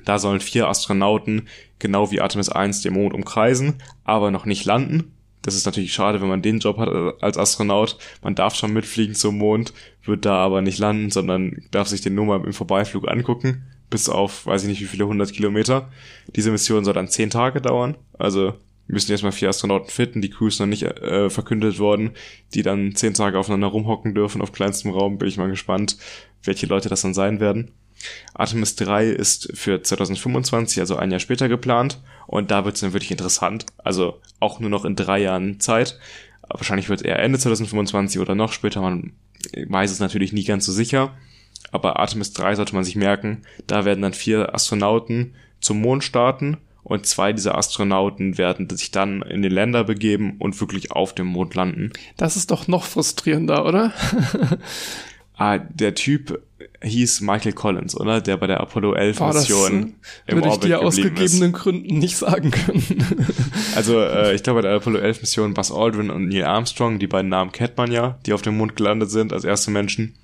[0.04, 5.12] Da sollen vier Astronauten, genau wie Artemis 1, den Mond umkreisen, aber noch nicht landen.
[5.42, 6.88] Das ist natürlich schade, wenn man den Job hat
[7.22, 7.98] als Astronaut.
[8.22, 9.72] Man darf schon mitfliegen zum Mond,
[10.04, 13.64] wird da aber nicht landen, sondern darf sich den nur mal im Vorbeiflug angucken.
[13.88, 15.88] Bis auf, weiß ich nicht wie viele hundert Kilometer.
[16.34, 17.96] Diese Mission soll dann zehn Tage dauern.
[18.18, 18.54] Also
[18.94, 22.12] müssen erstmal vier Astronauten fitten, die Crews noch nicht äh, verkündet worden,
[22.54, 25.18] die dann zehn Tage aufeinander rumhocken dürfen auf kleinstem Raum.
[25.18, 25.96] Bin ich mal gespannt,
[26.44, 27.72] welche Leute das dann sein werden.
[28.34, 32.92] Artemis 3 ist für 2025, also ein Jahr später geplant und da wird es dann
[32.92, 33.66] wirklich interessant.
[33.78, 35.98] Also auch nur noch in drei Jahren Zeit.
[36.48, 39.12] Wahrscheinlich wird es eher Ende 2025 oder noch später, man
[39.66, 41.16] weiß es natürlich nie ganz so sicher.
[41.72, 46.58] Aber Artemis 3 sollte man sich merken, da werden dann vier Astronauten zum Mond starten
[46.86, 51.26] und zwei dieser Astronauten werden sich dann in den Länder begeben und wirklich auf dem
[51.26, 51.90] Mond landen.
[52.16, 53.92] Das ist doch noch frustrierender, oder?
[55.36, 56.40] ah, der Typ
[56.80, 58.20] hieß Michael Collins, oder?
[58.20, 59.94] Der bei der Apollo 11 Boah, das Mission
[60.28, 61.32] im Würde ich Orbit dir aus geblieben ist.
[61.32, 62.84] gegebenen Gründen nicht sagen können.
[63.74, 67.08] Also äh, ich glaube bei der Apollo 11 Mission Buzz Aldrin und Neil Armstrong, die
[67.08, 70.14] beiden Namen kennt man ja, die auf dem Mond gelandet sind als erste Menschen.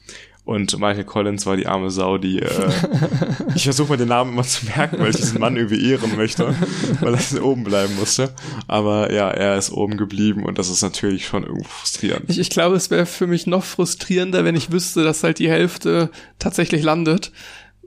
[0.45, 2.49] Und Michael Collins war die arme Sau, die äh,
[3.55, 6.55] ich versuche mal den Namen immer zu merken, weil ich diesen Mann irgendwie ehren möchte,
[7.01, 8.35] weil er oben bleiben musste.
[8.67, 12.29] Aber ja, er ist oben geblieben und das ist natürlich schon irgendwo frustrierend.
[12.29, 15.49] Ich, ich glaube, es wäre für mich noch frustrierender, wenn ich wüsste, dass halt die
[15.51, 16.11] Hälfte
[16.41, 17.31] tatsächlich landet.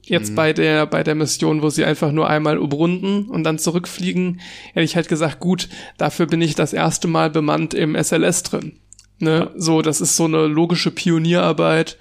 [0.08, 0.36] Jetzt Mhm.
[0.36, 4.40] bei der, bei der Mission, wo sie einfach nur einmal umrunden und dann zurückfliegen,
[4.74, 5.68] hätte ich halt gesagt, gut,
[5.98, 8.80] dafür bin ich das erste Mal bemannt im SLS drin.
[9.20, 9.52] Ne?
[9.56, 11.98] So, das ist so eine logische Pionierarbeit,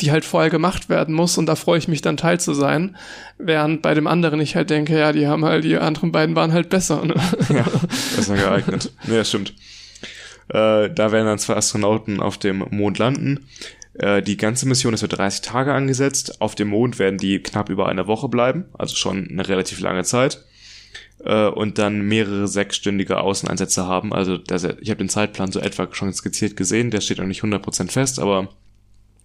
[0.00, 2.96] die halt vorher gemacht werden muss und da freue ich mich dann teil zu sein.
[3.38, 6.52] Während bei dem anderen ich halt denke, ja, die haben halt, die anderen beiden waren
[6.52, 7.04] halt besser.
[7.04, 7.14] Ne?
[7.48, 7.64] ja,
[8.16, 8.92] besser geeignet.
[9.06, 9.54] Nee, das stimmt.
[10.48, 13.46] Äh, da werden dann zwei Astronauten auf dem Mond landen.
[13.94, 16.40] Äh, die ganze Mission ist für 30 Tage angesetzt.
[16.40, 20.04] Auf dem Mond werden die knapp über eine Woche bleiben, also schon eine relativ lange
[20.04, 20.44] Zeit.
[21.24, 24.12] Äh, und dann mehrere sechsstündige Außeneinsätze haben.
[24.12, 26.90] Also das, ich habe den Zeitplan so etwa schon skizziert gesehen.
[26.90, 28.48] Der steht noch nicht 100% fest, aber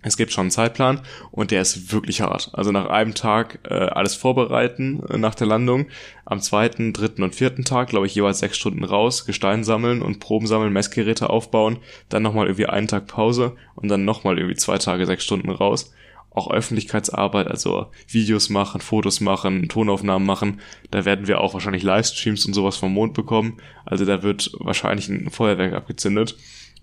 [0.07, 1.01] es gibt schon einen Zeitplan
[1.31, 2.49] und der ist wirklich hart.
[2.53, 5.88] Also nach einem Tag äh, alles vorbereiten äh, nach der Landung.
[6.25, 10.19] Am zweiten, dritten und vierten Tag, glaube ich, jeweils sechs Stunden raus, Gestein sammeln und
[10.19, 11.77] Proben sammeln, Messgeräte aufbauen.
[12.09, 15.93] Dann nochmal irgendwie einen Tag Pause und dann nochmal irgendwie zwei Tage, sechs Stunden raus.
[16.31, 20.61] Auch Öffentlichkeitsarbeit, also Videos machen, Fotos machen, Tonaufnahmen machen.
[20.91, 23.57] Da werden wir auch wahrscheinlich Livestreams und sowas vom Mond bekommen.
[23.85, 26.38] Also da wird wahrscheinlich ein Feuerwerk abgezündet.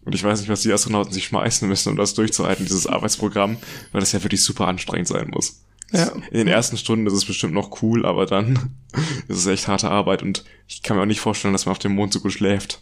[0.05, 3.56] Und ich weiß nicht, was die Astronauten sich schmeißen müssen, um das durchzuhalten, dieses Arbeitsprogramm,
[3.93, 5.60] weil das ja wirklich super anstrengend sein muss.
[5.93, 6.12] Ja.
[6.31, 8.74] In den ersten Stunden ist es bestimmt noch cool, aber dann
[9.28, 11.78] ist es echt harte Arbeit und ich kann mir auch nicht vorstellen, dass man auf
[11.78, 12.81] dem Mond so gut schläft.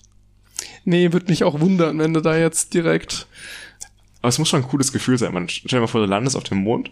[0.84, 3.26] Nee, würde mich auch wundern, wenn du da jetzt direkt
[4.20, 5.34] Aber es muss schon ein cooles Gefühl sein.
[5.34, 6.90] Man stell dir mal vor, du landest auf dem Mond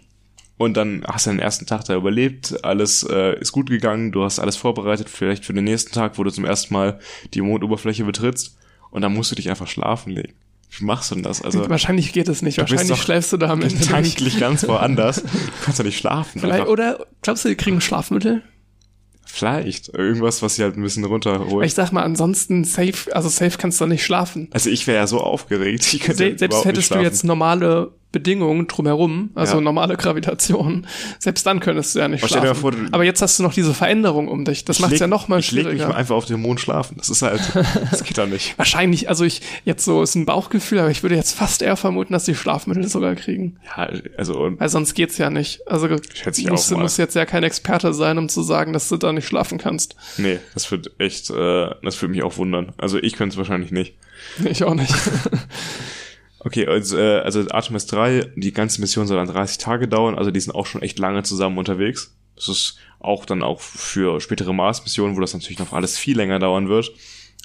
[0.59, 4.23] und dann hast du den ersten Tag da überlebt, alles äh, ist gut gegangen, du
[4.23, 7.01] hast alles vorbereitet, vielleicht für den nächsten Tag, wo du zum ersten Mal
[7.35, 8.59] die Mondoberfläche betrittst
[8.91, 10.35] und dann musst du dich einfach schlafen legen.
[10.79, 11.43] Wie machst du denn das?
[11.43, 12.59] Also wahrscheinlich geht es nicht.
[12.59, 13.89] Wahrscheinlich doch schläfst du da am Ende nicht.
[13.89, 15.23] gedanklich ganz woanders.
[15.31, 16.41] Du kannst ja nicht schlafen.
[16.41, 16.73] Vielleicht, einfach.
[16.73, 18.43] oder glaubst du, die kriegen Schlafmittel?
[19.27, 19.89] Vielleicht.
[19.89, 21.67] Irgendwas, was sie halt ein bisschen runterholt.
[21.67, 24.49] ich sag mal, ansonsten safe, also safe kannst du nicht schlafen.
[24.53, 25.93] Also ich wäre ja so aufgeregt.
[25.93, 29.61] Ich könnte Se selbst hättest du jetzt normale Bedingungen drumherum, also Ja.
[29.61, 30.87] normale Gravitation,
[31.19, 32.61] selbst dann könntest du ja nicht Aber schlafen.
[32.61, 34.65] vor, Aber jetzt hast du noch diese Veränderung um dich.
[34.65, 35.89] Das macht es ja noch mal Ich leg mich schwieriger.
[35.91, 36.97] mal einfach auf dem Mond schlafen.
[36.99, 37.41] Das ist halt,
[37.91, 38.59] das geht doch nicht.
[38.59, 42.13] Wahrscheinlich, also ich, jetzt so ist ein Bauchgefühl, aber ich würde jetzt fast eher vermuten,
[42.13, 43.57] dass die Schlafmittel sogar kriegen.
[43.77, 43.89] Ja,
[44.19, 45.61] also Weil sonst geht's ja nicht.
[45.69, 46.83] Also Schätze ich du musst, auch mal.
[46.83, 49.95] musst jetzt ja kein Experte sein, um zu sagen, dass du da nicht schlafen kannst.
[50.19, 52.73] nee, das wird echt, äh, das würde mich auch wundern.
[52.77, 53.95] Also ich könnte es wahrscheinlich nicht.
[54.45, 54.93] Ich auch nicht.
[56.43, 60.31] Okay, also, äh, also Artemis 3, die ganze Mission soll dann 30 Tage dauern, also
[60.31, 62.17] die sind auch schon echt lange zusammen unterwegs.
[62.35, 66.39] Das ist auch dann auch für spätere Mars-Missionen, wo das natürlich noch alles viel länger
[66.39, 66.93] dauern wird.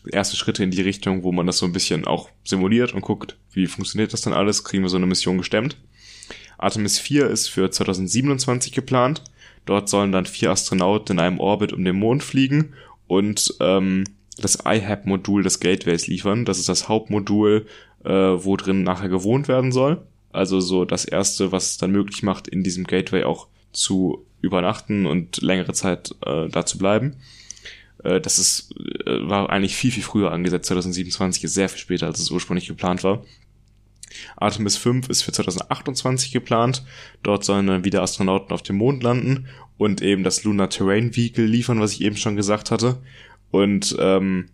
[0.10, 3.38] Erste Schritte in die Richtung, wo man das so ein bisschen auch simuliert und guckt,
[3.52, 5.78] wie funktioniert das dann alles, kriegen wir so eine Mission gestemmt.
[6.58, 9.24] Artemis 4 ist für 2027 geplant.
[9.66, 12.74] Dort sollen dann vier Astronauten in einem Orbit um den Mond fliegen
[13.08, 14.06] und ähm,
[14.38, 16.46] das IHAB-Modul des Gateways liefern.
[16.46, 17.66] Das ist das Hauptmodul,
[18.06, 20.06] äh, wo drin nachher gewohnt werden soll.
[20.32, 25.06] Also so das erste, was es dann möglich macht, in diesem Gateway auch zu übernachten
[25.06, 27.18] und längere Zeit äh, da zu bleiben.
[28.04, 28.74] Äh, das ist,
[29.06, 30.68] äh, war eigentlich viel, viel früher angesetzt.
[30.68, 33.24] 2027 ist sehr viel später, als es ursprünglich geplant war.
[34.38, 36.86] Artemis 5 ist für 2028 geplant.
[37.24, 41.46] Dort sollen dann wieder Astronauten auf dem Mond landen und eben das Lunar Terrain Vehicle
[41.46, 43.02] liefern, was ich eben schon gesagt hatte.
[43.52, 44.50] Und ähm,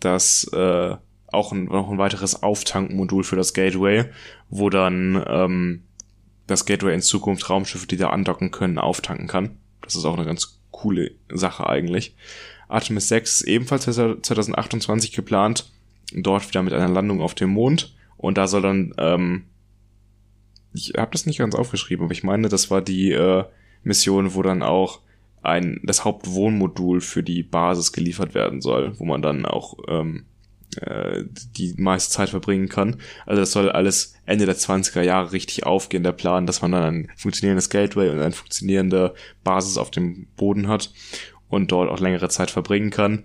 [0.00, 0.96] das äh,
[1.32, 4.06] auch ein, noch ein weiteres Auftankmodul für das Gateway,
[4.48, 5.82] wo dann ähm,
[6.46, 9.56] das Gateway in Zukunft Raumschiffe, die da andocken können, auftanken kann.
[9.82, 12.14] Das ist auch eine ganz coole Sache eigentlich.
[12.68, 15.70] Artemis 6 ist ebenfalls 2028 geplant.
[16.14, 17.94] Dort wieder mit einer Landung auf dem Mond.
[18.16, 19.44] Und da soll dann, ähm,
[20.72, 23.44] ich habe das nicht ganz aufgeschrieben, aber ich meine, das war die äh,
[23.82, 25.00] Mission, wo dann auch
[25.42, 30.24] ein das Hauptwohnmodul für die Basis geliefert werden soll, wo man dann auch ähm,
[30.80, 31.24] äh,
[31.56, 33.00] die meiste Zeit verbringen kann.
[33.26, 36.84] Also das soll alles Ende der 20er Jahre richtig aufgehen, der Plan, dass man dann
[36.84, 39.14] ein funktionierendes Gateway und eine funktionierende
[39.44, 40.92] Basis auf dem Boden hat
[41.48, 43.24] und dort auch längere Zeit verbringen kann.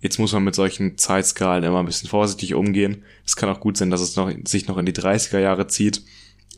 [0.00, 3.02] Jetzt muss man mit solchen Zeitskalen immer ein bisschen vorsichtig umgehen.
[3.24, 6.02] Es kann auch gut sein, dass es noch, sich noch in die 30er Jahre zieht.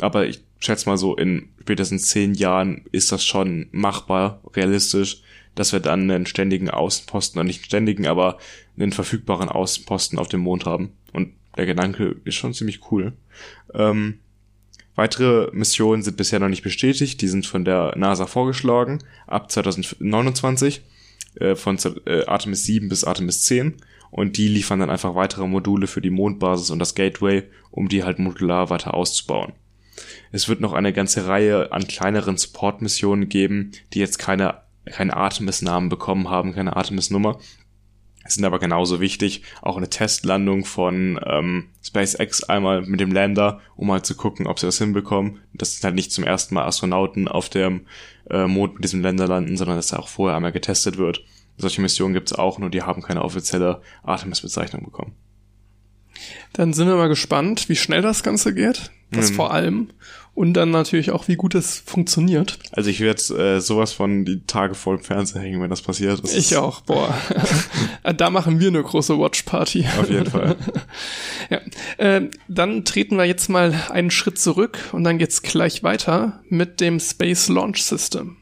[0.00, 5.22] Aber ich schätze mal so, in spätestens zehn Jahren ist das schon machbar, realistisch,
[5.58, 8.38] dass wir dann einen ständigen Außenposten, nicht einen ständigen, aber
[8.78, 10.92] einen verfügbaren Außenposten auf dem Mond haben.
[11.12, 13.12] Und der Gedanke ist schon ziemlich cool.
[13.74, 14.20] Ähm,
[14.94, 20.82] weitere Missionen sind bisher noch nicht bestätigt, die sind von der NASA vorgeschlagen, ab 2029,
[21.40, 23.74] äh, von äh, Artemis 7 bis Artemis 10
[24.10, 28.04] und die liefern dann einfach weitere Module für die Mondbasis und das Gateway, um die
[28.04, 29.52] halt modular weiter auszubauen.
[30.30, 35.88] Es wird noch eine ganze Reihe an kleineren Support-Missionen geben, die jetzt keine, keine Artemis-Namen
[35.88, 37.38] bekommen haben, keine Artemis-Nummer.
[38.26, 43.86] Sind aber genauso wichtig, auch eine Testlandung von ähm, SpaceX einmal mit dem Lander, um
[43.86, 45.40] mal zu gucken, ob sie das hinbekommen.
[45.54, 47.86] Das sind halt nicht zum ersten Mal Astronauten auf dem
[48.28, 51.24] äh, Mond mit diesem Lander landen, sondern dass er auch vorher einmal getestet wird.
[51.56, 55.14] Solche Missionen gibt es auch, nur die haben keine offizielle Artemis-Bezeichnung bekommen.
[56.52, 58.90] Dann sind wir mal gespannt, wie schnell das Ganze geht.
[59.10, 59.34] Das mhm.
[59.34, 59.88] vor allem.
[60.34, 62.60] Und dann natürlich auch, wie gut es funktioniert.
[62.70, 66.22] Also ich werde äh, sowas von die Tage voll im Fernseher hängen, wenn das passiert.
[66.22, 67.12] Das ich auch, boah.
[68.16, 69.84] da machen wir eine große Watch-Party.
[69.98, 70.54] Auf jeden Fall.
[71.50, 71.60] ja.
[71.96, 76.80] Äh, dann treten wir jetzt mal einen Schritt zurück und dann geht's gleich weiter mit
[76.80, 78.36] dem Space Launch System.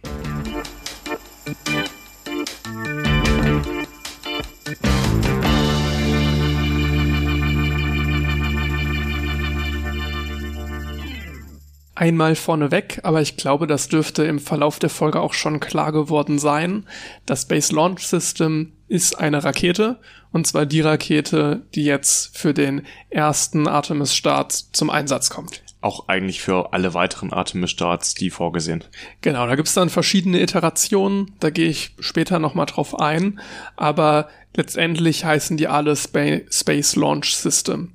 [11.97, 16.39] Einmal vorneweg, aber ich glaube, das dürfte im Verlauf der Folge auch schon klar geworden
[16.39, 16.87] sein.
[17.25, 19.99] Das Space Launch System ist eine Rakete,
[20.33, 26.41] und zwar die Rakete, die jetzt für den ersten Artemis-Start zum Einsatz kommt auch eigentlich
[26.41, 28.83] für alle weiteren Artemis-Starts die vorgesehen.
[29.21, 33.41] Genau, da gibt's dann verschiedene Iterationen, da gehe ich später nochmal drauf ein,
[33.77, 37.93] aber letztendlich heißen die alle Spa Space Launch System.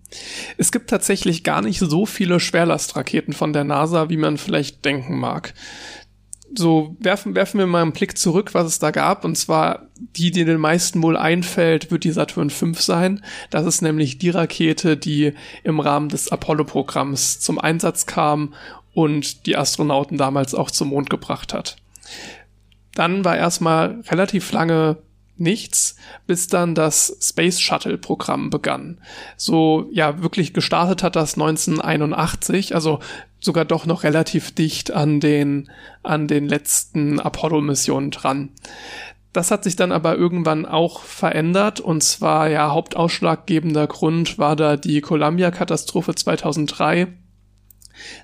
[0.58, 5.20] Es gibt tatsächlich gar nicht so viele Schwerlastraketen von der NASA, wie man vielleicht denken
[5.20, 5.54] mag
[6.56, 9.26] so werfen, werfen wir mal einen Blick zurück, was es da gab.
[9.26, 13.24] Und zwar die, die den meisten wohl einfällt, wird die Saturn V sein.
[13.50, 15.34] Das ist nämlich die Rakete, die
[15.64, 18.54] im Rahmen des Apollo-Programms zum Einsatz kam
[18.94, 21.78] und die Astronauten damals auch zum Mond gebracht hat.
[22.94, 24.98] Dann war erstmal relativ lange
[25.42, 25.96] nichts,
[26.28, 29.00] bis dann das Space Shuttle Programm begann.
[29.36, 33.00] So, ja, wirklich gestartet hat das 1981, also
[33.40, 35.70] sogar doch noch relativ dicht an den,
[36.04, 38.50] an den letzten Apollo-Missionen dran.
[39.34, 44.76] Das hat sich dann aber irgendwann auch verändert und zwar ja hauptausschlaggebender Grund war da
[44.76, 47.08] die Columbia-Katastrophe 2003.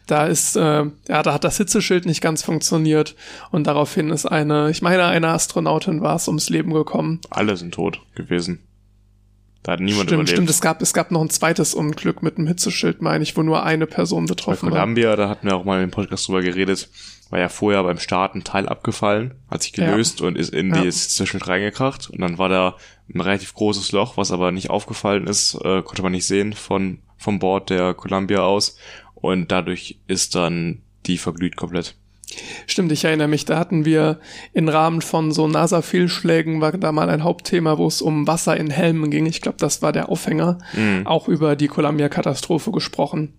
[0.05, 3.15] Da ist, äh, ja, da hat das Hitzeschild nicht ganz funktioniert
[3.51, 7.21] und daraufhin ist eine, ich meine, eine Astronautin war es ums Leben gekommen.
[7.29, 8.59] Alle sind tot gewesen.
[9.67, 10.29] Da hat niemand stimmt, überlebt.
[10.29, 13.43] Stimmt, es gab, es gab noch ein zweites Unglück mit einem Hitzeschild, meine ich, wo
[13.43, 15.17] nur eine Person betroffen Bei Columbia, war.
[15.17, 16.89] da hatten wir auch mal im Podcast drüber geredet,
[17.29, 20.27] war ja vorher beim Start ein Teil abgefallen, hat sich gelöst ja.
[20.27, 20.85] und ist in ja.
[20.85, 22.77] das Hitzeschild reingekracht und dann war da
[23.13, 26.99] ein relativ großes Loch, was aber nicht aufgefallen ist, äh, konnte man nicht sehen von
[27.17, 28.77] vom Bord der Columbia aus
[29.21, 31.95] und dadurch ist dann die verglüht komplett.
[32.65, 34.19] Stimmt, ich erinnere mich, da hatten wir
[34.53, 38.69] im Rahmen von so NASA-Fehlschlägen war da mal ein Hauptthema, wo es um Wasser in
[38.69, 39.25] Helmen ging.
[39.25, 40.57] Ich glaube, das war der Aufhänger.
[40.73, 41.07] Mhm.
[41.07, 43.33] Auch über die Columbia-Katastrophe gesprochen.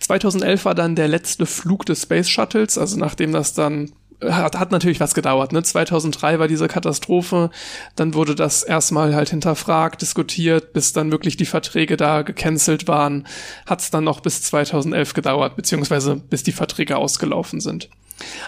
[0.00, 3.92] 2011 war dann der letzte Flug des Space Shuttles, also nachdem das dann
[4.24, 5.52] hat, hat natürlich was gedauert.
[5.52, 5.62] Ne?
[5.62, 7.50] 2003 war diese Katastrophe,
[7.96, 13.26] dann wurde das erstmal halt hinterfragt, diskutiert, bis dann wirklich die Verträge da gecancelt waren.
[13.66, 17.88] Hat es dann noch bis 2011 gedauert, beziehungsweise bis die Verträge ausgelaufen sind.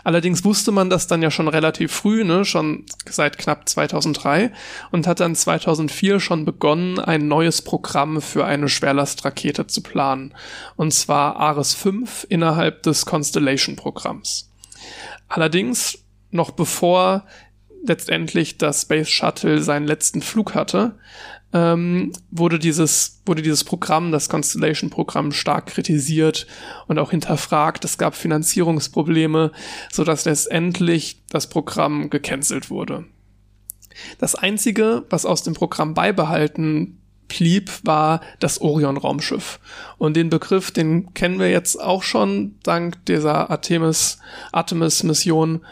[0.02, 4.50] Allerdings wusste man das dann ja schon relativ früh, ne, schon seit knapp 2003
[4.90, 10.34] und hat dann 2004 schon begonnen, ein neues Programm für eine Schwerlastrakete zu planen.
[10.74, 14.49] Und zwar Ares 5 innerhalb des Constellation-Programms.
[15.30, 17.24] Allerdings, noch bevor
[17.86, 20.98] letztendlich das Space Shuttle seinen letzten Flug hatte,
[21.52, 26.46] ähm, wurde dieses wurde dieses Programm, das Constellation-Programm, stark kritisiert
[26.88, 27.84] und auch hinterfragt.
[27.84, 29.52] Es gab Finanzierungsprobleme,
[29.90, 33.06] so dass letztendlich das Programm gecancelt wurde.
[34.18, 36.99] Das einzige, was aus dem Programm beibehalten
[37.30, 39.58] blieb, war das Orion-Raumschiff.
[39.96, 44.18] Und den Begriff, den kennen wir jetzt auch schon dank dieser Artemis,
[44.52, 45.64] Artemis-Mission.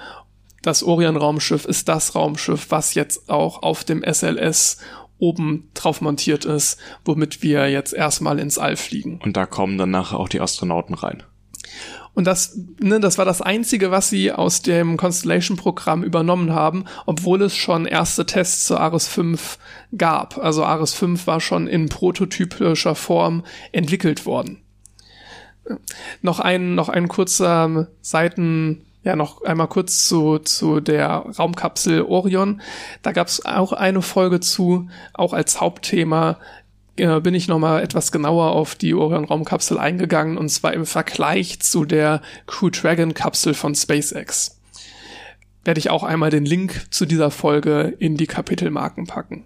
[0.63, 4.79] Das Orion-Raumschiff ist das Raumschiff, was jetzt auch auf dem SLS
[5.19, 9.21] oben drauf montiert ist, womit wir jetzt erstmal ins All fliegen.
[9.23, 11.23] Und da kommen dann nachher auch die Astronauten rein.
[12.19, 17.41] Und das, ne, das war das Einzige, was sie aus dem Constellation-Programm übernommen haben, obwohl
[17.43, 19.57] es schon erste Tests zu Ares 5
[19.97, 20.37] gab.
[20.37, 24.61] Also Ares 5 war schon in prototypischer Form entwickelt worden.
[26.21, 32.61] Noch ein, noch ein kurzer Seiten, ja, noch einmal kurz zu, zu der Raumkapsel Orion.
[33.03, 36.39] Da gab es auch eine Folge zu, auch als Hauptthema
[37.01, 41.85] äh, bin ich nochmal etwas genauer auf die Orion-Raumkapsel eingegangen und zwar im Vergleich zu
[41.85, 44.61] der Crew Dragon-Kapsel von SpaceX.
[45.65, 49.45] Werde ich auch einmal den Link zu dieser Folge in die Kapitelmarken packen.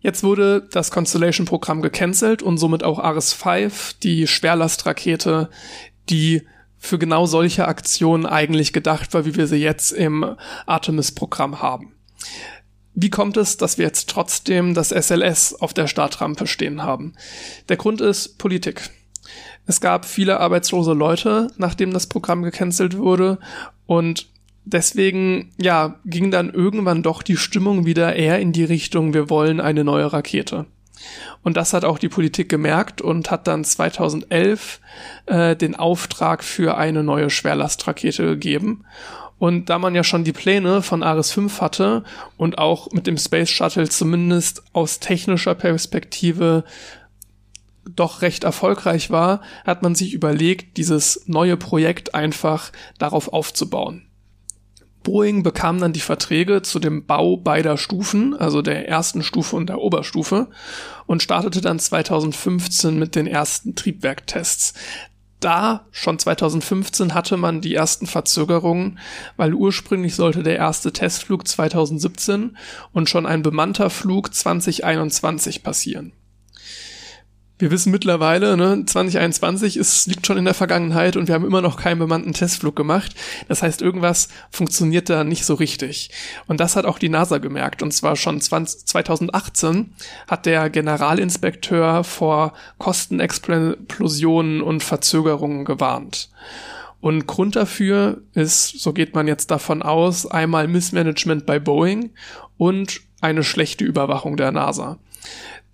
[0.00, 5.50] Jetzt wurde das Constellation-Programm gecancelt und somit auch Ares 5, die Schwerlastrakete,
[6.08, 6.42] die
[6.78, 11.94] für genau solche Aktionen eigentlich gedacht war, wie wir sie jetzt im Artemis-Programm haben.
[13.02, 17.14] Wie kommt es, dass wir jetzt trotzdem das SLS auf der Startrampe stehen haben?
[17.70, 18.90] Der Grund ist Politik.
[19.66, 23.38] Es gab viele arbeitslose Leute, nachdem das Programm gecancelt wurde
[23.86, 24.28] und
[24.66, 29.60] deswegen, ja, ging dann irgendwann doch die Stimmung wieder eher in die Richtung, wir wollen
[29.60, 30.66] eine neue Rakete.
[31.42, 34.78] Und das hat auch die Politik gemerkt und hat dann 2011
[35.24, 38.84] äh, den Auftrag für eine neue Schwerlastrakete gegeben.
[39.40, 42.04] Und da man ja schon die Pläne von Ares 5 hatte
[42.36, 46.62] und auch mit dem Space Shuttle zumindest aus technischer Perspektive
[47.96, 54.10] doch recht erfolgreich war, hat man sich überlegt, dieses neue Projekt einfach darauf aufzubauen.
[55.02, 59.68] Boeing bekam dann die Verträge zu dem Bau beider Stufen, also der ersten Stufe und
[59.68, 60.48] der Oberstufe,
[61.06, 64.74] und startete dann 2015 mit den ersten Triebwerktests.
[65.40, 68.98] Da, schon 2015, hatte man die ersten Verzögerungen,
[69.36, 72.56] weil ursprünglich sollte der erste Testflug 2017
[72.92, 76.12] und schon ein bemannter Flug 2021 passieren
[77.60, 81.60] wir wissen mittlerweile, ne, 2021 ist, liegt schon in der Vergangenheit und wir haben immer
[81.60, 83.14] noch keinen bemannten Testflug gemacht.
[83.48, 86.10] Das heißt, irgendwas funktioniert da nicht so richtig.
[86.46, 87.82] Und das hat auch die NASA gemerkt.
[87.82, 89.92] Und zwar schon 20, 2018
[90.26, 96.30] hat der Generalinspekteur vor Kostenexplosionen und Verzögerungen gewarnt.
[97.00, 102.10] Und Grund dafür ist, so geht man jetzt davon aus, einmal Missmanagement bei Boeing
[102.58, 104.98] und eine schlechte Überwachung der NASA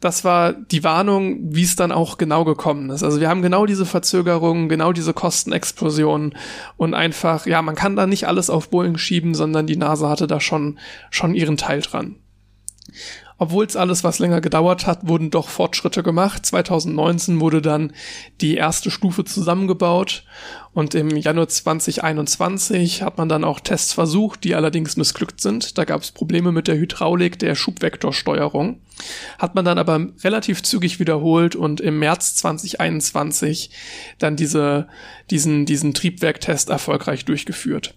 [0.07, 3.03] das war die Warnung, wie es dann auch genau gekommen ist.
[3.03, 6.37] Also wir haben genau diese Verzögerungen, genau diese Kostenexplosionen
[6.77, 10.29] und einfach, ja, man kann da nicht alles auf Boeing schieben, sondern die NASA hatte
[10.29, 10.79] da schon,
[11.11, 12.15] schon ihren Teil dran.
[13.39, 16.47] Obwohl es alles was länger gedauert hat, wurden doch Fortschritte gemacht.
[16.47, 17.93] 2019 wurde dann
[18.41, 20.25] die erste Stufe zusammengebaut
[20.73, 25.77] und im Januar 2021 hat man dann auch Tests versucht, die allerdings missglückt sind.
[25.77, 28.81] Da gab es Probleme mit der Hydraulik der Schubvektorsteuerung.
[29.39, 33.71] Hat man dann aber relativ zügig wiederholt und im März 2021
[34.19, 34.89] dann diese,
[35.31, 37.95] diesen, diesen Triebwerktest erfolgreich durchgeführt.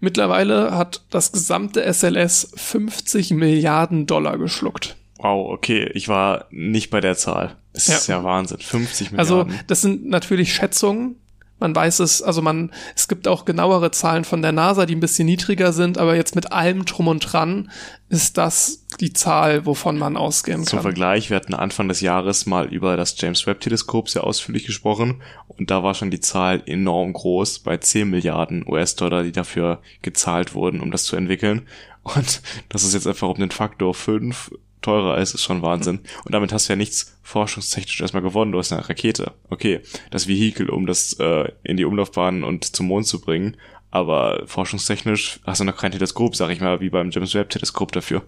[0.00, 4.96] Mittlerweile hat das gesamte SLS 50 Milliarden Dollar geschluckt.
[5.18, 7.56] Wow, okay, ich war nicht bei der Zahl.
[7.72, 7.96] Das ja.
[7.96, 9.52] ist ja Wahnsinn, 50 also, Milliarden.
[9.52, 11.16] Also, das sind natürlich Schätzungen,
[11.64, 15.00] man weiß es, also man, es gibt auch genauere Zahlen von der NASA, die ein
[15.00, 17.70] bisschen niedriger sind, aber jetzt mit allem drum und dran
[18.10, 20.66] ist das die Zahl, wovon man ausgehen kann.
[20.66, 24.66] Zum Vergleich, wir hatten Anfang des Jahres mal über das James Webb Teleskop sehr ausführlich
[24.66, 29.80] gesprochen und da war schon die Zahl enorm groß bei 10 Milliarden US-Dollar, die dafür
[30.02, 31.62] gezahlt wurden, um das zu entwickeln.
[32.02, 34.50] Und das ist jetzt einfach um den Faktor 5
[34.84, 36.00] teurer ist, ist schon Wahnsinn.
[36.24, 38.52] Und damit hast du ja nichts forschungstechnisch erstmal gewonnen.
[38.52, 39.32] Du hast eine Rakete.
[39.50, 39.80] Okay,
[40.10, 43.56] das Vehikel, um das äh, in die Umlaufbahn und zum Mond zu bringen.
[43.94, 47.92] Aber forschungstechnisch hast du noch kein Teleskop, sag ich mal, wie beim James Webb Teleskop
[47.92, 48.22] dafür.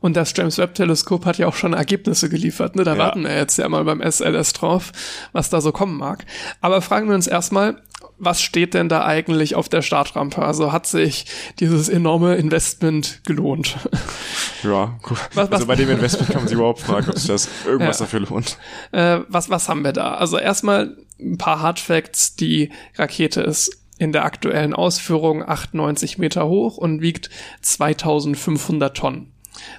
[0.00, 2.84] Und das James Webb Teleskop hat ja auch schon Ergebnisse geliefert, ne?
[2.84, 2.98] Da ja.
[2.98, 4.92] warten wir jetzt ja mal beim SLS drauf,
[5.32, 6.26] was da so kommen mag.
[6.60, 7.80] Aber fragen wir uns erstmal,
[8.18, 10.42] was steht denn da eigentlich auf der Startrampe?
[10.42, 11.26] Also hat sich
[11.60, 13.76] dieses enorme Investment gelohnt?
[14.64, 15.18] Ja, gut.
[15.34, 18.06] Was, also bei dem Investment kann man sich überhaupt fragen, ob sich das irgendwas ja.
[18.06, 18.58] dafür lohnt.
[18.90, 20.14] Äh, was, was haben wir da?
[20.14, 22.34] Also erstmal ein paar Hard Facts.
[22.34, 27.30] Die Rakete ist in der aktuellen Ausführung 98 Meter hoch und wiegt
[27.62, 29.32] 2500 Tonnen.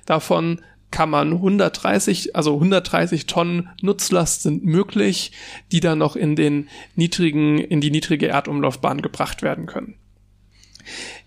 [0.06, 0.62] Davon
[0.92, 5.32] kann man 130, also 130 Tonnen Nutzlast sind möglich,
[5.72, 9.96] die dann noch in den niedrigen, in die niedrige Erdumlaufbahn gebracht werden können.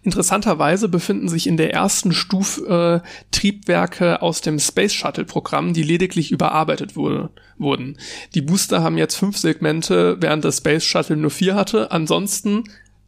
[0.02, 5.84] Interessanterweise befinden sich in der ersten Stufe äh, Triebwerke aus dem Space Shuttle Programm, die
[5.84, 7.96] lediglich überarbeitet wurde, wurden.
[8.34, 11.92] Die Booster haben jetzt fünf Segmente, während das Space Shuttle nur vier hatte.
[11.92, 12.64] Ansonsten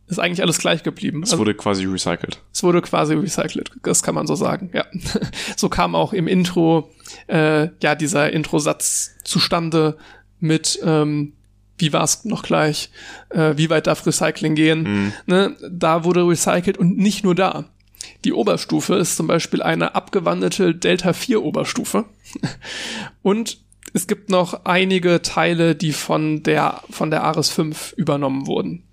[0.06, 1.22] ist eigentlich alles gleich geblieben.
[1.22, 2.40] Es wurde also, quasi recycelt.
[2.52, 4.84] Es wurde quasi recycelt, das kann man so sagen, ja.
[5.56, 6.90] so kam auch im Intro
[7.26, 9.96] äh, ja dieser Introsatz zustande
[10.40, 11.32] mit ähm,
[11.78, 12.90] wie war es noch gleich,
[13.30, 14.82] äh, wie weit darf Recycling gehen.
[14.82, 15.12] Mhm.
[15.26, 15.56] Ne?
[15.68, 17.64] Da wurde recycelt und nicht nur da.
[18.24, 22.04] Die Oberstufe ist zum Beispiel eine abgewandelte Delta 4 Oberstufe.
[23.22, 23.58] und
[23.92, 28.83] es gibt noch einige Teile, die von der, von der Ares 5 übernommen wurden.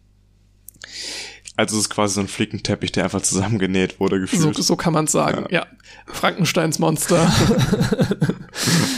[1.58, 4.56] Also es ist quasi so ein Flickenteppich, der einfach zusammengenäht wurde, gefühlt.
[4.56, 5.60] So, so kann man sagen, ja.
[5.60, 5.68] ja.
[6.08, 7.32] Frankensteins Monster.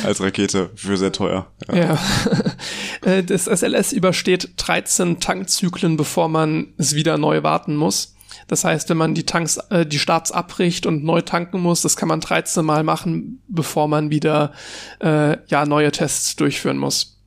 [0.03, 1.47] Als Rakete für sehr teuer.
[1.67, 1.75] Ja.
[1.75, 1.99] ja.
[3.01, 8.15] Äh, das SLS übersteht 13 Tankzyklen, bevor man es wieder neu warten muss.
[8.47, 11.97] Das heißt, wenn man die Tanks, äh, die Starts abbricht und neu tanken muss, das
[11.97, 14.53] kann man 13 Mal machen, bevor man wieder
[15.01, 17.21] äh, ja neue Tests durchführen muss.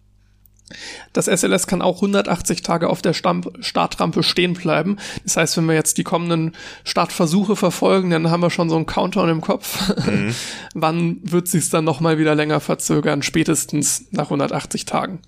[1.13, 4.97] Das SLS kann auch 180 Tage auf der Stamp Startrampe stehen bleiben.
[5.25, 8.87] Das heißt, wenn wir jetzt die kommenden Startversuche verfolgen, dann haben wir schon so einen
[8.87, 9.95] Countdown im Kopf.
[10.07, 10.35] Mhm.
[10.75, 13.23] Wann wird sich dann noch mal wieder länger verzögern?
[13.23, 15.21] Spätestens nach 180 Tagen.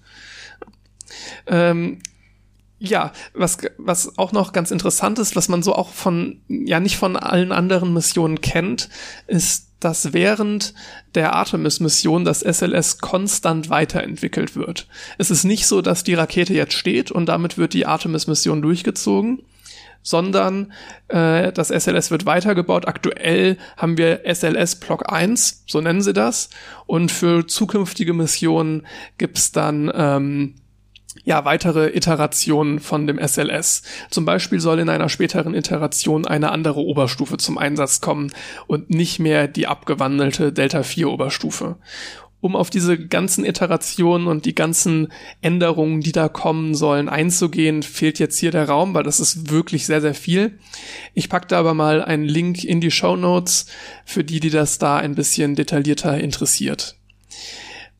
[1.47, 2.01] Ähm,
[2.79, 6.97] ja, was, was auch noch ganz interessant ist, was man so auch von, ja nicht
[6.97, 8.89] von allen anderen Missionen kennt,
[9.27, 10.75] ist, dass während
[11.15, 14.89] der Artemis-Mission das SLS konstant weiterentwickelt wird.
[15.19, 19.43] Es ist nicht so, dass die Rakete jetzt steht und damit wird die Artemis-Mission durchgezogen,
[20.03, 20.73] sondern
[21.09, 22.87] äh, das SLS wird weitergebaut.
[22.87, 26.51] Aktuell haben wir SLS Block 1, so nennen sie das,
[26.87, 28.87] und für zukünftige Missionen
[29.17, 30.55] gibt's dann ähm,
[31.29, 33.83] ja, weitere Iterationen von dem SLS.
[34.09, 38.33] Zum Beispiel soll in einer späteren Iteration eine andere Oberstufe zum Einsatz kommen
[38.67, 41.77] und nicht mehr die abgewandelte Delta 4 Oberstufe.
[42.41, 48.19] Um auf diese ganzen Iterationen und die ganzen Änderungen, die da kommen sollen, einzugehen, fehlt
[48.19, 50.59] jetzt hier der Raum, weil das ist wirklich sehr, sehr viel.
[51.13, 53.67] Ich packte aber mal einen Link in die Show Notes
[54.07, 56.97] für die, die das da ein bisschen detaillierter interessiert.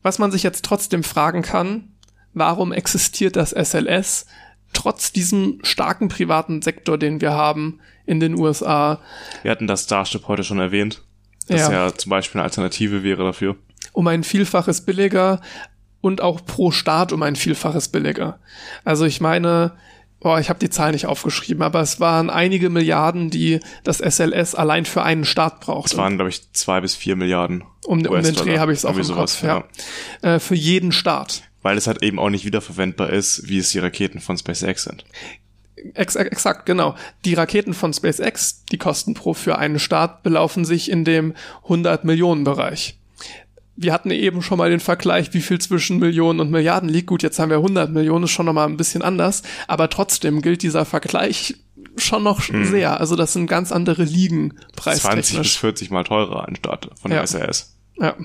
[0.01, 1.89] Was man sich jetzt trotzdem fragen kann,
[2.33, 4.25] warum existiert das SLS
[4.73, 9.01] trotz diesem starken privaten Sektor, den wir haben in den USA.
[9.41, 11.01] Wir hatten das Starship heute schon erwähnt,
[11.47, 13.55] das ja, ja zum Beispiel eine Alternative wäre dafür.
[13.93, 15.41] Um ein Vielfaches billiger
[16.01, 18.39] und auch pro Staat um ein Vielfaches billiger.
[18.83, 19.73] Also ich meine,
[20.21, 24.53] Boah, ich habe die Zahl nicht aufgeschrieben, aber es waren einige Milliarden, die das SLS
[24.53, 25.91] allein für einen Start braucht.
[25.91, 27.63] Es waren, glaube ich, zwei bis vier Milliarden.
[27.85, 29.63] Um, um den Dreh habe ich es auch im sowas, Kopf, ja.
[30.21, 30.35] ja.
[30.35, 33.79] Äh, für jeden Start weil es halt eben auch nicht wiederverwendbar ist, wie es die
[33.79, 35.05] Raketen von SpaceX sind.
[35.93, 36.95] Ex exakt, genau.
[37.25, 41.33] Die Raketen von SpaceX, die Kosten pro für einen Start belaufen sich in dem
[41.63, 42.97] 100 Millionen Bereich.
[43.75, 47.07] Wir hatten eben schon mal den Vergleich, wie viel zwischen Millionen und Milliarden liegt.
[47.07, 49.41] Gut, jetzt haben wir 100 Millionen, ist schon nochmal ein bisschen anders.
[49.67, 51.55] Aber trotzdem gilt dieser Vergleich
[51.95, 52.65] schon noch hm.
[52.65, 52.99] sehr.
[52.99, 55.29] Also das sind ganz andere Ligen preistechnisch.
[55.29, 57.27] 20 bis 40 mal teurer ein Start von der ja.
[57.27, 57.77] SAS.
[57.97, 58.15] Ja.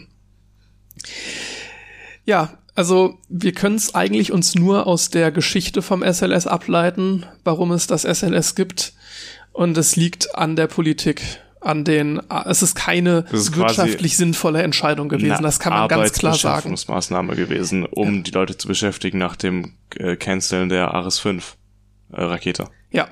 [2.24, 7.72] Ja, also wir können es eigentlich uns nur aus der Geschichte vom SLS ableiten, warum
[7.72, 8.94] es das SLS gibt.
[9.52, 11.22] Und es liegt an der Politik,
[11.60, 15.42] an den, es ist keine ist wirtschaftlich sinnvolle Entscheidung gewesen.
[15.42, 16.76] Das kann man ganz klar sagen.
[16.88, 18.22] Maßnahme gewesen, um ja.
[18.22, 21.56] die Leute zu beschäftigen nach dem äh, Canceln der Ares 5
[22.12, 22.68] äh, Rakete.
[22.90, 23.08] Ja.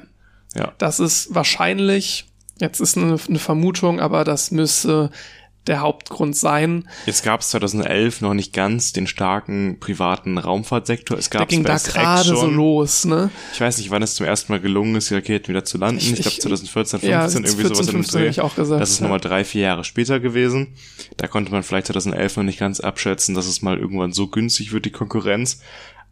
[0.54, 0.72] Ja.
[0.78, 2.26] Das ist wahrscheinlich,
[2.60, 5.10] jetzt ist eine, eine Vermutung, aber das müsste
[5.66, 6.88] der Hauptgrund sein.
[7.06, 11.16] Jetzt gab es 2011 noch nicht ganz den starken privaten Raumfahrtsektor.
[11.16, 13.30] Es gab der ging da gerade so los, ne?
[13.52, 15.98] Ich weiß nicht, wann es zum ersten Mal gelungen ist, die Raketen wieder zu landen.
[15.98, 18.80] Ich, ich glaube 2014, 15, ja, irgendwie 14, sowas 15 in dem Ich auch gesagt,
[18.80, 19.04] das ist ja.
[19.04, 20.74] nochmal drei, vier Jahre später gewesen.
[21.16, 24.72] Da konnte man vielleicht 2011 noch nicht ganz abschätzen, dass es mal irgendwann so günstig
[24.72, 25.60] wird, die Konkurrenz.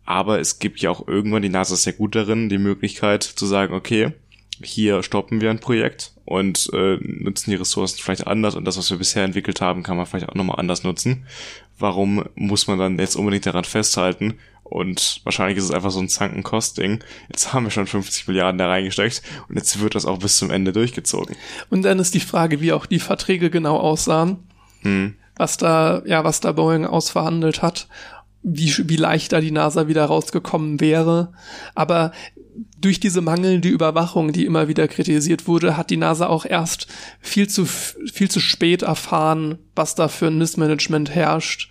[0.05, 3.47] Aber es gibt ja auch irgendwann, die NASA ist sehr gut darin, die Möglichkeit zu
[3.47, 4.12] sagen, okay,
[4.62, 8.90] hier stoppen wir ein Projekt und äh, nutzen die Ressourcen vielleicht anders und das, was
[8.90, 11.26] wir bisher entwickelt haben, kann man vielleicht auch nochmal anders nutzen.
[11.78, 14.38] Warum muss man dann jetzt unbedingt daran festhalten?
[14.62, 17.02] Und wahrscheinlich ist es einfach so ein Zankenkost-Ding.
[17.28, 20.50] Jetzt haben wir schon 50 Milliarden da reingesteckt und jetzt wird das auch bis zum
[20.50, 21.34] Ende durchgezogen.
[21.70, 24.38] Und dann ist die Frage, wie auch die Verträge genau aussahen,
[24.82, 25.14] hm.
[25.36, 27.88] was da, ja, was da Boeing ausverhandelt hat
[28.42, 31.32] wie, wie leicht da die NASA wieder rausgekommen wäre.
[31.74, 32.12] Aber
[32.78, 36.86] durch diese mangelnde Überwachung, die immer wieder kritisiert wurde, hat die NASA auch erst
[37.20, 41.70] viel zu, viel zu spät erfahren, was da für ein Missmanagement herrscht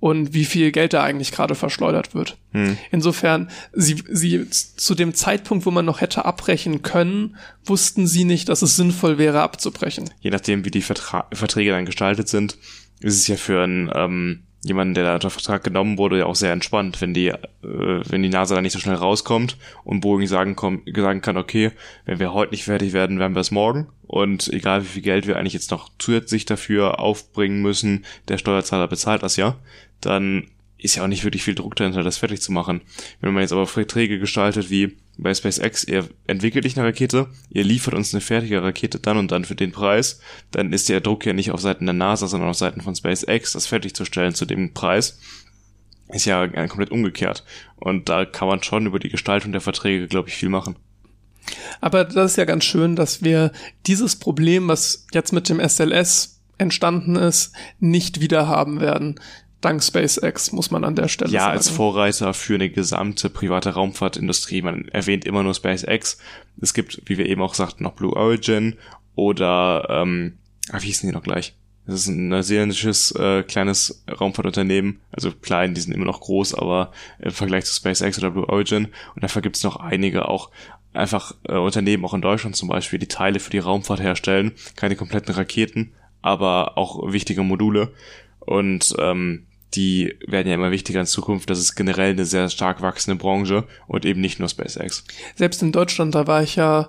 [0.00, 2.36] und wie viel Geld da eigentlich gerade verschleudert wird.
[2.52, 2.76] Hm.
[2.90, 8.50] Insofern, sie, sie zu dem Zeitpunkt, wo man noch hätte abbrechen können, wussten sie nicht,
[8.50, 10.10] dass es sinnvoll wäre, abzubrechen.
[10.20, 12.58] Je nachdem, wie die Vertra Verträge dann gestaltet sind,
[13.00, 16.34] ist es ja für ein ähm, jemanden, der da unter Vertrag genommen wurde, ja auch
[16.34, 20.26] sehr entspannt, wenn die, äh, wenn die NASA da nicht so schnell rauskommt und Boeing
[20.26, 21.72] sagen, komm, sagen kann, okay,
[22.06, 23.88] wenn wir heute nicht fertig werden, werden wir es morgen.
[24.06, 28.88] Und egal wie viel Geld wir eigentlich jetzt noch zusätzlich dafür aufbringen müssen, der Steuerzahler
[28.88, 29.56] bezahlt das ja,
[30.00, 32.82] dann ist ja auch nicht wirklich viel Druck dahinter, das fertig zu machen.
[33.20, 37.64] Wenn man jetzt aber Verträge gestaltet wie bei SpaceX, ihr entwickelt nicht eine Rakete, ihr
[37.64, 40.20] liefert uns eine fertige Rakete dann und dann für den Preis,
[40.50, 43.52] dann ist der Druck ja nicht auf Seiten der NASA, sondern auf Seiten von SpaceX,
[43.52, 45.18] das fertigzustellen zu dem Preis.
[46.08, 47.44] Ist ja komplett umgekehrt.
[47.76, 50.76] Und da kann man schon über die Gestaltung der Verträge, glaube ich, viel machen.
[51.80, 53.52] Aber das ist ja ganz schön, dass wir
[53.86, 59.20] dieses Problem, was jetzt mit dem SLS entstanden ist, nicht wieder haben werden.
[59.64, 61.56] Dank SpaceX, muss man an der Stelle ja, sagen.
[61.56, 64.60] als Vorreiter für eine gesamte private Raumfahrtindustrie.
[64.60, 66.18] Man erwähnt immer nur SpaceX.
[66.60, 68.76] Es gibt, wie wir eben auch sagten, noch Blue Origin
[69.14, 70.38] oder, ähm,
[70.70, 71.54] ah, wie hießen die noch gleich?
[71.86, 76.92] Das ist ein neuseeländisches äh, kleines Raumfahrtunternehmen, also klein, die sind immer noch groß, aber
[77.18, 78.88] im Vergleich zu SpaceX oder Blue Origin.
[79.14, 80.50] Und dafür gibt es noch einige auch
[80.92, 84.52] einfach äh, Unternehmen, auch in Deutschland zum Beispiel, die Teile für die Raumfahrt herstellen.
[84.76, 85.92] Keine kompletten Raketen,
[86.22, 87.92] aber auch wichtige Module.
[88.40, 89.46] Und ähm,
[89.76, 91.50] die werden ja immer wichtiger in Zukunft.
[91.50, 95.04] Das ist generell eine sehr stark wachsende Branche und eben nicht nur SpaceX.
[95.34, 96.88] Selbst in Deutschland, da war ich ja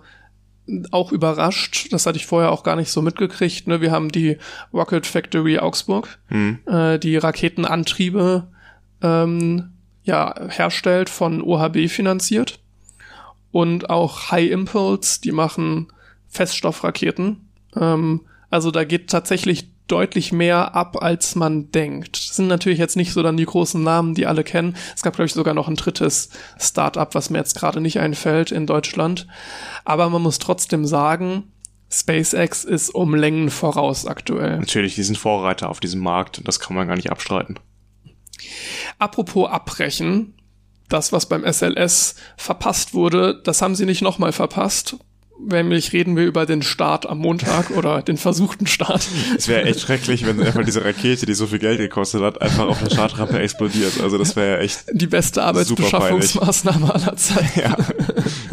[0.92, 1.88] auch überrascht.
[1.92, 3.68] Das hatte ich vorher auch gar nicht so mitgekriegt.
[3.68, 3.82] Ne?
[3.82, 4.38] Wir haben die
[4.74, 6.60] Rocket Factory Augsburg, Hm.
[6.66, 8.48] äh, die Raketenantriebe
[9.02, 9.72] ähm,
[10.04, 12.60] ja, herstellt, von OHB finanziert.
[13.52, 15.88] Und auch High Impulse, die machen
[16.28, 17.48] Feststoffraketen.
[17.76, 22.18] Ähm, also da geht tatsächlich deutlich mehr ab, als man denkt.
[22.30, 24.76] Das sind natürlich jetzt nicht so dann die großen Namen, die alle kennen.
[24.96, 26.30] Es gab, glaube ich, sogar noch ein drittes
[26.60, 29.28] Start-up, was mir jetzt gerade nicht einfällt in Deutschland.
[29.84, 31.52] Aber man muss trotzdem sagen,
[31.92, 34.58] SpaceX ist um Längen voraus aktuell.
[34.58, 37.60] Natürlich, die sind Vorreiter auf diesem Markt und das kann man gar nicht abstreiten.
[38.98, 40.34] Apropos abbrechen,
[40.90, 44.98] das, was beim SLS verpasst wurde, das haben sie nicht nochmal verpasst.
[45.38, 49.08] Nämlich reden wir über den Start am Montag oder den versuchten Start.
[49.38, 52.68] Es wäre echt schrecklich, wenn einfach diese Rakete, die so viel Geld gekostet hat, einfach
[52.68, 54.00] auf der Startrampe explodiert.
[54.02, 57.60] Also das wäre ja echt, Die beste Arbeitsbeschaffungsmaßnahme aller Zeiten.
[57.60, 57.76] ja,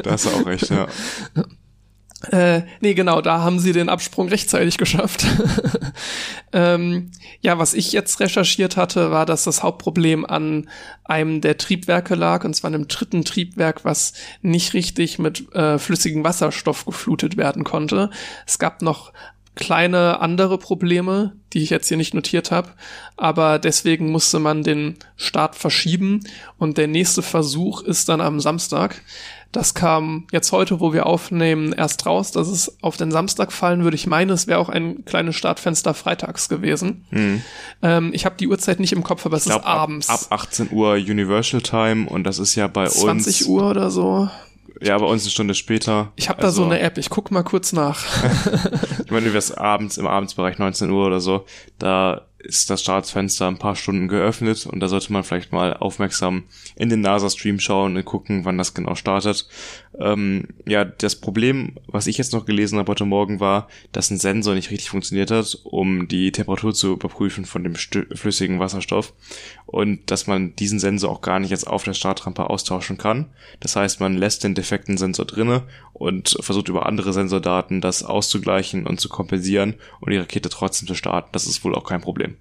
[0.02, 0.86] da hast du auch recht, ja.
[2.30, 5.26] Äh, nee, genau, da haben sie den Absprung rechtzeitig geschafft.
[6.52, 10.68] ähm, ja, was ich jetzt recherchiert hatte, war, dass das Hauptproblem an
[11.04, 16.22] einem der Triebwerke lag, und zwar einem dritten Triebwerk, was nicht richtig mit äh, flüssigem
[16.22, 18.10] Wasserstoff geflutet werden konnte.
[18.46, 19.12] Es gab noch
[19.54, 22.70] kleine andere Probleme, die ich jetzt hier nicht notiert habe,
[23.16, 26.20] aber deswegen musste man den Start verschieben
[26.56, 29.02] und der nächste Versuch ist dann am Samstag.
[29.52, 33.84] Das kam jetzt heute, wo wir aufnehmen, erst raus, dass es auf den Samstag fallen
[33.84, 33.94] würde.
[33.96, 37.04] Ich meine, es wäre auch ein kleines Startfenster freitags gewesen.
[37.82, 40.08] Ähm, ich habe die Uhrzeit nicht im Kopf, aber es glaub, ist abends.
[40.08, 43.48] Ab, ab 18 Uhr Universal Time und das ist ja bei 20 uns.
[43.48, 44.28] Uhr oder so.
[44.80, 46.12] Ja, bei uns eine Stunde später.
[46.16, 48.04] Ich habe da so Also, eine App, ich guck mal kurz nach.
[49.04, 51.44] Ich meine, du wirst abends im Abendsbereich 19 Uhr oder so,
[51.78, 56.44] da ist das Startfenster ein paar Stunden geöffnet und da sollte man vielleicht mal aufmerksam
[56.76, 59.48] in den NASA-Stream schauen und gucken, wann das genau startet.
[59.98, 64.18] Ähm, ja, das Problem, was ich jetzt noch gelesen habe heute Morgen, war, dass ein
[64.18, 69.12] Sensor nicht richtig funktioniert hat, um die Temperatur zu überprüfen von dem flüssigen Wasserstoff
[69.66, 73.30] und dass man diesen Sensor auch gar nicht jetzt auf der Startrampe austauschen kann.
[73.60, 75.62] Das heißt, man lässt den defekten Sensor drinne
[75.92, 80.94] und versucht über andere Sensordaten das auszugleichen und zu kompensieren und die Rakete trotzdem zu
[80.94, 81.28] starten.
[81.32, 82.31] Das ist wohl auch kein Problem.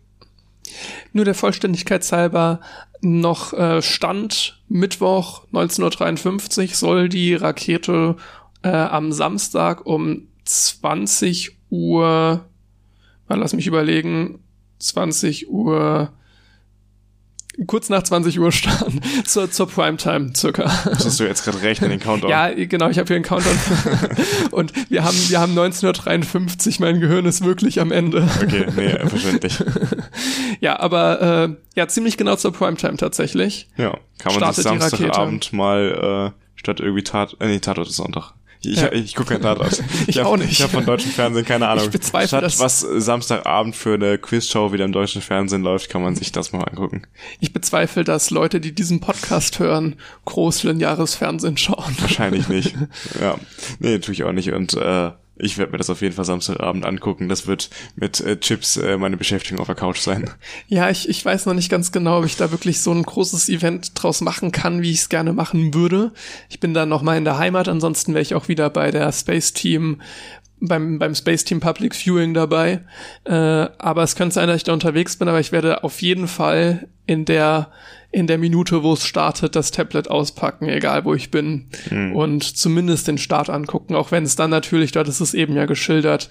[1.14, 2.60] Nur der Vollständigkeit halber
[3.02, 8.16] noch äh, Stand Mittwoch 1953 soll die Rakete
[8.64, 12.46] äh, am Samstag um 20 Uhr,
[13.28, 14.40] lass mich überlegen,
[14.80, 16.12] 20 Uhr,
[17.68, 20.64] kurz nach 20 Uhr starten, zur, zur Primetime circa.
[20.86, 22.30] Das hast du jetzt gerade recht in den Countdown.
[22.30, 23.58] Ja, genau, ich habe hier einen Countdown.
[24.52, 28.28] Und wir haben, wir haben 1953, mein Gehirn ist wirklich am Ende.
[28.42, 29.64] Okay, nee, verständlich.
[30.60, 33.68] Ja, aber äh, ja, ziemlich genau zur Primetime tatsächlich.
[33.78, 34.98] Ja, kann man sich Startet Rakete.
[34.98, 38.34] Samstagabend mal äh, statt irgendwie Tat, äh, nee, Tatort ist Sonntag.
[38.64, 38.92] Ich, Ja.
[38.92, 39.82] ich, ich gucke keinen Tatort.
[40.08, 40.52] Ich hab, auch nicht.
[40.52, 41.86] Ich habe von deutschen Fernsehen keine Ahnung.
[41.86, 42.60] Ich bezweifle Statt das.
[42.60, 46.64] was Samstagabend für eine Quizshow wieder im deutschen Fernsehen läuft, kann man sich das mal
[46.64, 47.04] angucken.
[47.40, 51.96] Ich bezweifle, dass Leute, die diesen Podcast hören, großlineares Fernsehen schauen.
[52.00, 52.76] Wahrscheinlich nicht.
[53.22, 53.36] ja,
[53.80, 54.52] nee, tue ich auch nicht.
[54.52, 57.30] Und äh, ich werde mir das auf jeden Fall Samstagabend angucken.
[57.30, 60.30] Das wird mit äh, Chips äh, meine Beschäftigung auf der Couch sein.
[60.68, 63.50] Ja, ich, ich weiß noch nicht ganz genau, ob ich da wirklich so ein großes
[63.50, 66.12] Event draus machen kann, wie ich es gerne machen würde.
[66.50, 69.12] Ich bin dann noch mal in der Heimat, ansonsten wäre ich auch wieder bei der
[69.12, 70.02] Space Team
[70.62, 72.82] beim, beim Space Team Public Viewing dabei.
[73.26, 76.28] Äh, aber es könnte sein, dass ich da unterwegs bin, aber ich werde auf jeden
[76.28, 77.72] Fall in der,
[78.12, 81.68] in der Minute, wo es startet, das Tablet auspacken, egal wo ich bin.
[82.14, 85.66] Und zumindest den Start angucken, auch wenn es dann natürlich, dort ist es eben ja
[85.66, 86.30] geschildert,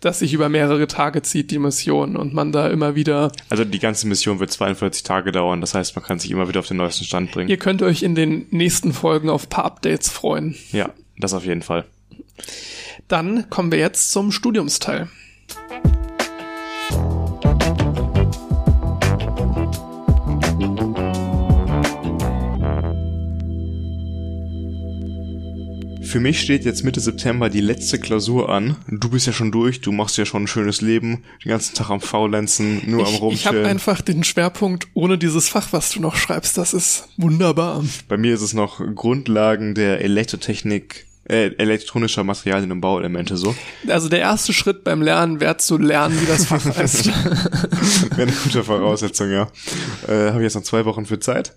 [0.00, 3.80] dass sich über mehrere Tage zieht, die Mission, und man da immer wieder Also die
[3.80, 5.60] ganze Mission wird 42 Tage dauern.
[5.60, 7.48] Das heißt, man kann sich immer wieder auf den neuesten Stand bringen.
[7.48, 10.54] Ihr könnt euch in den nächsten Folgen auf ein paar Updates freuen.
[10.70, 11.84] Ja, das auf jeden Fall.
[13.08, 15.08] Dann kommen wir jetzt zum Studiumsteil.
[26.08, 28.76] Für mich steht jetzt Mitte September die letzte Klausur an.
[28.88, 31.90] Du bist ja schon durch, du machst ja schon ein schönes Leben, den ganzen Tag
[31.90, 33.56] am Faulenzen, nur am Ich, ich Rumchillen.
[33.58, 36.56] habe einfach den Schwerpunkt ohne dieses Fach, was du noch schreibst.
[36.56, 37.84] Das ist wunderbar.
[38.08, 43.54] Bei mir ist es noch Grundlagen der Elektrotechnik, äh, elektronischer Materialien und Bauelemente so.
[43.86, 47.06] Also der erste Schritt beim Lernen wäre zu lernen, wie das Fach heißt.
[48.16, 49.48] Wäre eine gute Voraussetzung, ja.
[50.08, 51.54] Äh, Habe ich jetzt noch zwei Wochen für Zeit.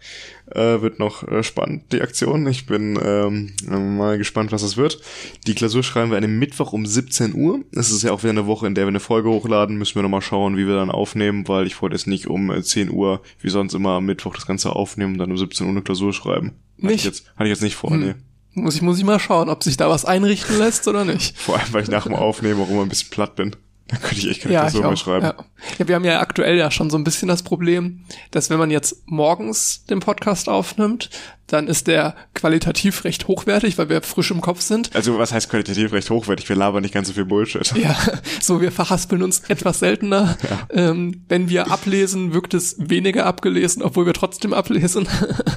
[0.53, 2.45] Äh, wird noch äh, spannend, die Aktion.
[2.47, 3.53] Ich bin ähm,
[3.97, 4.99] mal gespannt, was das wird.
[5.47, 7.61] Die Klausur schreiben wir an dem Mittwoch um 17 Uhr.
[7.73, 9.77] Es ist ja auch wieder eine Woche, in der wir eine Folge hochladen.
[9.77, 12.61] Müssen wir nochmal schauen, wie wir dann aufnehmen, weil ich wollte jetzt nicht um äh,
[12.61, 15.71] 10 Uhr, wie sonst immer am Mittwoch das Ganze aufnehmen und dann um 17 Uhr
[15.71, 16.51] eine Klausur schreiben.
[16.77, 16.95] Hatte Nicht?
[16.99, 17.99] ich jetzt, hatte ich jetzt nicht vor, Hm.
[18.01, 18.15] nee.
[18.53, 21.37] Muss ich muss ich mal schauen, ob sich da was einrichten lässt oder nicht.
[21.39, 23.55] Vor allem, weil ich nach dem Aufnehmen auch immer ein bisschen platt bin.
[23.87, 25.25] Dann könnte ich echt keine Ja, Klausur mehr schreiben.
[25.25, 25.35] Ja.
[25.79, 28.71] ja, wir haben ja aktuell ja schon so ein bisschen das Problem, dass wenn man
[28.71, 31.09] jetzt morgens den Podcast aufnimmt,
[31.51, 34.95] dann ist der qualitativ recht hochwertig, weil wir frisch im Kopf sind.
[34.95, 36.47] Also was heißt qualitativ recht hochwertig?
[36.47, 37.73] Wir labern nicht ganz so viel Bullshit.
[37.75, 37.95] Ja,
[38.39, 40.37] so wir verhaspeln uns etwas seltener.
[40.69, 45.07] Ähm, wenn wir ablesen, wirkt es weniger abgelesen, obwohl wir trotzdem ablesen.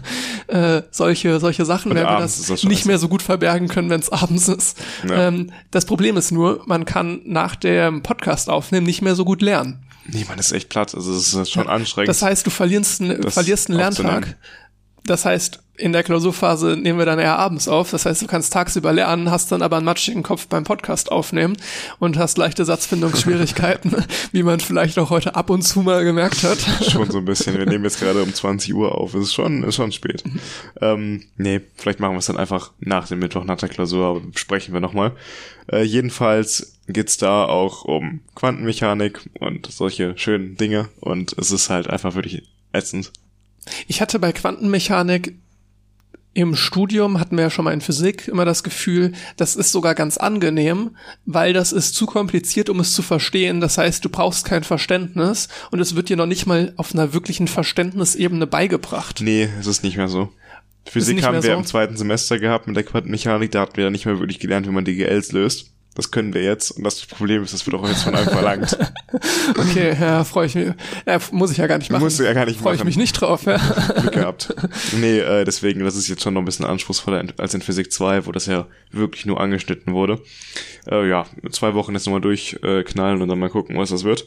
[0.49, 4.01] äh, solche solche Sachen, Und wenn wir das nicht mehr so gut verbergen können, wenn
[4.01, 4.79] es abends ist.
[5.09, 5.29] Ja.
[5.29, 9.43] Ähm, das Problem ist nur, man kann nach dem Podcast aufnehmen nicht mehr so gut
[9.43, 9.87] lernen.
[10.07, 10.95] Nee, man ist echt platt.
[10.95, 12.09] Also es ist schon anstrengend.
[12.09, 13.79] Das heißt, du verlierst, einen- Das verlierst einen.
[13.79, 14.37] Lerntag.
[15.07, 17.91] Das heißt, in der Klausurphase nehmen wir dann eher abends auf.
[17.91, 21.57] Das heißt, du kannst tagsüber lernen, hast dann aber einen matschigen Kopf beim Podcast aufnehmen
[21.99, 23.95] und hast leichte Satzfindungsschwierigkeiten,
[24.33, 26.59] wie man vielleicht auch heute ab und zu mal gemerkt hat.
[26.91, 27.59] schon so ein bisschen.
[27.59, 29.15] Wir nehmen jetzt gerade um 20 Uhr auf.
[29.15, 30.23] Es ist schon, ist schon spät.
[30.81, 34.21] ähm, nee, vielleicht machen wir es dann einfach nach dem Mittwoch, nach der Klausur, aber
[34.21, 35.13] besprechen wir nochmal.
[35.71, 41.89] Äh, jedenfalls geht's da auch um Quantenmechanik und solche schönen Dinge und es ist halt
[41.89, 43.11] einfach wirklich ätzend.
[43.89, 45.35] Ich hatte bei Quantenmechanik
[46.35, 49.95] im Studium hatten wir ja schon mal in Physik immer das Gefühl, das ist sogar
[49.95, 53.61] ganz angenehm, weil das ist zu kompliziert, um es zu verstehen.
[53.61, 57.15] Das heißt, du brauchst kein Verständnis und es wird dir noch nicht mal auf einer
[57.15, 59.21] wirklichen Verständnisebene beigebracht.
[59.23, 60.31] Nee, es ist nicht mehr so.
[60.87, 61.53] Physik haben wir so?
[61.53, 64.71] im zweiten Semester gehabt mit der Quantenmechanik, da hatten wir nicht mehr wirklich gelernt, wie
[64.73, 65.74] man DGLs löst.
[65.95, 68.77] Das können wir jetzt und das Problem ist, das wird auch jetzt von einem verlangt.
[69.57, 70.73] Okay, ja, freue ich mich.
[71.07, 72.03] Ja, muss ich ja gar nicht machen.
[72.03, 72.89] Musst du ja gar nicht Freue ich machen.
[72.89, 73.59] mich nicht drauf, ja.
[74.01, 74.55] Glück gehabt.
[74.99, 78.27] Nee, äh, deswegen, das ist jetzt schon noch ein bisschen anspruchsvoller als in Physik 2,
[78.27, 80.21] wo das ja wirklich nur angeschnitten wurde.
[80.91, 84.27] Äh, ja, zwei Wochen jetzt nochmal durchknallen äh, und dann mal gucken, was das wird.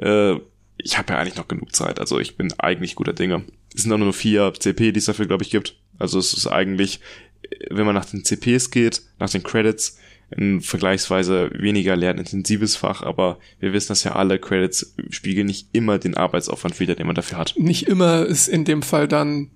[0.00, 0.34] Äh,
[0.78, 3.44] ich habe ja eigentlich noch genug Zeit, also ich bin eigentlich guter Dinge.
[3.74, 5.76] Es sind auch nur vier CP, die es dafür, glaube ich, gibt.
[5.98, 7.00] Also es ist eigentlich,
[7.42, 9.98] äh, wenn man nach den CPs geht, nach den Credits,
[10.36, 15.98] ein vergleichsweise weniger lernintensives Fach, aber wir wissen das ja alle, Credits spiegeln nicht immer
[15.98, 17.54] den Arbeitsaufwand wieder, den man dafür hat.
[17.58, 19.50] Nicht immer ist in dem Fall dann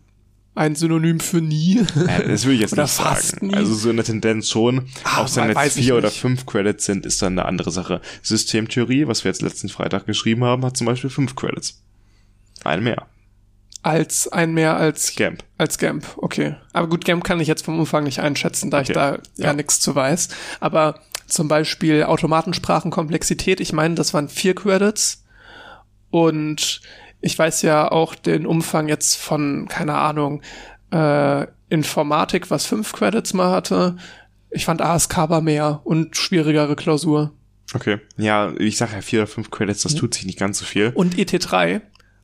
[0.55, 1.79] ein Synonym für nie.
[2.07, 3.49] Äh, das würde ich jetzt Oder nicht fast sagen.
[3.49, 3.55] nie.
[3.55, 4.87] Also so in der Tendenz schon.
[5.05, 8.01] Ah, Auch wenn we- jetzt vier oder fünf Credits sind, ist dann eine andere Sache.
[8.23, 11.83] Systemtheorie, was wir jetzt letzten Freitag geschrieben haben, hat zum Beispiel fünf Credits.
[12.65, 13.07] Ein mehr.
[13.83, 15.43] Als ein mehr als Gamp.
[15.57, 16.57] Als Gamp, okay.
[16.73, 18.95] Aber gut, Gamp kann ich jetzt vom Umfang nicht einschätzen, da ich Okay.
[18.95, 19.53] da ja, Ja.
[19.55, 20.29] nichts zu weiß.
[20.61, 25.25] Aber zum Beispiel Automatensprachenkomplexität, ich meine, das waren vier Credits.
[26.11, 26.81] Und
[27.21, 30.43] ich weiß ja auch den Umfang jetzt von, keine Ahnung,
[30.93, 33.97] äh, Informatik, was fünf Credits mal hatte.
[34.51, 37.33] Ich fand ASK war mehr und schwierigere Klausur.
[37.73, 37.99] Okay.
[38.17, 39.89] Ja, ich sage ja vier oder fünf Credits, Mhm.
[39.89, 40.91] das tut sich nicht ganz so viel.
[40.95, 41.81] Und ET3,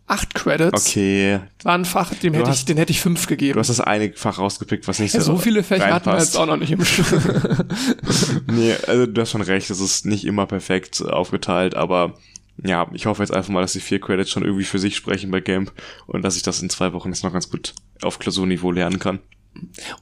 [0.08, 1.40] acht Credits, Okay.
[1.64, 3.54] war ein Fach, dem hätte ich, hast- den hätte ich fünf gegeben.
[3.54, 6.18] Du hast das eine Fach rausgepickt, was nicht ja, so so viele Fächer hatten wir
[6.18, 7.22] jetzt auch noch nicht im Studium.
[8.50, 12.14] Nee, also du hast schon recht, es ist nicht immer perfekt aufgeteilt, aber
[12.64, 15.30] ja, ich hoffe jetzt einfach mal, dass die vier Credits schon irgendwie für sich sprechen
[15.30, 15.72] bei Gamp
[16.06, 19.18] und dass ich das in zwei Wochen jetzt noch ganz gut auf Klausurniveau lernen kann.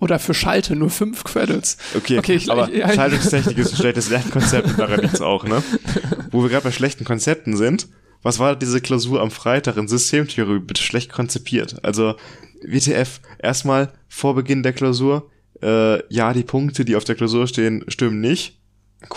[0.00, 1.78] Oder für Schalte nur fünf Credits.
[1.96, 5.62] Okay, Okay, ich- aber ich- Schaltungstechnik ist ein schlechtes Lernkonzept und daran liegt's auch, ne?
[6.30, 7.88] Wo wir gerade bei schlechten Konzepten sind,
[8.24, 11.76] was war diese Klausur am Freitag in Systemtheorie bitte schlecht konzipiert?
[11.84, 12.14] Also
[12.62, 15.30] WTF, erstmal vor Beginn der Klausur,
[15.62, 18.58] äh, ja, die Punkte, die auf der Klausur stehen, stimmen nicht.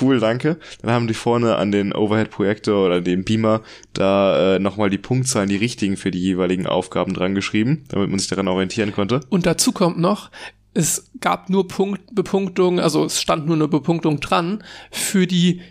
[0.01, 0.57] Cool, danke.
[0.81, 3.61] Dann haben die vorne an den Overhead-Projektor oder den Beamer
[3.93, 8.19] da äh, nochmal die Punktzahlen, die richtigen für die jeweiligen Aufgaben dran geschrieben, damit man
[8.19, 9.21] sich daran orientieren konnte.
[9.29, 10.29] Und dazu kommt noch,
[10.73, 15.61] es gab nur Punkt, Bepunktung, also es stand nur eine Bepunktung dran für die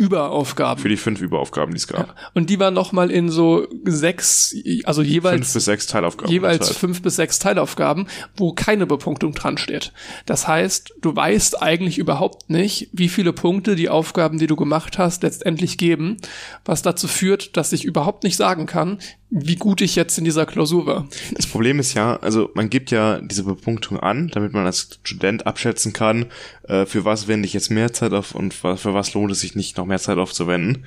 [0.00, 0.80] Überaufgaben.
[0.80, 2.08] Für die fünf Überaufgaben, die es gab.
[2.08, 2.14] Ja.
[2.32, 5.34] Und die waren nochmal in so sechs, also jeweils.
[5.34, 6.32] Fünf bis sechs Teilaufgaben.
[6.32, 6.76] Jeweils Zeit.
[6.78, 9.92] fünf bis sechs Teilaufgaben, wo keine Bepunktung dran steht.
[10.24, 14.96] Das heißt, du weißt eigentlich überhaupt nicht, wie viele Punkte die Aufgaben, die du gemacht
[14.96, 16.16] hast, letztendlich geben,
[16.64, 20.44] was dazu führt, dass ich überhaupt nicht sagen kann, wie gut ich jetzt in dieser
[20.44, 21.06] Klausur war.
[21.36, 25.46] Das Problem ist ja, also man gibt ja diese Bepunktung an, damit man als Student
[25.46, 26.26] abschätzen kann,
[26.64, 29.54] äh, für was wende ich jetzt mehr Zeit auf und für was lohnt es sich
[29.54, 30.86] nicht noch mehr Zeit aufzuwenden.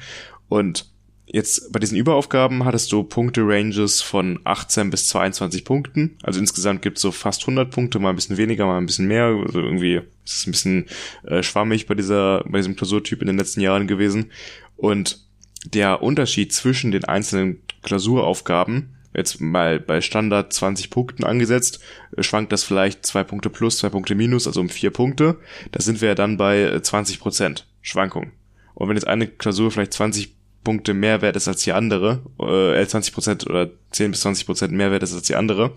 [0.50, 0.88] Und
[1.26, 6.18] jetzt bei diesen Überaufgaben hattest du Punkte-Ranges von 18 bis 22 Punkten.
[6.24, 9.26] Also insgesamt gibt's so fast 100 Punkte, mal ein bisschen weniger, mal ein bisschen mehr.
[9.26, 10.86] Also irgendwie ist es ein bisschen
[11.26, 14.32] äh, schwammig bei dieser, bei diesem Klausurtyp in den letzten Jahren gewesen.
[14.78, 15.20] Und
[15.66, 21.80] der Unterschied zwischen den einzelnen Klausuraufgaben, jetzt mal bei Standard 20 Punkten angesetzt,
[22.20, 25.38] schwankt das vielleicht zwei Punkte plus, zwei Punkte minus, also um vier Punkte.
[25.72, 28.32] Da sind wir ja dann bei 20 Prozent Schwankung.
[28.74, 30.34] Und wenn jetzt eine Klausur vielleicht 20
[30.64, 34.74] Punkte mehr wert ist als die andere, äh, 20 Prozent oder 10 bis 20 Prozent
[34.74, 35.72] mehr wert ist als die andere,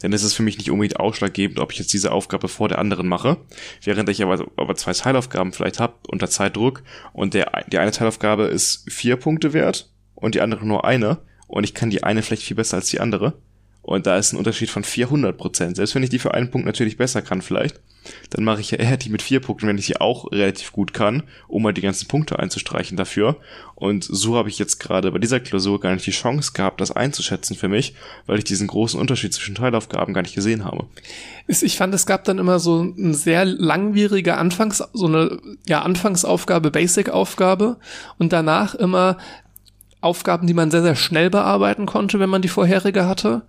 [0.00, 2.78] dann ist es für mich nicht unbedingt ausschlaggebend, ob ich jetzt diese Aufgabe vor der
[2.78, 3.38] anderen mache.
[3.82, 6.82] Während ich aber, aber zwei Teilaufgaben vielleicht habe unter Zeitdruck
[7.12, 11.64] und der, die eine Teilaufgabe ist vier Punkte wert und die andere nur eine und
[11.64, 13.34] ich kann die eine vielleicht viel besser als die andere.
[13.86, 15.76] Und da ist ein Unterschied von 400 Prozent.
[15.76, 17.78] Selbst wenn ich die für einen Punkt natürlich besser kann vielleicht,
[18.30, 20.92] dann mache ich ja eher die mit vier Punkten, wenn ich sie auch relativ gut
[20.92, 23.36] kann, um mal die ganzen Punkte einzustreichen dafür.
[23.76, 26.90] Und so habe ich jetzt gerade bei dieser Klausur gar nicht die Chance gehabt, das
[26.90, 27.94] einzuschätzen für mich,
[28.26, 30.86] weil ich diesen großen Unterschied zwischen Teilaufgaben gar nicht gesehen habe.
[31.46, 35.38] Ich fand, es gab dann immer so ein sehr langwierige Anfangs, so eine
[35.68, 37.76] ja Anfangsaufgabe, Basic-Aufgabe
[38.18, 39.18] und danach immer
[40.06, 43.42] Aufgaben, die man sehr, sehr schnell bearbeiten konnte, wenn man die vorherige hatte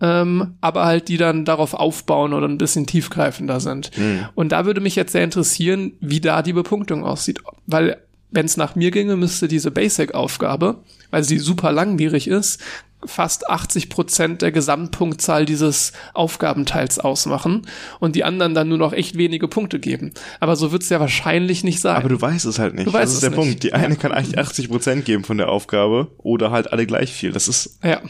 [0.00, 3.90] ähm, aber halt die dann darauf aufbauen oder ein bisschen tiefgreifender sind.
[3.96, 4.26] Mhm.
[4.34, 7.98] Und da würde mich jetzt sehr interessieren, wie da die Bepunktung aussieht, weil
[8.30, 10.78] wenn es nach mir ginge, müsste diese Basic-Aufgabe,
[11.10, 12.60] weil sie super langwierig ist,
[13.06, 17.66] fast 80 Prozent der Gesamtpunktzahl dieses Aufgabenteils ausmachen
[18.00, 20.12] und die anderen dann nur noch echt wenige Punkte geben.
[20.40, 21.96] Aber so wird es ja wahrscheinlich nicht sein.
[21.96, 22.86] Aber du weißt es halt nicht.
[22.86, 23.38] Du weißt das ist der nicht.
[23.38, 23.62] Punkt.
[23.62, 27.32] Die eine kann eigentlich 80 Prozent geben von der Aufgabe oder halt alle gleich viel.
[27.32, 28.00] Das ist, ja.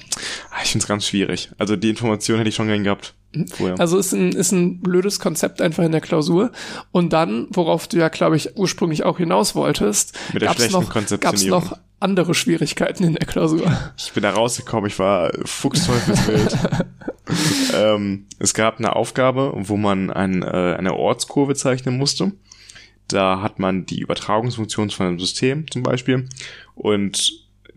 [0.51, 1.51] Ah, ich finde es ganz schwierig.
[1.59, 3.15] Also die Information hätte ich schon gern gehabt.
[3.51, 3.81] Vorher.
[3.81, 6.53] Also ist ein, ist ein blödes Konzept einfach in der Klausur.
[6.93, 11.21] Und dann, worauf du ja, glaube ich, ursprünglich auch hinaus wolltest, Mit der gab's noch,
[11.21, 13.73] gab's noch andere Schwierigkeiten in der Klausur.
[13.97, 16.57] Ich bin da rausgekommen, ich war fuchsteufelswild.
[17.75, 22.33] ähm, es gab eine Aufgabe, wo man ein, äh, eine Ortskurve zeichnen musste.
[23.09, 26.29] Da hat man die Übertragungsfunktion von einem System zum Beispiel
[26.75, 27.33] und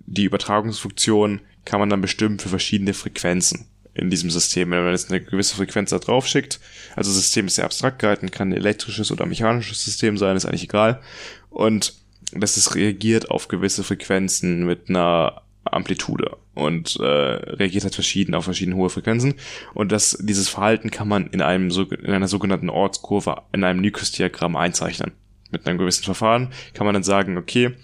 [0.06, 4.72] die Übertragungsfunktion kann man dann bestimmen für verschiedene Frequenzen in diesem System.
[4.72, 6.60] Wenn man jetzt eine gewisse Frequenz da drauf schickt,
[6.98, 10.46] also das System ist sehr abstrakt gehalten, kann ein elektrisches oder mechanisches System sein, ist
[10.46, 11.02] eigentlich egal.
[11.50, 11.94] Und
[12.34, 18.46] dass es reagiert auf gewisse Frequenzen mit einer Amplitude und äh, reagiert halt verschieden auf
[18.46, 19.36] verschiedene hohe Frequenzen
[19.74, 24.56] und das dieses Verhalten kann man in einem in einer sogenannten Ortskurve in einem Nyquist-Diagramm
[24.56, 25.12] einzeichnen.
[25.52, 27.76] Mit einem gewissen Verfahren kann man dann sagen, okay,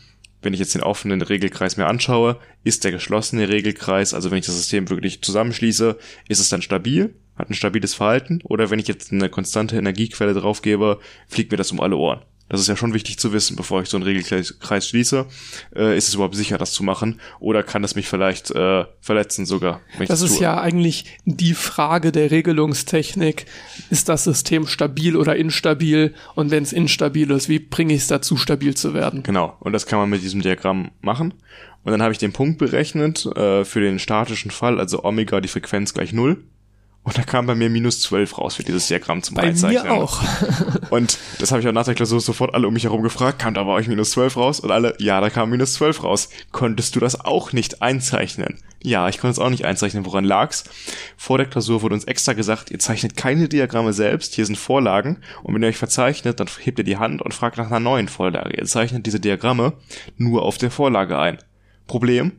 [0.42, 4.46] wenn ich jetzt den offenen Regelkreis mir anschaue, ist der geschlossene Regelkreis, also wenn ich
[4.46, 5.98] das System wirklich zusammenschließe,
[6.28, 10.34] ist es dann stabil, hat ein stabiles Verhalten oder wenn ich jetzt eine konstante Energiequelle
[10.34, 12.22] draufgebe, fliegt mir das um alle Ohren.
[12.50, 15.26] Das ist ja schon wichtig zu wissen, bevor ich so einen Regelkreis schließe.
[15.76, 17.20] Äh, ist es überhaupt sicher, das zu machen?
[17.40, 19.82] Oder kann es mich vielleicht äh, verletzen sogar?
[19.98, 20.44] das, das ist tue?
[20.44, 23.46] ja eigentlich die Frage der Regelungstechnik.
[23.90, 26.14] Ist das System stabil oder instabil?
[26.36, 29.24] Und wenn es instabil ist, wie bringe ich es dazu, stabil zu werden?
[29.24, 29.56] Genau.
[29.60, 31.34] Und das kann man mit diesem Diagramm machen.
[31.84, 35.50] Und dann habe ich den Punkt berechnet äh, für den statischen Fall, also Omega die
[35.50, 36.44] Frequenz gleich null.
[37.04, 39.84] Und da kam bei mir minus 12 raus für dieses Diagramm zum bei Einzeichnen.
[39.84, 40.22] Bei mir auch.
[40.90, 43.40] und das habe ich auch nach der Klausur sofort alle um mich herum gefragt.
[43.40, 44.60] Kam da bei euch minus 12 raus?
[44.62, 46.30] Und alle, ja, da kam minus 12 raus.
[46.54, 48.60] Konntest du das auch nicht einzeichnen?
[48.82, 50.06] Ja, ich konnte es auch nicht einzeichnen.
[50.06, 50.64] Woran lag's?
[51.18, 54.36] Vor der Klausur wurde uns extra gesagt, ihr zeichnet keine Diagramme selbst.
[54.36, 55.20] Hier sind Vorlagen.
[55.44, 58.08] Und wenn ihr euch verzeichnet, dann hebt ihr die Hand und fragt nach einer neuen
[58.08, 58.56] Vorlage.
[58.56, 59.74] Ihr zeichnet diese Diagramme
[60.18, 61.38] nur auf der Vorlage ein.
[61.86, 62.32] Problem?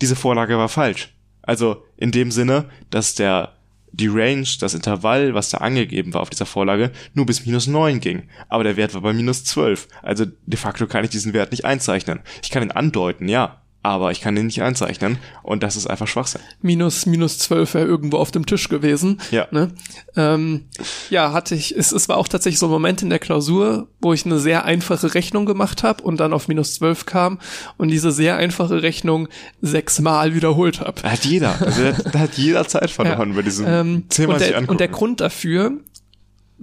[0.00, 1.14] Diese Vorlage war falsch.
[1.42, 3.57] Also in dem Sinne, dass der
[3.92, 8.00] die Range, das Intervall, was da angegeben war auf dieser Vorlage, nur bis minus neun
[8.00, 8.28] ging.
[8.48, 9.88] Aber der Wert war bei minus zwölf.
[10.02, 12.20] Also de facto kann ich diesen Wert nicht einzeichnen.
[12.42, 16.08] Ich kann ihn andeuten, ja aber ich kann den nicht einzeichnen und das ist einfach
[16.08, 16.40] Schwachsinn.
[16.60, 19.20] Minus, minus zwölf wäre irgendwo auf dem Tisch gewesen.
[19.30, 19.46] Ja.
[19.50, 19.70] Ne?
[20.16, 20.64] Ähm,
[21.10, 24.12] ja, hatte ich, es, es war auch tatsächlich so ein Moment in der Klausur, wo
[24.12, 27.38] ich eine sehr einfache Rechnung gemacht habe und dann auf minus zwölf kam
[27.76, 29.28] und diese sehr einfache Rechnung
[29.60, 31.02] sechsmal wiederholt habe.
[31.02, 33.36] Hat jeder, also da hat jeder Zeit verloren ja.
[33.36, 35.72] bei diesem ähm, Thema und der, und der Grund dafür,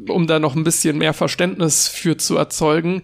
[0.10, 3.04] um da noch ein bisschen mehr Verständnis für zu erzeugen,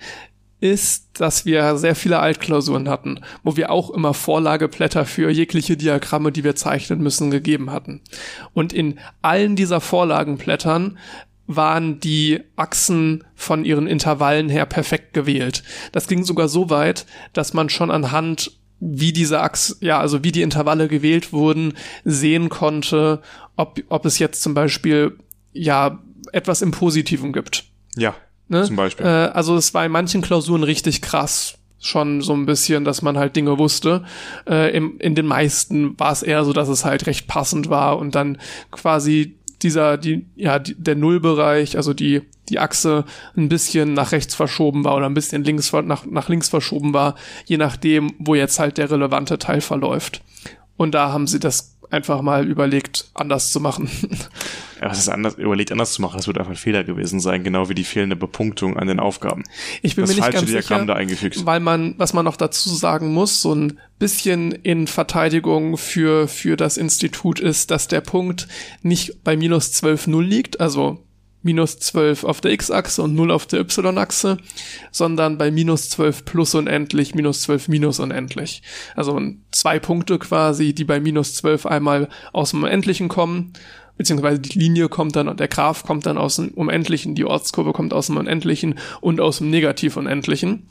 [0.62, 6.32] ist, dass wir sehr viele Altklausuren hatten, wo wir auch immer Vorlageblätter für jegliche Diagramme,
[6.32, 8.02] die wir zeichnen müssen, gegeben hatten.
[8.54, 10.98] Und in allen dieser Vorlagenblättern
[11.48, 15.64] waren die Achsen von ihren Intervallen her perfekt gewählt.
[15.92, 20.32] Das ging sogar so weit, dass man schon anhand wie diese Achse, ja, also wie
[20.32, 21.74] die Intervalle gewählt wurden,
[22.04, 23.22] sehen konnte,
[23.56, 25.18] ob, ob es jetzt zum Beispiel,
[25.54, 26.00] ja,
[26.32, 27.66] etwas im Positiven gibt.
[27.96, 28.16] Ja,
[28.52, 28.66] Ne?
[28.66, 29.06] zum Beispiel.
[29.06, 31.58] Äh, also es war in manchen Klausuren richtig krass.
[31.80, 34.04] Schon so ein bisschen, dass man halt Dinge wusste.
[34.48, 37.98] Äh, im, in den meisten war es eher so, dass es halt recht passend war
[37.98, 38.38] und dann
[38.70, 43.06] quasi dieser, die, ja, die, der Nullbereich, also die, die Achse
[43.38, 47.16] ein bisschen nach rechts verschoben war oder ein bisschen links, nach, nach links verschoben war,
[47.46, 50.22] je nachdem, wo jetzt halt der relevante Teil verläuft.
[50.76, 53.90] Und da haben sie das einfach mal überlegt, anders zu machen.
[54.82, 57.44] Ja, was ist anders, überlegt anders zu machen, das wird einfach ein Fehler gewesen sein,
[57.44, 59.44] genau wie die fehlende Bepunktung an den Aufgaben.
[59.84, 61.46] Ich bin das mir nicht falsche ganz Diagramm sicher, da eingefügt.
[61.46, 66.58] weil man, was man noch dazu sagen muss, so ein bisschen in Verteidigung für, für
[66.58, 68.48] das Institut ist, dass der Punkt
[68.82, 71.04] nicht bei minus 12 Null liegt, also
[71.44, 74.38] minus 12 auf der x-Achse und 0 auf der y-Achse,
[74.92, 78.62] sondern bei minus 12 plus unendlich, minus 12 minus unendlich.
[78.96, 79.20] Also
[79.52, 83.54] zwei Punkte quasi, die bei minus 12 einmal aus dem Unendlichen kommen,
[83.98, 87.74] beziehungsweise die Linie kommt dann und der Graph kommt dann aus dem Unendlichen, die Ortskurve
[87.74, 90.68] kommt aus dem Unendlichen und aus dem Negativ-Unendlichen.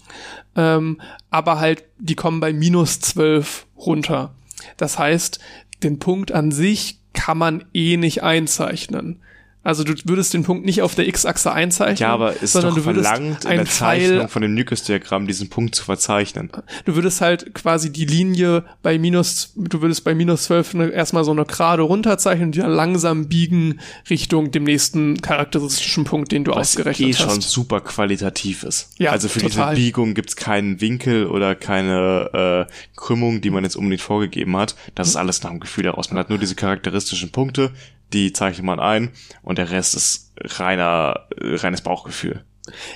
[0.57, 4.35] Ähm, aber halt, die kommen bei minus 12 runter.
[4.77, 5.39] Das heißt,
[5.83, 9.21] den Punkt an sich kann man eh nicht einzeichnen.
[9.63, 12.79] Also du würdest den Punkt nicht auf der x-Achse einzeichnen, Ja, aber ist sondern doch
[12.79, 16.51] du würdest verlangt, in der Zeichnung Pfeil, von dem Nykes-Diagramm diesen Punkt zu verzeichnen.
[16.87, 21.25] du würdest halt quasi die Linie bei minus, du würdest bei minus 12 eine, erstmal
[21.25, 26.45] so eine gerade runterzeichnen und die dann langsam biegen Richtung dem nächsten charakteristischen Punkt, den
[26.45, 27.51] du Was eh ausgerechnet schon hast.
[27.51, 28.91] super qualitativ ist.
[28.99, 29.75] Ja, also für total.
[29.75, 34.75] diese Biegung gibt's keinen Winkel oder keine äh, Krümmung, die man jetzt unbedingt vorgegeben hat.
[34.95, 36.11] Das ist alles nach dem Gefühl heraus.
[36.11, 37.71] Man hat nur diese charakteristischen Punkte,
[38.13, 39.11] die zeichnet man ein
[39.43, 42.45] und der Rest ist reiner, äh, reines Bauchgefühl.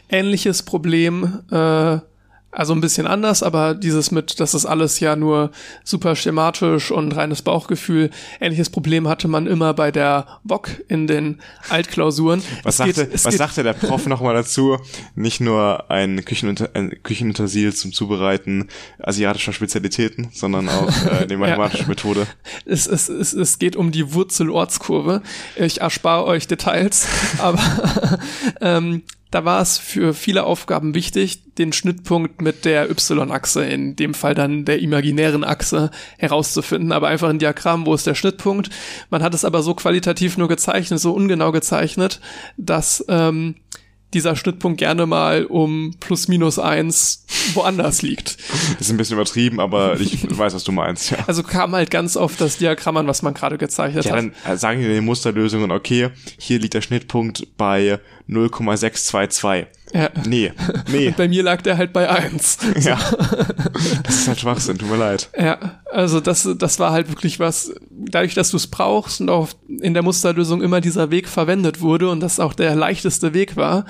[0.09, 1.99] Ähnliches Problem, äh,
[2.55, 5.51] also ein bisschen anders, aber dieses mit, das ist alles ja nur
[5.83, 8.11] super schematisch und reines Bauchgefühl.
[8.41, 12.43] Ähnliches Problem hatte man immer bei der VOC in den Altklausuren.
[12.63, 14.79] Was, Es geht- sagte, es was geht- sagte der Prof nochmal dazu?
[15.15, 18.69] Nicht nur ein, Küchenuter, ein Küchenutensil zum Zubereiten
[19.03, 22.27] asiatischer Spezialitäten, sondern auch äh, die mathematische Methode.
[22.67, 25.23] es, es, es, es geht um die Wurzelortskurve.
[25.57, 27.07] Ich erspare euch Details,
[27.39, 27.59] aber
[28.61, 29.03] ähm,
[29.35, 34.37] da war es für viele Aufgaben wichtig, den Schnittpunkt mit der Y-Achse, in dem Fall
[34.37, 36.93] dann der imaginären Achse, herauszufinden.
[36.93, 38.71] Aber einfach ein Diagramm, wo ist der Schnittpunkt?
[39.11, 42.21] Man hat es aber so qualitativ nur gezeichnet, so ungenau gezeichnet,
[42.57, 43.57] dass ähm,
[44.15, 47.25] dieser Schnittpunkt gerne mal um plus minus eins
[47.55, 48.37] woanders liegt.
[48.81, 51.11] Ist ein bisschen übertrieben, aber ich weiß, was du meinst.
[51.11, 54.19] Ja, Also kam halt ganz oft das Diagramm an, was man gerade gezeichnet ja hat.
[54.19, 59.67] dann äh, sagen die den Musterlösungen, okay, hier liegt der Schnittpunkt bei 0,622.
[59.95, 60.11] Ja.
[60.27, 60.53] Nee,
[60.91, 62.59] nee, Bei mir lag der halt bei eins.
[62.81, 62.99] ja.
[64.03, 65.29] Das ist halt Schwachsinn, tut mir leid.
[65.39, 69.49] Ja, also das, das war halt wirklich was, dadurch, dass du es brauchst und auch
[69.69, 73.85] in der Musterlösung immer dieser Weg verwendet wurde und das auch der leichteste Weg war.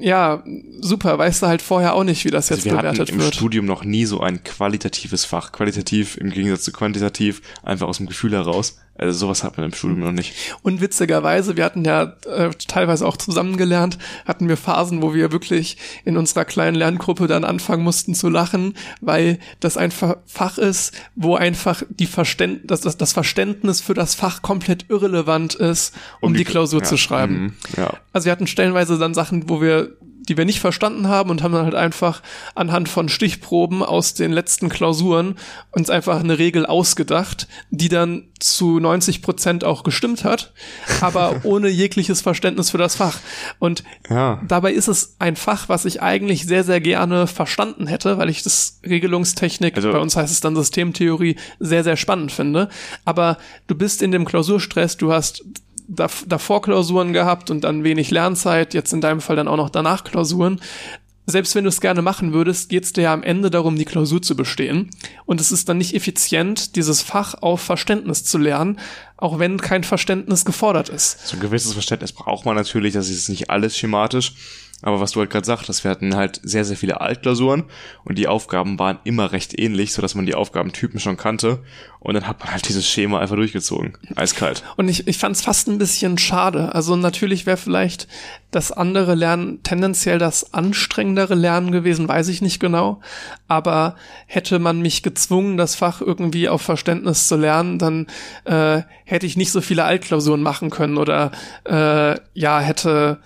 [0.00, 0.44] Ja,
[0.80, 3.20] super, weißt du halt vorher auch nicht, wie das jetzt Also wir hatten bewertet im
[3.20, 3.34] wird.
[3.34, 5.50] Studium noch nie so ein qualitatives Fach.
[5.50, 8.78] Qualitativ im Gegensatz zu quantitativ, einfach aus dem Gefühl heraus.
[8.98, 10.34] Also sowas hat man im Studium noch nicht.
[10.62, 13.96] Und witzigerweise, wir hatten ja äh, teilweise auch zusammen gelernt,
[14.26, 18.74] hatten wir Phasen, wo wir wirklich in unserer kleinen Lerngruppe dann anfangen mussten zu lachen,
[19.00, 23.94] weil das ein Fa- Fach ist, wo einfach die Verständ das, das, das Verständnis für
[23.94, 27.34] das Fach komplett irrelevant ist, um, die, Klausur ja, zu schreiben.
[27.40, 27.94] mhm, Ja.
[28.12, 29.92] Also wir hatten stellenweise dann Sachen, wo wir
[30.28, 32.22] die wir nicht verstanden haben und haben dann halt einfach
[32.54, 35.36] anhand von Stichproben aus den letzten Klausuren
[35.72, 40.52] uns einfach eine Regel ausgedacht, die dann zu 90 Prozent auch gestimmt hat,
[41.00, 43.18] aber ohne jegliches Verständnis für das Fach.
[43.58, 44.40] Und Ja.
[44.46, 48.42] dabei ist es ein Fach, was ich eigentlich sehr, sehr gerne verstanden hätte, weil ich
[48.42, 52.68] das Regelungstechnik, Also- bei uns heißt es dann Systemtheorie, sehr, sehr spannend finde.
[53.04, 55.42] Aber du bist in dem Klausurstress, du hast
[55.88, 60.04] davor Klausuren gehabt und dann wenig Lernzeit, jetzt in deinem Fall dann auch noch danach
[60.04, 60.60] Klausuren.
[61.26, 63.84] Selbst wenn du es gerne machen würdest, geht es dir ja am Ende darum, die
[63.84, 64.88] Klausur zu bestehen.
[65.26, 68.78] Und es ist dann nicht effizient, dieses Fach auf Verständnis zu lernen,
[69.18, 71.26] auch wenn kein Verständnis gefordert ist.
[71.26, 74.34] So ein gewisses Verständnis braucht man natürlich, das ist nicht alles schematisch.
[74.82, 77.64] Aber was du halt gerade sagtest, wir hatten halt sehr, sehr viele Altklausuren
[78.04, 81.64] und die Aufgaben waren immer recht ähnlich, sodass man die Aufgabentypen schon kannte.
[81.98, 83.98] Und dann hat man halt dieses Schema einfach durchgezogen.
[84.14, 84.62] Eiskalt.
[84.76, 86.72] Und ich, ich fand es fast ein bisschen schade.
[86.76, 88.06] Also natürlich wäre vielleicht
[88.52, 93.00] das andere Lernen tendenziell das anstrengendere Lernen gewesen, weiß ich nicht genau.
[93.48, 93.96] Aber
[94.26, 98.06] hätte man mich gezwungen, das Fach irgendwie auf Verständnis zu lernen, dann
[98.44, 101.32] äh, hätte ich nicht so viele Altklausuren machen können oder
[101.64, 103.18] äh, ja, hätte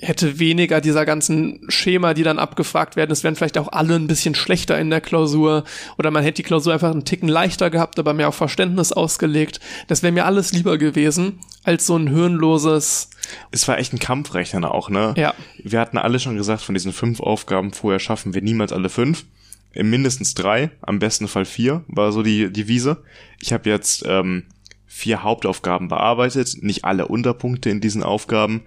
[0.00, 3.10] hätte weniger dieser ganzen Schema, die dann abgefragt werden.
[3.10, 5.64] Es wären vielleicht auch alle ein bisschen schlechter in der Klausur
[5.98, 9.60] oder man hätte die Klausur einfach einen Ticken leichter gehabt, aber mehr auf Verständnis ausgelegt.
[9.88, 13.10] Das wäre mir alles lieber gewesen als so ein hirnloses.
[13.50, 15.14] Es war echt ein Kampfrechnen auch, ne?
[15.16, 15.34] Ja.
[15.62, 19.24] Wir hatten alle schon gesagt, von diesen fünf Aufgaben vorher schaffen wir niemals alle fünf.
[19.74, 23.02] Mindestens drei, am besten Fall vier, war so die, Wiese.
[23.40, 24.44] Ich habe jetzt ähm,
[24.86, 28.62] vier Hauptaufgaben bearbeitet, nicht alle Unterpunkte in diesen Aufgaben,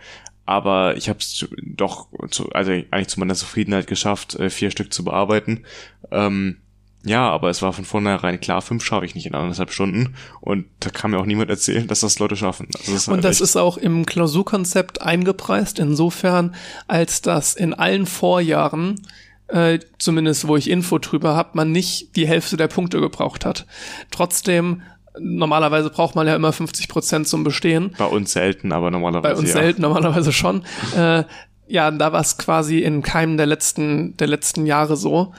[0.52, 4.94] aber ich habe es doch, zu, also eigentlich zu meiner Zufriedenheit geschafft, äh, vier Stück
[4.94, 5.64] zu bearbeiten.
[6.12, 6.58] Ähm,
[7.04, 10.16] ja, aber es war von vornherein klar, fünf schaffe ich nicht in anderthalb Stunden.
[10.42, 12.68] Und da kann mir auch niemand erzählen, dass das Leute schaffen.
[12.78, 16.54] Also das und halt das ist auch im Klausurkonzept eingepreist, insofern,
[16.88, 19.00] als dass in allen Vorjahren
[19.48, 23.66] äh, zumindest wo ich Info drüber habe, man nicht die Hälfte der Punkte gebraucht hat.
[24.10, 24.82] Trotzdem
[25.20, 27.94] normalerweise braucht man ja immer 50 Prozent zum Bestehen.
[27.98, 29.34] Bei uns selten, aber normalerweise.
[29.34, 29.62] Bei uns ja.
[29.62, 30.64] selten, normalerweise schon.
[30.96, 31.24] äh,
[31.68, 35.34] ja, da war es quasi in keinem der letzten, der letzten Jahre so.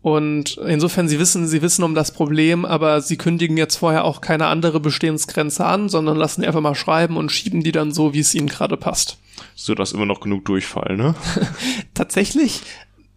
[0.00, 4.20] Und insofern, sie wissen, sie wissen um das Problem, aber sie kündigen jetzt vorher auch
[4.20, 8.12] keine andere Bestehensgrenze an, sondern lassen die einfach mal schreiben und schieben die dann so,
[8.12, 9.18] wie es ihnen gerade passt.
[9.54, 11.14] So, dass immer noch genug Durchfall, ne?
[11.94, 12.62] Tatsächlich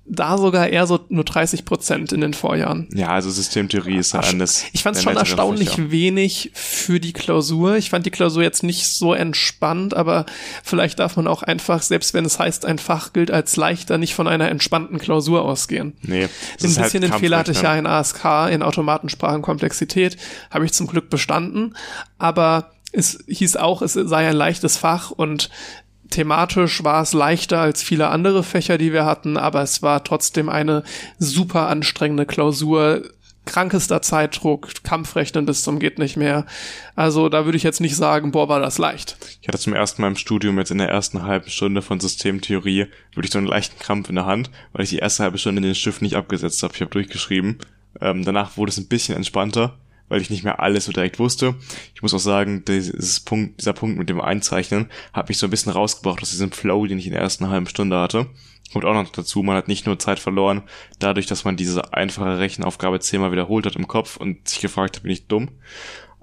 [0.07, 2.87] da sogar eher so nur 30 Prozent in den Vorjahren.
[2.93, 4.65] Ja, also Systemtheorie ist ja eines.
[4.71, 5.91] Ich fand es schon erstaunlich Fächer.
[5.91, 7.75] wenig für die Klausur.
[7.75, 10.27] Ich fand die Klausur jetzt nicht so entspannt, aber
[10.63, 14.13] vielleicht darf man auch einfach, selbst wenn es heißt, ein Fach gilt als leichter, nicht
[14.13, 15.93] von einer entspannten Klausur ausgehen.
[16.03, 16.25] Nee.
[16.25, 16.29] Ein
[16.61, 20.17] bisschen halt den Fehler hatte ich ja in ASK, in Automatensprachenkomplexität,
[20.51, 21.75] habe ich zum Glück bestanden,
[22.19, 25.49] aber es hieß auch, es sei ein leichtes Fach und
[26.09, 30.49] thematisch war es leichter als viele andere Fächer, die wir hatten, aber es war trotzdem
[30.49, 30.83] eine
[31.19, 33.03] super anstrengende Klausur.
[33.45, 36.47] Krankester Zeitdruck, Kampfrechnen bis zum geht nicht mehr.
[36.95, 39.17] Also da würde ich jetzt nicht sagen, boah, war das leicht.
[39.39, 42.87] Ich hatte zum ersten Mal im Studium jetzt in der ersten halben Stunde von Systemtheorie
[43.13, 45.75] wirklich so einen leichten Krampf in der Hand, weil ich die erste halbe Stunde den
[45.75, 46.73] Stift nicht abgesetzt habe.
[46.73, 47.59] Ich habe durchgeschrieben.
[48.01, 49.77] Ähm, danach wurde es ein bisschen entspannter
[50.09, 51.55] weil ich nicht mehr alles so direkt wusste.
[51.93, 55.49] Ich muss auch sagen, dieses Punkt, dieser Punkt mit dem Einzeichnen hat mich so ein
[55.49, 58.27] bisschen rausgebracht aus diesem Flow, den ich in der ersten halben Stunde hatte.
[58.71, 60.63] Kommt auch noch dazu, man hat nicht nur Zeit verloren,
[60.99, 65.03] dadurch, dass man diese einfache Rechenaufgabe zehnmal wiederholt hat im Kopf und sich gefragt hat,
[65.03, 65.49] bin ich dumm.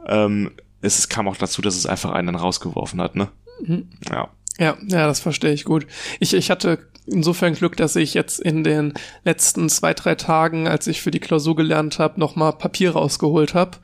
[0.07, 0.51] Ähm,
[0.81, 3.29] es kam auch dazu, dass es einfach einen dann rausgeworfen hat, ne?
[3.61, 3.89] Mhm.
[4.11, 4.29] Ja.
[4.59, 5.87] Ja, ja, das verstehe ich gut.
[6.21, 10.87] Ich, ich hatte insofern Glück, dass ich jetzt in den letzten zwei, drei Tagen, als
[10.87, 13.79] ich für die Klausur gelernt habe, nochmal Papier rausgeholt habe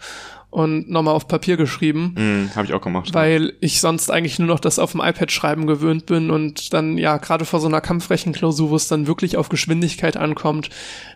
[0.51, 2.15] und nochmal auf Papier geschrieben.
[2.17, 3.13] Mm, habe ich auch gemacht.
[3.13, 6.97] Weil ich sonst eigentlich nur noch das auf dem iPad schreiben gewöhnt bin und dann
[6.97, 10.71] ja gerade vor so einer Kampfrechenklausur, wo es dann wirklich auf Geschwindigkeit ankommt,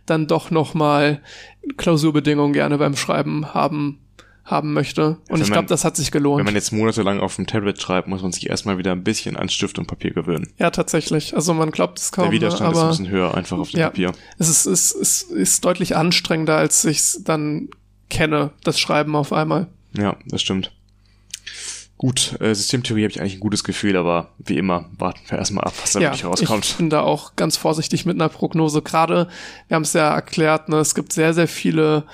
[0.05, 1.21] dann doch nochmal
[1.77, 3.99] Klausurbedingungen gerne beim Schreiben haben
[4.45, 5.19] haben möchte.
[5.29, 6.39] Und wenn ich glaube, das hat sich gelohnt.
[6.39, 9.37] Wenn man jetzt monatelang auf dem Tablet schreibt, muss man sich erstmal wieder ein bisschen
[9.37, 10.53] an Stift und Papier gewöhnen.
[10.59, 11.35] Ja, tatsächlich.
[11.35, 12.25] Also man glaubt es kaum.
[12.25, 14.13] Der Widerstand aber, ist ein bisschen höher einfach auf dem ja, Papier.
[14.39, 17.69] Es ist, es, ist, es ist deutlich anstrengender, als ich es dann
[18.11, 19.69] kenne, das Schreiben auf einmal.
[19.97, 20.73] Ja, das stimmt.
[22.03, 25.63] Gut, äh, Systemtheorie habe ich eigentlich ein gutes Gefühl, aber wie immer warten wir erstmal
[25.65, 26.65] ab, was da ja, wirklich rauskommt.
[26.65, 28.83] Ich bin da auch ganz vorsichtig mit einer Prognose.
[28.83, 29.29] Gerade,
[29.69, 32.05] wir haben es ja erklärt, ne, es gibt sehr, sehr viele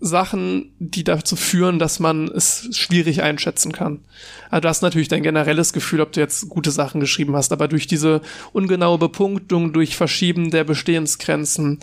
[0.00, 4.00] Sachen, die dazu führen, dass man es schwierig einschätzen kann.
[4.48, 7.66] Also du hast natürlich dein generelles Gefühl, ob du jetzt gute Sachen geschrieben hast, aber
[7.66, 8.20] durch diese
[8.52, 11.80] ungenaue Bepunktung, durch Verschieben der Bestehensgrenzen,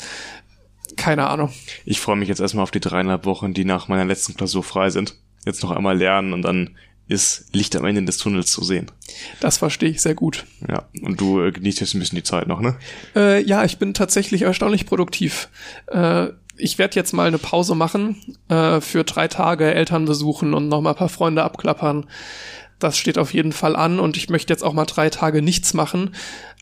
[0.96, 1.52] keine Ahnung.
[1.84, 4.90] Ich freue mich jetzt erstmal auf die dreieinhalb Wochen, die nach meiner letzten Klausur frei
[4.90, 5.16] sind.
[5.46, 6.78] Jetzt noch einmal lernen und dann
[7.08, 8.90] ist Licht am Ende des Tunnels zu sehen.
[9.40, 10.46] Das verstehe ich sehr gut.
[10.68, 12.78] Ja, und du äh, genießt jetzt ein bisschen die Zeit noch, ne?
[13.16, 15.50] Äh, ja, ich bin tatsächlich erstaunlich produktiv.
[15.88, 20.68] Äh, ich werde jetzt mal eine Pause machen äh, für drei Tage Eltern besuchen und
[20.68, 22.06] noch mal ein paar Freunde abklappern.
[22.80, 25.74] Das steht auf jeden Fall an und ich möchte jetzt auch mal drei Tage nichts
[25.74, 26.16] machen.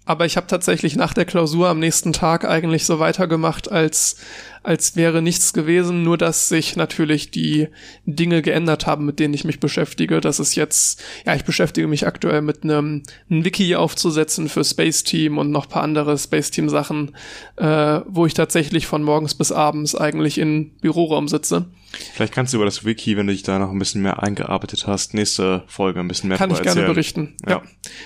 [0.06, 4.18] Aber ich habe tatsächlich nach der Klausur am nächsten Tag eigentlich so weitergemacht, als,
[4.64, 7.68] als wäre nichts gewesen, nur dass sich natürlich die
[8.06, 10.22] Dinge geändert haben, mit denen ich mich beschäftige.
[10.22, 15.04] Das ist jetzt, ja, ich beschäftige mich aktuell mit einem, einem Wiki aufzusetzen für Space
[15.04, 17.16] Team und noch paar andere Space Team Sachen,
[17.58, 21.66] äh, wo ich tatsächlich von morgens bis abends eigentlich in Büroraum sitze.
[22.14, 24.88] Vielleicht kannst du über das Wiki, wenn du dich da noch ein bisschen mehr eingearbeitet
[24.88, 26.76] hast, nächste Folge ein bisschen mehr Kann ich erzählen.
[26.76, 27.36] gerne berichten.
[27.46, 27.52] Ja.
[27.52, 27.64] ja.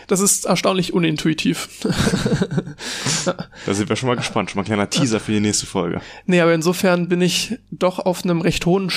[0.07, 1.69] Das ist erstaunlich unintuitiv.
[3.65, 4.51] da sind wir schon mal gespannt.
[4.51, 6.01] Schon mal ein kleiner Teaser für die nächste Folge.
[6.25, 8.90] Nee, aber insofern bin ich doch auf einem recht hohen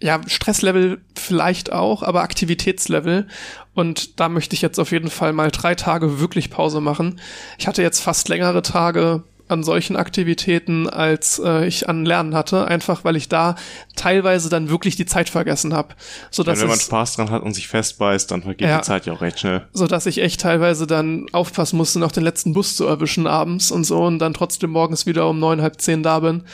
[0.00, 3.26] ja, Stresslevel vielleicht auch, aber Aktivitätslevel.
[3.74, 7.20] Und da möchte ich jetzt auf jeden Fall mal drei Tage wirklich Pause machen.
[7.58, 12.66] Ich hatte jetzt fast längere Tage an solchen Aktivitäten, als äh, ich an Lernen hatte,
[12.66, 13.56] einfach weil ich da
[13.96, 15.94] teilweise dann wirklich die Zeit vergessen habe.
[16.30, 18.84] So dass ja, wenn man Spaß dran hat und sich festbeißt, dann vergeht ja, die
[18.84, 19.66] Zeit ja auch recht schnell.
[19.72, 23.70] So dass ich echt teilweise dann aufpassen musste, noch den letzten Bus zu erwischen abends
[23.70, 26.44] und so und dann trotzdem morgens wieder um neun, halb zehn da bin.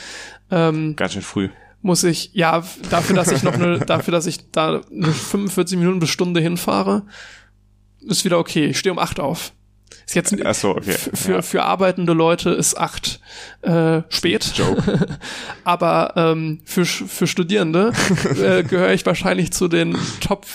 [0.51, 1.51] Ähm, Ganz schön früh
[1.83, 6.01] muss ich, ja, dafür, dass ich noch eine, dafür, dass ich da eine 45 Minuten
[6.01, 7.05] bis Stunde hinfahre,
[8.01, 8.67] ist wieder okay.
[8.67, 9.53] Ich stehe um acht auf.
[10.07, 10.97] Ist jetzt Ach so, okay.
[11.15, 11.43] für, ja.
[11.43, 13.21] für arbeitende Leute ist acht
[13.63, 14.53] äh, spät.
[14.55, 15.09] Joke.
[15.65, 17.93] Aber ähm, für, für Studierende
[18.41, 20.47] äh, gehöre ich wahrscheinlich zu den Top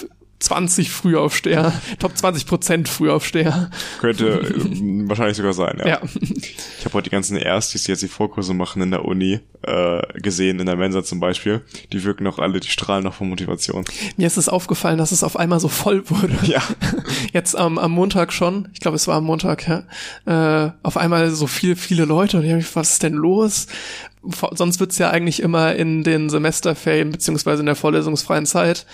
[0.41, 3.69] 20 Frühaufsteher, Top 20 Prozent Frühaufsteher.
[3.99, 5.87] Könnte äh, wahrscheinlich sogar sein, ja.
[5.87, 6.01] ja.
[6.19, 10.01] Ich habe heute die ganzen Erstis, die jetzt die Vorkurse machen in der Uni, äh,
[10.19, 11.61] gesehen, in der Mensa zum Beispiel.
[11.93, 13.85] Die wirken noch alle, die strahlen noch von Motivation.
[14.17, 16.37] Mir ist es aufgefallen, dass es auf einmal so voll wurde.
[16.43, 16.63] Ja.
[17.33, 21.29] Jetzt ähm, am Montag schon, ich glaube, es war am Montag, ja, äh, auf einmal
[21.29, 23.67] so viele, viele Leute und ich habe was ist denn los?
[24.51, 28.85] sonst wird's ja eigentlich immer in den Semesterferien beziehungsweise in der vorlesungsfreien Zeit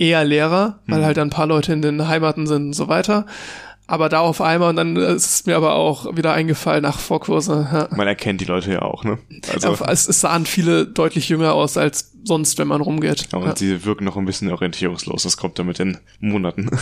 [0.00, 1.04] eher leerer, weil mhm.
[1.04, 3.26] halt ein paar Leute in den Heimaten sind und so weiter.
[3.86, 7.68] Aber da auf einmal und dann ist es mir aber auch wieder eingefallen nach Vorkurse.
[7.72, 7.88] Ja.
[7.90, 9.18] Man erkennt die Leute ja auch, ne?
[9.52, 13.34] Also ja, es, es sahen viele deutlich jünger aus als sonst, wenn man rumgeht.
[13.34, 13.56] Und ja.
[13.56, 15.24] sie wirken noch ein bisschen orientierungslos.
[15.24, 16.70] Das kommt dann mit den Monaten.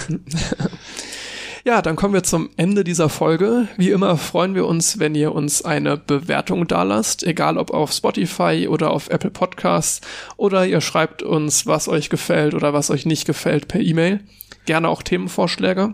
[1.68, 3.68] Ja, dann kommen wir zum Ende dieser Folge.
[3.76, 8.68] Wie immer freuen wir uns, wenn ihr uns eine Bewertung dalasst, egal ob auf Spotify
[8.70, 10.00] oder auf Apple Podcasts
[10.38, 14.20] oder ihr schreibt uns, was euch gefällt oder was euch nicht gefällt per E-Mail.
[14.64, 15.92] Gerne auch Themenvorschläge.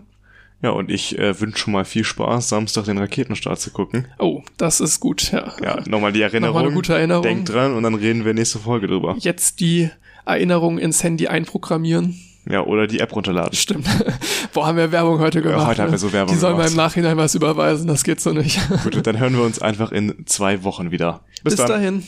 [0.62, 4.06] Ja, und ich äh, wünsche schon mal viel Spaß, Samstag den Raketenstart zu gucken.
[4.20, 5.54] Oh, das ist gut, ja.
[5.60, 6.54] Ja, nochmal die Erinnerung.
[6.54, 7.24] Nochmal eine gute Erinnerung.
[7.24, 9.16] Denkt dran und dann reden wir nächste Folge drüber.
[9.18, 9.90] Jetzt die
[10.24, 12.16] Erinnerung ins Handy einprogrammieren.
[12.48, 13.54] Ja, oder die App runterladen.
[13.54, 13.86] Stimmt.
[14.52, 15.60] Boah, haben wir Werbung heute gemacht.
[15.60, 18.20] Ja, heute haben wir so Werbung Die sollen wir im Nachhinein was überweisen, das geht
[18.20, 18.60] so nicht.
[18.82, 21.20] Gut, dann hören wir uns einfach in zwei Wochen wieder.
[21.42, 22.02] Bis, Bis dahin.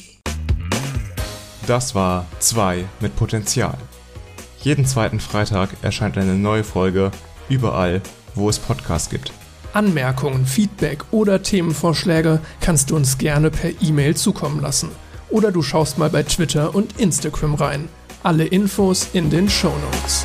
[1.67, 3.77] Das war 2 mit Potenzial.
[4.61, 7.11] Jeden zweiten Freitag erscheint eine neue Folge
[7.49, 8.03] überall,
[8.35, 9.33] wo es Podcasts gibt.
[9.73, 14.91] Anmerkungen, Feedback oder Themenvorschläge kannst du uns gerne per E-Mail zukommen lassen.
[15.29, 17.89] Oder du schaust mal bei Twitter und Instagram rein.
[18.27, 20.25] Alle Infos in den Show Notes.